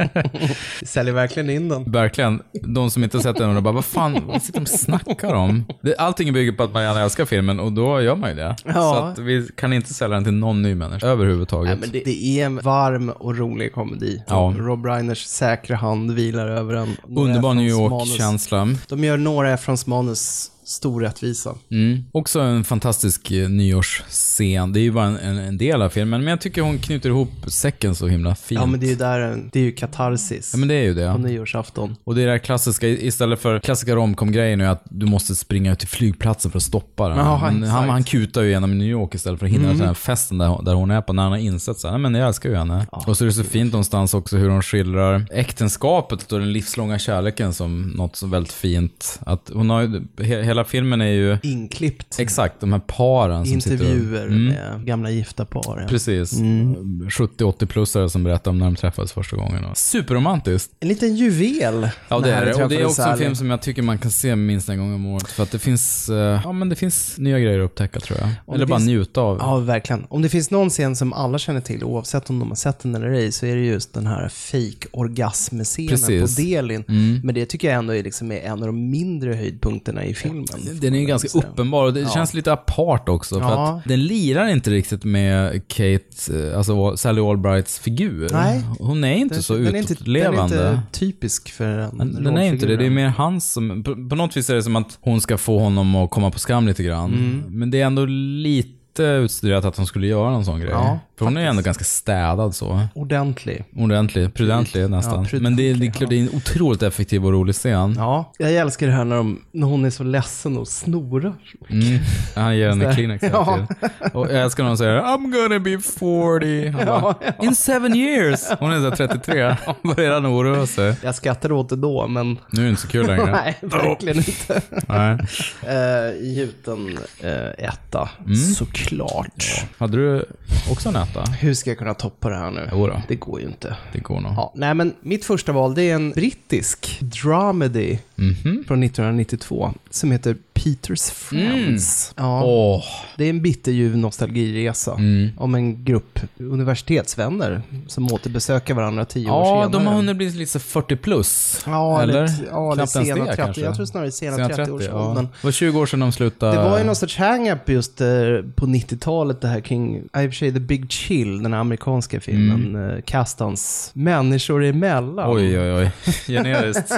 [0.83, 1.91] Säljer verkligen in den.
[1.91, 2.41] verkligen.
[2.63, 5.33] De som inte har sett den undrar bara, vad fan, vad sitter de och snackar
[5.33, 5.65] om?
[5.81, 8.55] Det, allting bygger på att man gärna älskar filmen och då gör man ju det.
[8.65, 8.71] Ja.
[8.73, 11.69] Så att vi kan inte sälja den till någon ny människa överhuvudtaget.
[11.69, 14.23] Nej, men det, det är en varm och rolig komedi.
[14.27, 14.53] Ja.
[14.57, 16.97] Rob Reiners säkra hand vilar över en.
[17.07, 17.67] Nora Underbar New.
[17.67, 18.67] York-känsla.
[18.87, 21.55] De gör Nora Ephrons manus stor rättvisa.
[21.71, 22.03] Mm.
[22.11, 24.73] Också en fantastisk eh, nyårsscen.
[24.73, 27.29] Det är ju bara en, en, del av filmen, men jag tycker hon knyter ihop
[27.47, 28.61] säcken så himla fint.
[28.61, 30.49] Ja, men det är ju där, det är ju katarsis.
[30.53, 31.11] Ja, men det är ju det.
[31.11, 31.95] På nyårsafton.
[32.03, 35.71] Och det är det här klassiska, istället för klassiska romcom-grejen är att du måste springa
[35.73, 37.17] ut till flygplatsen för att stoppa den.
[37.17, 39.77] Ja, han, han, han kutar ju genom New York istället för att hinna Mm.
[39.77, 42.01] den här festen där, där hon är på, när han har insett så här, "Nej,
[42.11, 42.87] men jag älskar ju henne.
[42.91, 46.99] Och så är det så fint någonstans också hur hon skildrar äktenskapet och den livslånga
[46.99, 49.19] kärleken som något så väldigt fint.
[49.25, 51.37] Att hon har ju, he, hela filmen är ju...
[51.43, 52.19] Inklippt.
[52.19, 54.45] Exakt, de här paren som sitter och- Intervjuer Mm.
[54.47, 55.79] med gamla gifta par.
[55.81, 55.87] ja.
[55.87, 56.33] Precis.
[56.39, 56.75] Mm.
[57.09, 59.63] 70-80-plussare som berättar om när de träffades första gången.
[59.75, 60.71] Superromantiskt.
[60.79, 61.89] En liten juvel.
[62.09, 62.63] Ja, det är det.
[62.63, 64.93] Och det är också en film som jag tycker man kan se minst en gång
[64.93, 65.27] om året.
[65.27, 68.29] För att det finns, eh, ja men det finns nya grejer att upptäcka tror jag.
[68.45, 69.37] Om Eller bara finns- njuta av.
[69.41, 70.05] Ja, verkligen.
[70.09, 72.95] Om det finns någon scen som alla känner till, oavsett om de har sett den
[72.95, 76.35] eller ej, så är det just den här fake-orgasmscenen Precis.
[76.35, 76.83] på Delin.
[76.87, 77.21] Mm.
[77.23, 80.45] Men det tycker jag ändå är, liksom är en av de mindre höjdpunkterna i filmen.
[80.81, 82.09] Den är ju ganska uppenbar och det Ja.
[82.09, 83.35] känns lite apart också.
[83.39, 83.69] För Ja.
[83.77, 88.27] att den lirar inte riktigt med Kate, eh, alltså Sally Albrights figur.
[88.31, 88.63] Nej.
[88.79, 90.55] Hon är inte Den- så den utlevande.
[90.55, 92.77] Den är inte typisk för en Men Den är inte det.
[92.77, 93.83] Det är mer hans som...
[93.83, 96.39] På, på något vis är det som att hon ska få honom att komma på
[96.39, 97.13] skam lite grann.
[97.13, 97.43] Mm.
[97.47, 100.69] Men det är ändå lite utstuderat att hon skulle göra en sån grej.
[100.71, 102.87] Ja, För hon är ju ändå ganska städad så.
[102.95, 103.63] Ordentlig.
[103.75, 105.13] Ordentlig, prudentlig Ja, nästan.
[105.13, 107.93] prudentlig, Men det är, det är klart, det är en otroligt effektiv och rolig scen.
[107.97, 111.33] Ja, jag älskar det här när, de, när hon är så ledsen och snorar.
[111.69, 111.99] Mm.
[112.35, 112.93] Han ger henne.
[112.95, 113.67] Kleenex Ja.
[114.13, 116.67] Och jag älskar när hon säger I'm gonna be 40.
[116.69, 118.45] Han bara, In seven years.
[118.59, 119.55] Hon är så här 33.
[119.65, 120.95] Hon börjar redan oroa sig.
[121.03, 122.37] Jag skrattade åt det då, men...
[122.51, 123.31] Nu är det inte så kul längre.
[123.43, 124.61] Nej, verkligen inte.
[124.87, 125.17] Nej.
[125.63, 128.35] uh, gjuten uh, etta, Mm.
[128.37, 129.65] såklart.
[129.77, 130.25] Hade du
[130.71, 131.31] också en etta?
[131.31, 132.69] Hur ska jag kunna toppa det här nu?
[132.71, 133.01] Jo då.
[133.07, 133.77] Det går ju inte.
[133.93, 134.33] Det går nog.
[134.37, 138.63] Ja, nej, men mitt första val det är en brittisk dramedy Mhm.
[138.67, 142.13] från 1992 som heter Peters Friends.
[142.17, 142.83] Ja, Åh.
[143.17, 145.29] Det är en bitterljuv nostalgiresa Mm.
[145.37, 149.69] om en grupp universitetsvänner som återbesöker varandra tio år Ja, senare.
[149.83, 151.61] de har hunnit bli lite så 40 plus.
[151.65, 152.29] Ja, eller?
[152.51, 153.61] ja, Knappt ens sena det 30, kanske.
[153.61, 154.89] jag tror snarare sena, 30-årsåldern.
[154.91, 155.21] ja.
[155.41, 156.51] Det var 20 år sedan de slutade.
[156.63, 158.07] Det var ju någon sorts hang-up just eh,
[158.55, 162.75] på 90-talet det här kring, i och för sig The Big Chill, den amerikanska filmen,
[162.75, 163.01] mm.
[163.01, 165.31] Castans Människor emellan.
[165.37, 165.91] Oj, oj, oj.
[166.27, 166.93] Generiskt.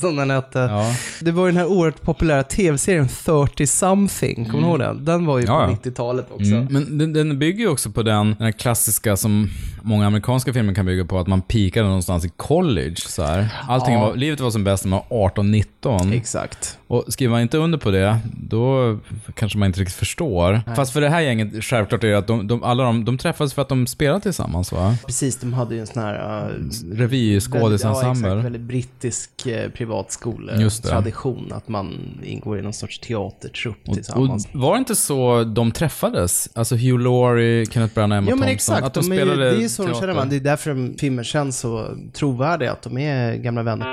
[0.00, 0.45] Som den hette.
[0.54, 0.94] Ja.
[1.20, 5.04] Det var ju den här oerhört populära tv-serien 30 something, kommer du ihåg den?
[5.04, 5.78] Den var ju på ja.
[5.82, 6.54] 90-talet också.
[6.54, 6.66] Mm.
[6.70, 9.50] Men den, den bygger ju också på den, den här klassiska som
[9.86, 12.96] många amerikanska filmer kan bygga på, att man peakade någonstans i college.
[12.96, 13.48] Så här.
[13.68, 14.00] Allting Ja.
[14.00, 16.12] var, livet var som bäst när man var 18-19.
[16.14, 16.78] Exakt.
[16.86, 18.98] Och skriver man inte under på det, då
[19.34, 20.52] kanske man inte riktigt förstår.
[20.66, 20.76] Nej.
[20.76, 23.54] Fast för det här gänget, självklart är det att de, de, alla de, de träffades
[23.54, 24.96] för att de spelade tillsammans va?
[25.06, 26.48] Precis, de hade ju en sån här...
[26.50, 28.28] Uh, Revyskådisensemble.
[28.28, 28.44] Ja, exakt.
[28.44, 31.52] Väldigt brittisk eh, privatskoletradition.
[31.52, 34.48] Att man ingår i någon sorts teatertrupp Och, och tillsammans.
[34.52, 36.48] var det inte så de träffades?
[36.54, 38.54] Alltså Hugh Laurie, Kenneth Branagh, Emma Ja men Thompson.
[38.54, 40.00] exakt, Att de, de är, spelade det är så teater.
[40.00, 40.28] känner man.
[40.28, 43.86] Det är därför filmen känns så trovärdig, att de är gamla vänner.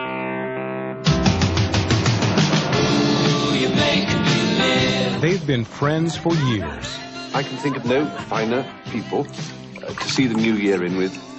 [5.22, 6.99] They've been friends for years.
[7.35, 11.32] I can think of no finer people uh, to see the new year in with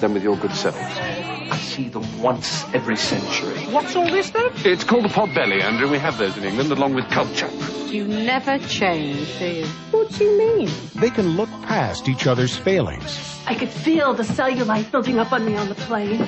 [0.00, 0.78] than with your good selves.
[0.78, 3.58] I see them once every century.
[3.72, 4.50] What's all this then?
[4.64, 5.88] It's called the pot belly, Andrew.
[5.90, 7.50] We have those in England along with culture.
[7.86, 9.66] You never change, do you?
[9.90, 10.70] What do you mean?
[10.96, 13.38] They can look past each other's failings.
[13.46, 16.26] I could feel the cellulite building up on me on the plane.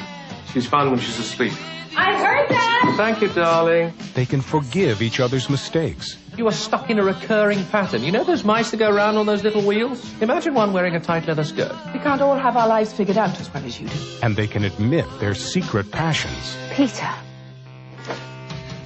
[0.53, 1.53] She's fine when she's asleep.
[1.97, 2.95] I heard that!
[2.97, 3.93] Thank you, darling.
[4.15, 6.17] They can forgive each other's mistakes.
[6.37, 8.03] You are stuck in a recurring pattern.
[8.03, 10.03] You know those mice that go round on those little wheels?
[10.23, 11.75] Imagine one wearing a tight leather skirt.
[11.93, 13.95] We can't all have our lives figured out as well as you do.
[14.23, 16.57] And they can admit their secret passions.
[16.73, 17.11] Peter,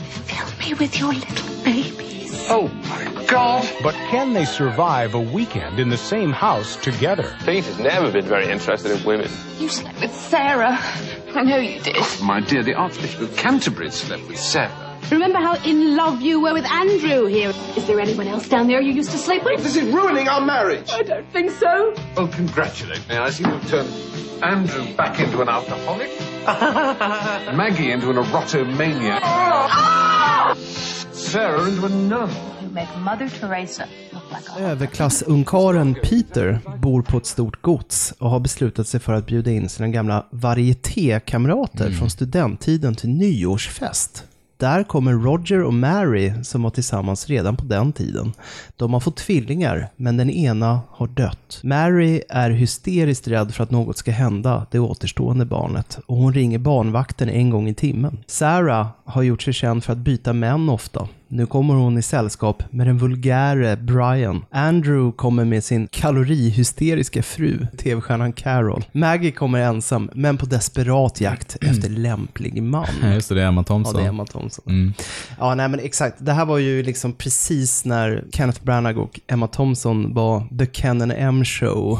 [0.06, 2.46] fill me with your little babies.
[2.48, 3.68] Oh my God!
[3.82, 7.24] But can they survive a weekend in the same house together?
[7.40, 9.30] Faith has never been very interested in women.
[9.58, 10.78] You slept with Sarah.
[11.34, 11.96] I know you did.
[11.98, 14.98] Oh, my dear, the Archbishop of Canterbury slept with Sarah.
[15.10, 17.52] Remember how in love you were with Andrew here?
[17.76, 19.62] Is there anyone else down there you used to sleep with?
[19.62, 20.90] This is ruining our marriage.
[20.90, 21.94] I don't think so.
[22.16, 23.16] Well, congratulate me.
[23.16, 26.10] I seem to have turned Andrew back into an alcoholic,
[27.56, 29.22] Maggie into an erotomaniac,
[31.12, 32.30] Sarah into a nun.
[32.62, 38.30] You make Mother Teresa look like a Överklassungkaren Peter bor på ett stort gods och
[38.30, 44.24] har beslutat sig för att bjuda in sina gamla varietékamrater från studenttiden till nyårsfest.
[44.56, 48.32] Där kommer Roger och Mary som var tillsammans redan på den tiden.
[48.76, 51.60] De har fått tvillingar, men den ena har dött.
[51.62, 56.58] Mary är hysteriskt rädd för att något ska hända det återstående barnet och hon ringer
[56.58, 58.18] barnvakten en gång i timmen.
[58.26, 61.08] Sarah har gjort sig känd för att byta män ofta.
[61.28, 64.44] Nu kommer hon i sällskap med den vulgäre Brian.
[64.50, 68.84] Andrew kommer med sin kalorihysteriska fru, tv-stjärnan Carol.
[68.92, 72.86] Maggie kommer ensam, men på desperat jakt efter lämplig man.
[73.14, 73.94] Just det, det är Emma Thompson.
[73.94, 74.64] Ja, det är Emma Thompson.
[74.66, 74.92] Mm.
[75.38, 76.16] Ja, nej men exakt.
[76.18, 81.02] Det här var ju liksom precis när Kenneth Branagh och Emma Thompson var The Ken
[81.02, 81.98] and M Show.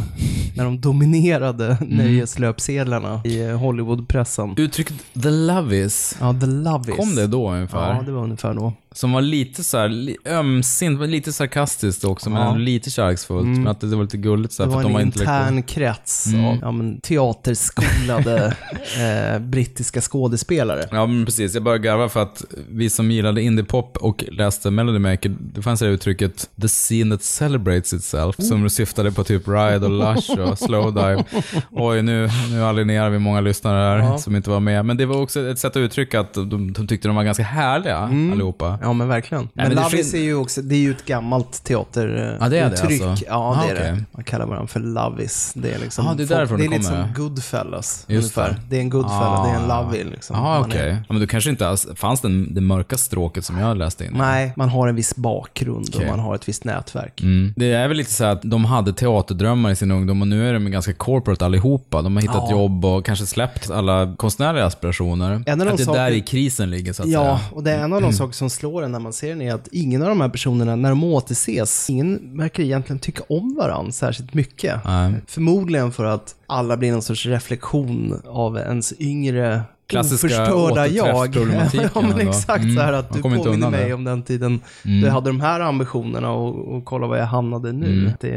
[0.57, 4.55] När de dominerade nöjeslöpsedlarna i eh, Hollywoodpressen.
[4.57, 6.97] Uttrycket the lovies, Ja, The Lovies.
[6.97, 7.95] kom det då ungefär?
[7.95, 8.73] Ja, det var ungefär då.
[8.93, 12.55] Som var lite så här, ömsint, lite sarkastiskt också, men Ja.
[12.57, 13.45] lite kärleksfullt.
[13.45, 13.59] Mm.
[13.63, 15.41] Men att det var lite gulligt så Det här, för var att en de var
[15.49, 16.45] intern krets Mm.
[16.45, 18.57] av ja, men, teaterskolade
[19.35, 20.89] eh, brittiska skådespelare.
[20.91, 21.55] Ja, men precis.
[21.55, 25.81] Jag började garva för att vi som gillade indiepop och läste Melody Maker, det fanns
[25.81, 30.39] det här uttrycket “the scene that celebrates itself” som syftade på typ Ride och Lush
[30.51, 31.25] och Slowdive.
[31.71, 34.19] Oj, nu, nu alienerar vi många lyssnare här Ja.
[34.19, 34.85] som inte var med.
[34.87, 37.43] Men det var också ett sätt att uttrycka att de, de tyckte de var ganska
[37.45, 38.79] härliga allihopa.
[38.83, 39.43] Ja, men verkligen.
[39.43, 42.39] Nej, men men det fin- är ju också, det är ju ett gammalt teateruttryck.
[42.41, 43.25] Ja, det är det alltså?
[43.29, 43.91] Ja, det Ah, är det.
[43.93, 44.05] okej.
[44.13, 45.53] Man kallar varandra för Lovies.
[45.57, 48.05] Det är liksom, Ah, det är därifrån det är det lite som Goodfellas.
[48.09, 48.55] Just ungefär.
[48.55, 48.61] det.
[48.71, 49.83] det är en Goodfella, det är en Ah.
[49.83, 50.37] Lovey liksom.
[50.43, 50.81] Man okej.
[50.81, 54.05] är- Ja, men då kanske inte alls fanns den, det mörka stråket som jag läste
[54.05, 54.13] in.
[54.17, 56.05] Nej, man har en viss bakgrund Okej.
[56.11, 57.21] och man har ett visst nätverk.
[57.23, 57.53] Mm.
[57.57, 60.36] Det är väl lite så här att de hade teaterdrömmar i sin ungdom och nu
[60.45, 62.03] är de ganska corporate allihopa.
[62.03, 62.51] De har hittat Ja.
[62.51, 65.43] jobb och kanske släppt alla konstnärliga aspirationer.
[65.47, 67.41] En av de att det är saker- där i krisen ligger så att Ja, säga.
[67.53, 69.55] och det är en av de saker som slår en när man ser den är
[69.55, 73.93] att ingen av de här personerna, när de återses, ingen verkar egentligen tycka om varandra
[73.93, 74.81] särskilt mycket.
[74.85, 75.15] Nej.
[75.27, 81.35] Förmodligen för att alla blir någon sorts reflektion av ens yngre Klassiska oförstörda jag.
[81.95, 82.19] ja, men då.
[82.19, 83.95] exakt Mm, så här att du påminner mig det.
[83.95, 85.01] om den tiden Mm.
[85.01, 87.87] du hade de här ambitionerna och, och kolla var jag hamnade nu.
[87.87, 88.13] Mm.
[88.21, 88.31] Det,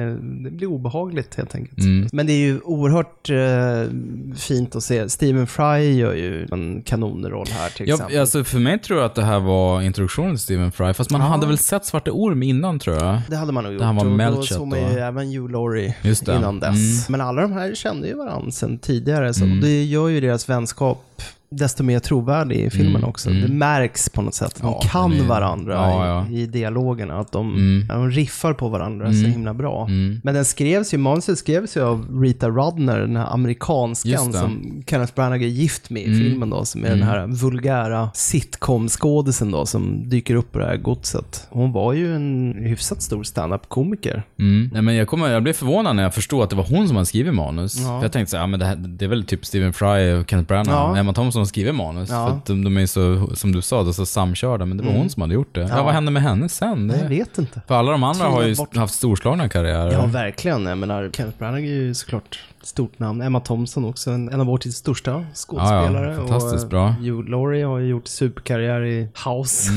[0.44, 1.80] det blir obehagligt helt enkelt.
[1.80, 2.08] Mm.
[2.14, 5.10] Men det är ju oerhört eh, fint att se.
[5.10, 8.16] Stephen Fry gör ju en kanonroll här till exempel.
[8.16, 11.12] Ja, alltså för mig tror jag att det här var introduktionen till Stephen Fry, fast
[11.12, 11.28] man Ja.
[11.28, 13.22] hade väl sett Svarte Orm innan tror jag.
[13.30, 13.80] Det hade man nog gjort.
[13.80, 15.96] Där han var och då såg man ju även Hugh Laurie
[16.28, 16.70] innan dess.
[16.76, 17.04] Mm.
[17.10, 19.34] Men alla de här kände ju varandra sedan tidigare.
[19.34, 19.62] Så Mm.
[19.62, 21.22] Det gör ju deras vänskap
[21.52, 23.30] desto mer trovärdig i filmen Mm, också.
[23.30, 23.42] mm.
[23.42, 24.56] Det märks på något sätt.
[24.62, 26.28] De Ja, kan är- varandra ja, ja.
[26.36, 27.20] I, i dialogerna.
[27.20, 27.88] Att de, Mm.
[27.88, 29.32] de riffar på varandra så Mm.
[29.32, 29.86] himla bra.
[29.88, 30.22] Mm.
[30.24, 35.14] Men den skrevs ju, manuset skrevs ju av Rita Rudner, den här amerikanskan som Kenneth
[35.16, 36.20] Branagh är gift med i Mm.
[36.20, 37.00] filmen då, som är Mm.
[37.00, 41.48] den här vulgära sitcom-skådisen då, som dyker upp på det här godset.
[41.50, 44.24] Hon var ju en hyfsat stor stand-up-komiker.
[44.40, 44.70] Mm.
[44.74, 46.96] Nej, men jag, kommer, jag blev förvånad när jag förstod att det var hon som
[46.96, 47.78] hade skrivit manus.
[48.02, 50.48] Jag tänkte så här, men det, här, det är väl typ Stephen Fry och Kenneth
[50.48, 50.98] Branagh Ja.
[50.98, 52.10] Emma Thompson som skriver manus.
[52.10, 52.28] Ja.
[52.28, 54.66] För att de, de är så, som du sa, då, så samkörda.
[54.66, 55.02] Men det var Mm.
[55.02, 55.61] hon som hade gjort det.
[55.61, 55.68] Ja.
[55.70, 55.84] Ja.
[55.84, 56.88] vad hände med henne sen?
[56.88, 57.61] Det, Jag vet inte.
[57.68, 58.76] För alla de andra har ju bort.
[58.76, 59.91] haft storslagna karriärer.
[59.91, 60.66] Ja, verkligen.
[60.66, 63.22] Jag menar, Kenneth Branagh är ju såklart stort namn.
[63.22, 66.10] Emma Thompson också, en, en av vår tids största skådespelare.
[66.11, 66.88] Ja, fantastiskt och, bra.
[66.88, 69.72] eh, Hugh Laurie har ju gjort superkarriär i House,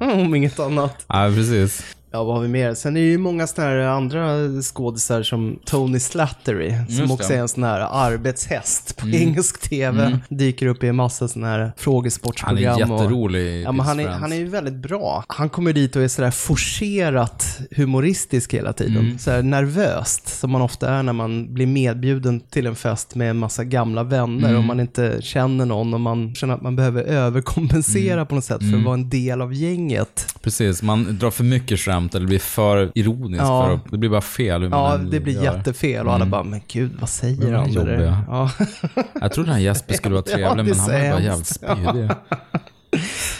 [0.00, 1.04] om inget annat.
[1.08, 1.96] Ja, precis.
[2.12, 2.74] Ja, vad har vi mer?
[2.74, 7.28] Sen är det ju många sådana här andra skådisar som Tony Slattery, som Just också
[7.28, 7.34] det.
[7.34, 9.22] är en sån här arbetshäst på Mm.
[9.22, 10.04] engelsk tv.
[10.06, 10.18] Mm.
[10.28, 12.78] Dyker upp i en massa sådana här Han frågesportsprogram.
[12.80, 15.24] är och- jätterolig i Ja, men han, är, han är ju väldigt bra.
[15.28, 18.96] Han kommer dit och är sådär forcerat humoristisk hela tiden.
[18.96, 19.18] Mm.
[19.18, 23.36] Sådär nervöst, som man ofta är när man blir medbjuden till en fest med en
[23.38, 24.58] massa gamla vänner Mm.
[24.58, 28.58] och man inte känner någon och man känner att man behöver överkompensera på något sätt
[28.58, 28.78] för Mm.
[28.80, 30.34] att vara en del av gänget.
[30.42, 33.42] Precis, man drar för mycket skämt eller blir för ironisk.
[33.42, 33.64] Ja.
[33.66, 34.68] För att, det blir bara fel.
[34.72, 35.42] Ja, det blir gör.
[35.42, 36.30] jättefel och alla Mm.
[36.30, 37.72] bara, men gud, vad säger han?
[38.28, 38.50] Ja.
[39.20, 41.46] Jag trodde den här Jesper skulle vara Ja, trevlig, är men han var bara jävligt
[41.46, 42.10] spydig.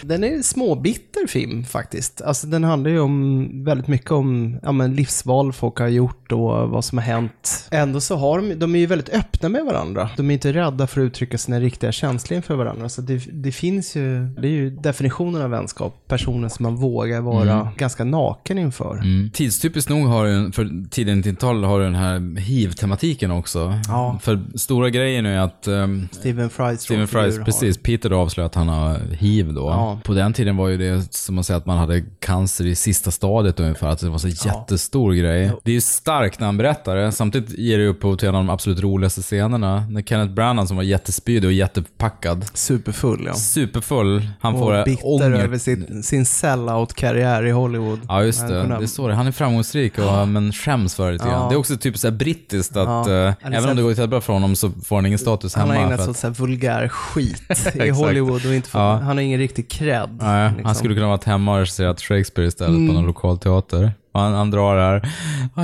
[0.03, 2.23] Den är en småbitter film faktiskt.
[2.23, 6.69] Alltså den handlar ju om väldigt mycket om ja, men livsval folk har gjort och
[6.71, 7.69] vad som har hänt.
[7.71, 10.11] Ändå så har de, de är ju väldigt öppna med varandra.
[10.17, 12.89] De är inte rädda för att uttrycka sina riktiga känslor inför varandra.
[12.89, 16.05] Så det, det finns ju, det är ju definitionen av vänskap.
[16.09, 17.67] Personer som man vågar vara Mm.
[17.77, 18.95] ganska naken inför.
[18.99, 19.31] Mm.
[19.31, 23.75] Tidstypiskt nog har du, för tidigt 90-tal har den här hiv-tematiken också.
[23.89, 24.19] Ja.
[24.23, 28.55] För stora grejen är att um, Stephen Frys Stephen har- precis, Peter då avslöjade att
[28.55, 29.61] han har hiv då.
[29.69, 29.99] Ja.
[30.05, 33.11] På den tiden var ju det som att säga att man hade cancer i sista
[33.11, 35.53] stadiet ungefär, att det var så jättestor grej.
[35.65, 38.45] Det är ju starkt när han berättar det, samtidigt ger det upphov till en av
[38.45, 39.85] de absolut roligaste scenerna.
[39.91, 42.45] När Kenneth Branagh som var jättespydig och jättepackad.
[42.55, 43.35] Superfull ja.
[43.35, 44.29] Superfull.
[44.41, 45.43] Han och får bitter ångest.
[45.45, 48.01] över sin, sin sell-out-karriär i Hollywood.
[48.09, 48.77] Ja, just Han det.
[48.81, 49.15] Det står det.
[49.15, 51.29] Han är framgångsrik och, men skäms för det lite.
[51.29, 51.47] Ja.
[51.49, 54.21] Det är också typ så här brittiskt att Eller även så- om det går jättebra
[54.21, 55.81] för honom så får han ingen status Han hemma.
[55.81, 57.43] har ägnat för sig åt så vulgär skit
[57.75, 57.89] i.
[57.91, 58.95] Hollywood och inte Ja.
[58.97, 60.11] han har ingen riktig cred.
[60.21, 60.75] Nej, han liksom.
[60.75, 62.89] skulle kunna varit hemma och regisserat Shakespeare istället Mm.
[62.89, 63.93] på någon lokal teater.
[64.13, 65.09] Han, han drar här.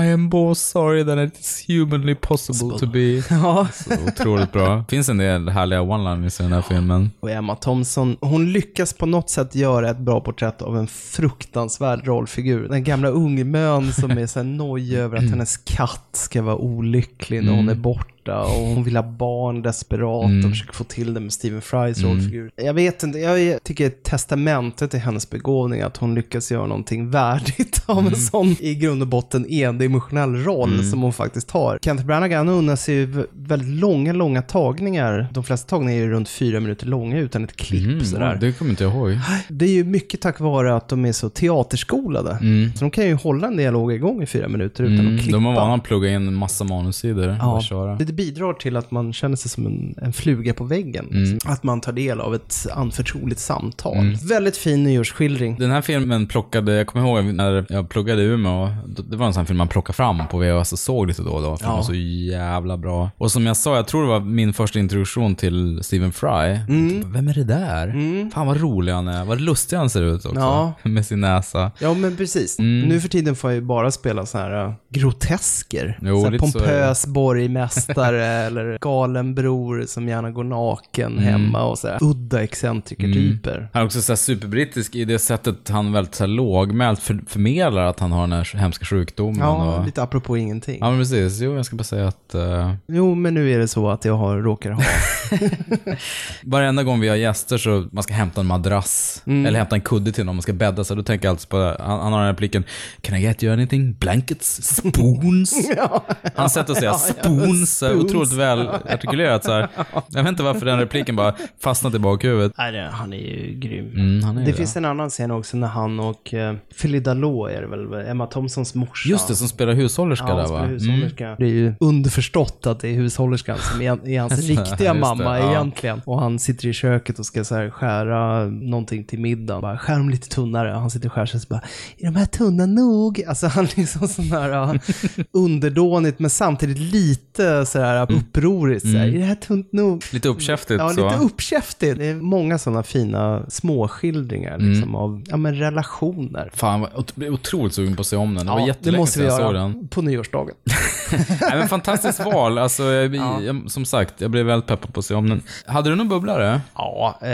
[0.06, 3.00] I am both sorry that it's humanly possible to be.
[3.30, 3.66] Ja.
[3.72, 4.84] Så otroligt bra.
[4.88, 7.10] finns en del härliga one-liners i den här filmen.
[7.20, 12.06] Och Emma Thompson, hon lyckas på något sätt göra ett bra porträtt av en fruktansvärd
[12.06, 12.68] rollfigur.
[12.68, 17.42] Den gamla ungmön som är så här nojig över att hennes katt ska vara olycklig
[17.44, 17.78] när hon Mm.
[17.78, 20.44] är borta och hon vill ha barn desperat Mm.
[20.44, 22.10] och försöker få till det med Stephen Frys Mm.
[22.10, 22.50] rollfigur.
[22.56, 27.82] Jag vet inte, jag tycker testamentet är hennes begåvning att hon lyckas göra någonting värdigt
[27.86, 30.90] av en sån i grund och botten endimensionell roll Mm.
[30.90, 31.78] som hon faktiskt har.
[31.82, 35.26] Kenneth Branagh unnar sig ju väldigt långa, långa tagningar.
[35.32, 38.38] De flesta tagningar är ju runt fyra minuter långa utan ett klipp Mm, sådär.
[38.40, 39.18] Det kommer inte jag ihåg.
[39.48, 42.38] Det är ju mycket tack vare att de är så teaterskolade.
[42.40, 42.72] Mm.
[42.74, 45.36] Så de kan ju hålla en dialog igång i fyra minuter utan Mm, att klippa.
[45.36, 47.94] de har vana att plugga in en massa manussidor och Ja, köra.
[47.94, 51.08] det bidrar till att man känner sig som en, en fluga på väggen.
[51.10, 51.38] Mm.
[51.44, 53.96] Att man tar del av ett anförtroligt samtal.
[53.96, 54.16] Mm.
[54.28, 55.56] Väldigt fin nyårsskildring.
[55.58, 58.68] Den här filmen plockade, jag kommer ihåg när jag pluggade i Umeå,
[59.10, 61.30] det var en sån här film man plockade fram på VHS och såg lite då
[61.30, 61.56] och då.
[61.56, 61.68] För Ja.
[61.68, 63.10] den var så jävla bra.
[63.18, 66.58] Och som jag sa, jag tror det var min första introduktion till Stephen Fry.
[66.68, 67.12] Mm.
[67.12, 68.30] Vem är det där?
[68.30, 69.24] Fan vad rolig han är.
[69.24, 70.40] Vad lustig han ser ut också.
[70.40, 70.72] Ja.
[70.82, 71.70] Med sin näsa.
[71.78, 72.58] Ja, men precis.
[72.58, 72.88] Mm.
[72.88, 75.98] Nu för tiden får jag ju bara spela så här uh, grotesker.
[76.02, 81.24] Jo, så här pompös borgmästare eller galen bror som gärna går naken Mm.
[81.24, 83.68] hemma och så här udda excentrikertyper.
[83.72, 87.84] Han är också så superbrittisk i det sättet han väldigt så här lågmält för, förmedlar
[87.84, 89.40] att han har den här hemska sjukdomen.
[89.40, 89.86] Ja, och...
[89.86, 90.78] lite apropå ingenting.
[90.80, 91.40] Ja, men precis.
[91.40, 94.16] Jo, jag ska bara säga att uh, Jo, men nu är det så att jag
[94.16, 94.82] har, råkar ha.
[96.42, 99.46] varenda gång vi har gäster så man ska hämta en madrass Mm.
[99.46, 100.96] eller hämta en kudde till någon, man ska bädda sig.
[100.96, 102.64] Då tänker jag alltid på, han, han har den här repliken,
[103.00, 103.92] Can I get you anything?
[104.00, 104.76] Blankets?
[104.76, 105.54] Spoons?
[106.34, 108.10] Han sätter sig Ja, ja, spoons, ja, spoons.
[108.12, 109.68] otroligt väl artikulerat så här.
[110.08, 112.52] Jag vet inte varför den repliken bara fastnat i bakhuvudet.
[112.58, 113.90] Nej, det- han är ju grym.
[113.94, 114.56] Mm, han är det det.
[114.56, 118.26] finns en annan scen också när han och uh, Philly Dalot är det väl, Emma
[118.26, 119.08] Thompsons morsa.
[119.08, 120.62] Just det, som spelar hushållerska Ja, där va?
[120.64, 121.36] hushållerska.
[121.38, 125.00] Det är ju underförstått att det är hushållerskan som är, är hans Just riktiga det,
[125.00, 125.50] mamma ja.
[125.50, 126.02] egentligen.
[126.04, 129.60] Och han sitter i köket och ska så här skära någonting till middagen.
[129.62, 130.68] Bara, skär dem lite tunnare.
[130.68, 131.60] Han sitter och skär sig och så bara,
[131.98, 133.22] är de här tunna nog?
[133.28, 134.80] Alltså han är liksom sån här uh,
[135.32, 138.84] underdånigt men samtidigt lite så sådär upproriskt.
[138.86, 138.96] Mm.
[139.02, 139.14] Mm.
[139.14, 140.04] Är det här tunt nog?
[140.12, 141.04] Lite uppkäftigt Ja, så.
[141.08, 141.98] lite uppkäftigt.
[141.98, 144.70] Det är många sådana fina småskildringar Mm.
[144.72, 146.50] liksom, av ja, men relationer.
[146.54, 148.46] Fan, jag är otroligt sugen på att se om den.
[148.46, 149.88] Det var Ja, jättelänge det måste vi såg göra den.
[149.88, 150.54] på nyårsdagen.
[151.40, 152.58] Nej, men fantastiskt val.
[152.58, 153.40] Alltså, jag, Ja.
[153.42, 155.42] jag, som sagt, jag blev väldigt peppad på att se om den.
[155.66, 156.60] Hade du någon bubblare?
[156.74, 157.28] Ja, eh,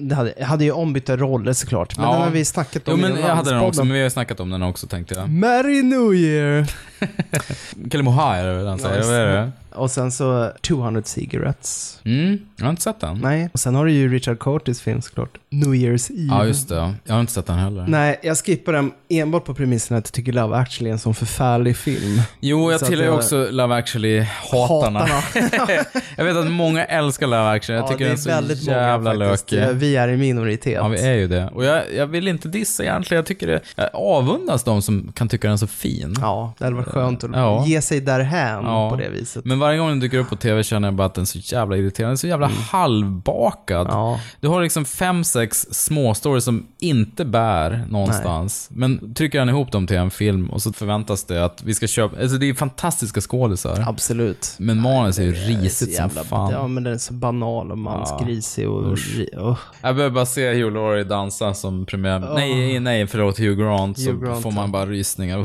[0.00, 1.96] det hade, jag hade ju ombytta roller såklart.
[1.96, 2.12] Men Ja.
[2.12, 4.10] den har vi snackat om Jo, i men jag hade den också, men vi har
[4.10, 5.28] snackat om den också tänkte jag.
[5.30, 6.66] Merry New Year!
[7.90, 9.02] Kalle Mohay är det väl han säger?
[9.02, 9.52] Vad är det?
[9.74, 12.00] Och sen så 200 Cigarettes.
[12.04, 13.18] Mm, jag har inte sett den.
[13.18, 15.38] Nej, och sen har du ju Richard Curtis film såklart.
[15.52, 16.26] New Year's Eve.
[16.36, 16.94] Ja, just det.
[17.04, 17.84] Jag har inte sett den heller.
[17.88, 21.14] Nej, jag skippar den enbart på premissen att jag tycker Love actually är en sån
[21.14, 22.22] förfärlig film.
[22.40, 25.06] Jo, jag tillhör jag- också Love actually-hatarna.
[26.16, 27.76] jag vet att många älskar Love actually.
[27.80, 29.52] Jag Ja, tycker det den är är så väldigt jävla många faktiskt.
[29.52, 29.76] lökig.
[29.76, 30.72] Vi är i minoritet.
[30.72, 31.48] Ja, vi är ju det.
[31.54, 33.18] Och jag, jag vill inte dissa egentligen.
[33.18, 36.14] Jag tycker det, jag avundas de som kan tycka den så fin.
[36.20, 37.64] Ja, det hade varit skönt att Ja.
[37.66, 38.90] ge sig därhän Ja.
[38.90, 39.44] på det viset.
[39.44, 41.38] Men varje gång den dyker upp på tv känner jag bara att den är så
[41.38, 42.08] jävla irriterande.
[42.10, 42.58] Den är så jävla Mm.
[42.70, 44.16] halvbakad.
[44.40, 48.68] Du har liksom fem, sex småstories som inte bär någonstans.
[48.72, 51.86] Men trycker han ihop dem till en film och så förväntas det att vi ska
[51.86, 52.20] köpa...
[52.22, 53.84] Alltså det är fantastiska skådisar.
[53.86, 54.54] Absolut.
[54.58, 56.52] Men manus är ju Det är så risigt som jävla- fan.
[56.52, 58.92] Ja, men den är så banal och mansgrisig och...
[58.92, 59.20] Usch.
[59.36, 59.58] oh.
[59.82, 62.24] Jag behöver bara se Hugh Laurie dansa som premiär...
[62.28, 62.34] Åh.
[62.34, 63.98] Nej, nej, förlåt, Hugh Grant.
[63.98, 64.56] så Hugh Grant, får ja.
[64.56, 65.38] man bara rysningar.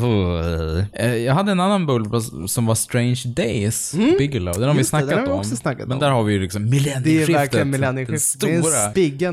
[0.94, 2.10] Eh, Jag hade en annan bull
[2.48, 4.54] som var Strange Days, Bigelow.
[4.54, 4.78] Den har vi Mm.
[4.78, 5.44] Just det, snackat den har vi om.
[5.44, 6.00] snackat Men om.
[6.00, 7.36] där har vi ju liksom Det är millennieskiftet.
[7.36, 8.42] verkligen millennieskiftet.
[8.42, 9.32] Det är en spigga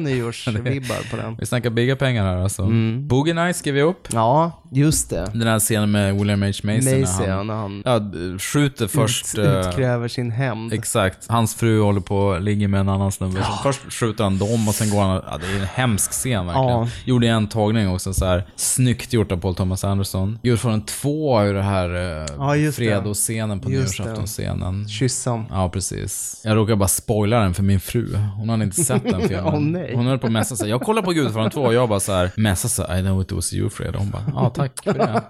[0.53, 1.37] nyårsvibbar på den.
[1.41, 2.63] Vi snackar bigga pengar här alltså.
[2.63, 3.09] Mm.
[3.09, 4.09] Boogie Nights skrev vi upp.
[4.13, 5.31] Ja, just det.
[5.35, 6.47] Den här scenen med William H.
[6.47, 9.39] Macy, Macy, ja, när när han, han ja, skjuter först...
[9.39, 10.73] ut, eh, utkräver sin hämnd.
[10.73, 11.29] Exakt.
[11.29, 13.45] Hans fru håller på ligger med en annan snubbe.
[13.45, 15.23] Så Först skjuter han dem och sen går han...
[15.31, 16.69] Ja, det är en hemsk scen verkligen.
[16.69, 16.89] Ja.
[17.05, 18.47] Gjorde en tagning också så här.
[18.57, 20.39] Snyggt gjort av Paul Thomas Anderson.
[20.43, 22.73] Gudfadern 2 är ju det här eh, Ja.
[22.73, 24.89] Fredo-scenen på nyårsaftonscenen.
[24.89, 25.45] Kyssan.
[25.51, 26.41] Ja, precis.
[26.45, 28.17] Jag råkar bara spoila den för min fru.
[28.37, 29.45] Hon hade inte sett den filmen.
[29.45, 29.93] Åh, nej.
[29.95, 30.71] Hon höll på att messa sig.
[30.71, 33.33] Jag kollar på Gudfadern 2 och jag bara så här så här, I know it
[33.33, 33.95] was you Fred.
[33.95, 35.23] Och hon bara, ja tack för det.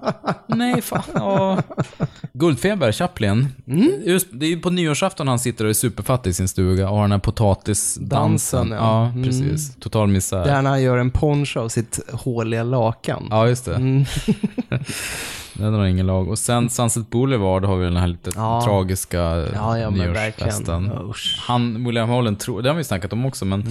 [0.46, 1.02] nej, fan.
[1.14, 1.62] Ja.
[2.32, 3.48] Guldfeber, Chaplin.
[3.66, 3.92] Mm.
[4.04, 6.96] Just, det är ju på nyårsafton han sitter och är superfattig i sin stuga och
[6.96, 8.08] har den här potatisdansen.
[8.08, 8.76] Dansen, ja.
[8.76, 9.06] ja.
[9.06, 9.24] Mm.
[9.24, 9.76] precis.
[9.76, 10.44] Total misär.
[10.44, 13.26] Där när han gör en poncho av sitt håliga lakan.
[13.30, 13.74] Ja, just det.
[13.74, 14.04] Mm.
[15.54, 16.28] Den har ingen lag.
[16.28, 18.62] Och sen Sunset Boulevard har vi den här lite Ja.
[18.64, 19.18] tragiska
[19.54, 20.90] Ja, ja, nyårsfesten.
[21.38, 23.64] Han, William Holland tror, det har vi snackat om också, men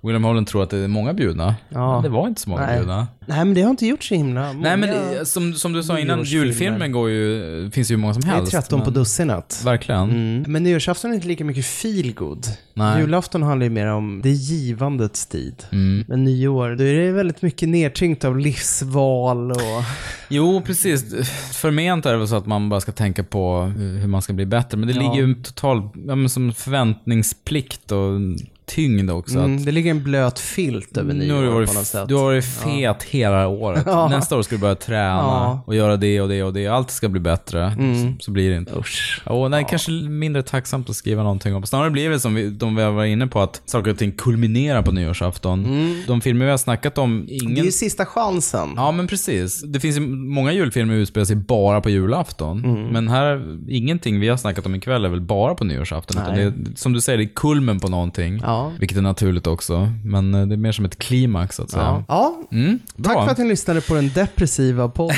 [0.00, 1.54] William Holland tror att det är många bjudna.
[1.68, 1.92] Ja.
[1.94, 2.76] Men det var inte så många Nej.
[2.76, 3.06] bjudna.
[3.26, 4.60] Nej, men det har inte gjort så himla många.
[4.68, 8.14] Nej men det, som, som du sa innan, julfilmen går ju, finns ju hur många
[8.14, 8.52] som Det är helst.
[8.52, 9.62] 13 på men- dussinet.
[9.64, 10.10] Verkligen.
[10.10, 10.44] Mm.
[10.48, 12.46] Men nyårsafton är inte lika mycket feel good.
[12.74, 13.00] Nej.
[13.00, 15.54] Julafton handlar ju mer om det givandets tid.
[15.72, 16.04] Mm.
[16.08, 19.58] Men nyår, då är det väldigt mycket nedtyngt av livsval och...
[20.28, 21.21] Jo, precis.
[21.52, 24.46] Förment är det väl så att man bara ska tänka på hur man ska bli
[24.46, 24.78] bättre.
[24.78, 25.00] Men det Ja.
[25.00, 28.20] ligger ju en total, ja, som förväntningsplikt och
[28.66, 29.38] tyngd också.
[29.38, 32.08] Mm, det ligger en blöt filt över nyår varit, på något sätt.
[32.08, 33.82] du har varit fet hela året.
[33.92, 34.08] Ja.
[34.08, 35.62] Nästa år ska du börja träna Ja.
[35.66, 36.66] och göra det och det och det.
[36.66, 37.64] Allt ska bli bättre.
[37.66, 37.94] Mm.
[38.18, 38.78] Så, så blir det inte.
[38.78, 39.22] Usch.
[39.26, 41.62] Och nej, kanske mindre tacksamt att skriva någonting om.
[41.66, 44.82] Snarare blir det som vi, de vi var inne på, att saker och ting kulminerar
[44.82, 45.66] på nyårsafton.
[46.06, 47.42] De filmer vi har snackat om, ingen...
[47.42, 47.54] Mm.
[47.54, 48.72] Det är ju sista chansen.
[48.76, 49.62] Ja, men precis.
[49.62, 52.64] Det finns ju många julfilmer utspelar sig bara på julafton.
[52.64, 52.82] Mm.
[52.88, 56.16] Men här, ingenting vi har snackat om ikväll är väl bara på nyårsafton.
[56.34, 58.40] Det som du säger, det är kulmen på någonting.
[58.52, 58.72] Ja.
[58.78, 59.88] Vilket är naturligt också.
[60.04, 62.04] Men eh, det är mer som ett klimax, så att säga.
[62.08, 62.42] Ja.
[62.52, 62.78] Mm.
[63.02, 65.16] Tack för att ni lyssnade på den depressiva podden.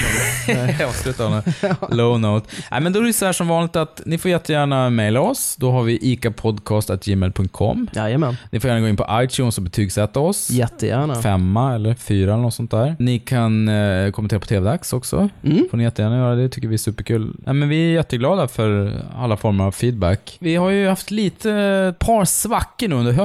[0.49, 2.47] Jag med low note.
[2.71, 5.57] Nej, men då är det så här som vanligt att ni får jättegärna mejla oss.
[5.57, 7.89] Då har vi icapodcast.gmail.com.
[7.95, 8.37] Jajamän.
[8.51, 10.51] Ni får gärna gå in på iTunes och betygsätta oss.
[10.51, 11.23] Jättegärna.
[11.23, 12.97] Femma eller fyra eller något sånt där.
[12.99, 15.29] Ni kan eh, kommentera på TV-dags också.
[15.43, 15.67] Mm.
[15.71, 16.35] får ni jättegärna göra.
[16.35, 17.37] Det tycker vi är superkul.
[17.39, 20.37] Nej, men vi är jätteglada för alla former av feedback.
[20.41, 23.24] Vi har ju haft lite, ett par svackor nu under hösten.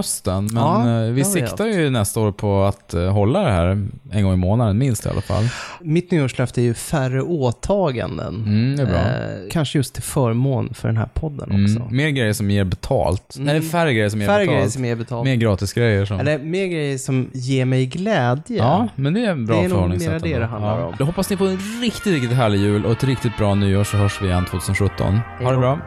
[0.54, 4.24] Men Ja, eh, vi siktar ju nästa år på att eh, hålla det här en
[4.24, 5.44] gång i månaden minst i alla fall.
[5.82, 8.36] Mitt nyårslöfte är ju färre åtaganden.
[8.36, 8.96] Mm, det är bra.
[8.98, 11.66] Eh, kanske just till förmån för den här podden Mm.
[11.66, 11.94] också.
[11.96, 13.36] Mer grejer som ger betalt.
[13.36, 13.46] Mm.
[13.46, 14.56] Nej, färre grejer som ger Färre betalt.
[14.58, 15.26] grejer som ger betalt.
[15.26, 16.20] Mer gratisgrejer som...
[16.20, 18.58] Eller mer grejer som ger mig glädje.
[18.58, 20.10] Ja, men det är en bra Det är nog förhållningssätt.
[20.12, 20.86] mera det det handlar ja.
[20.86, 20.94] om.
[21.00, 23.98] Då hoppas ni på en riktigt, riktigt härlig jul och ett riktigt bra nyår så
[23.98, 25.20] hörs vi igen 2017.
[25.42, 25.80] Ha det bra.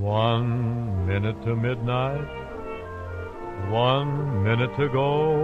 [0.00, 2.28] One minute to midnight,
[3.70, 5.36] one minute to go,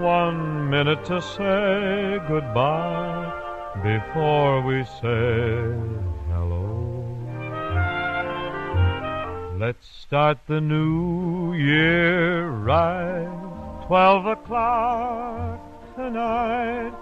[0.00, 3.32] one minute to say goodbye
[3.82, 5.74] before we say
[6.28, 7.16] hello.
[9.58, 15.60] Let's start the new year right, twelve o'clock
[15.96, 16.92] tonight,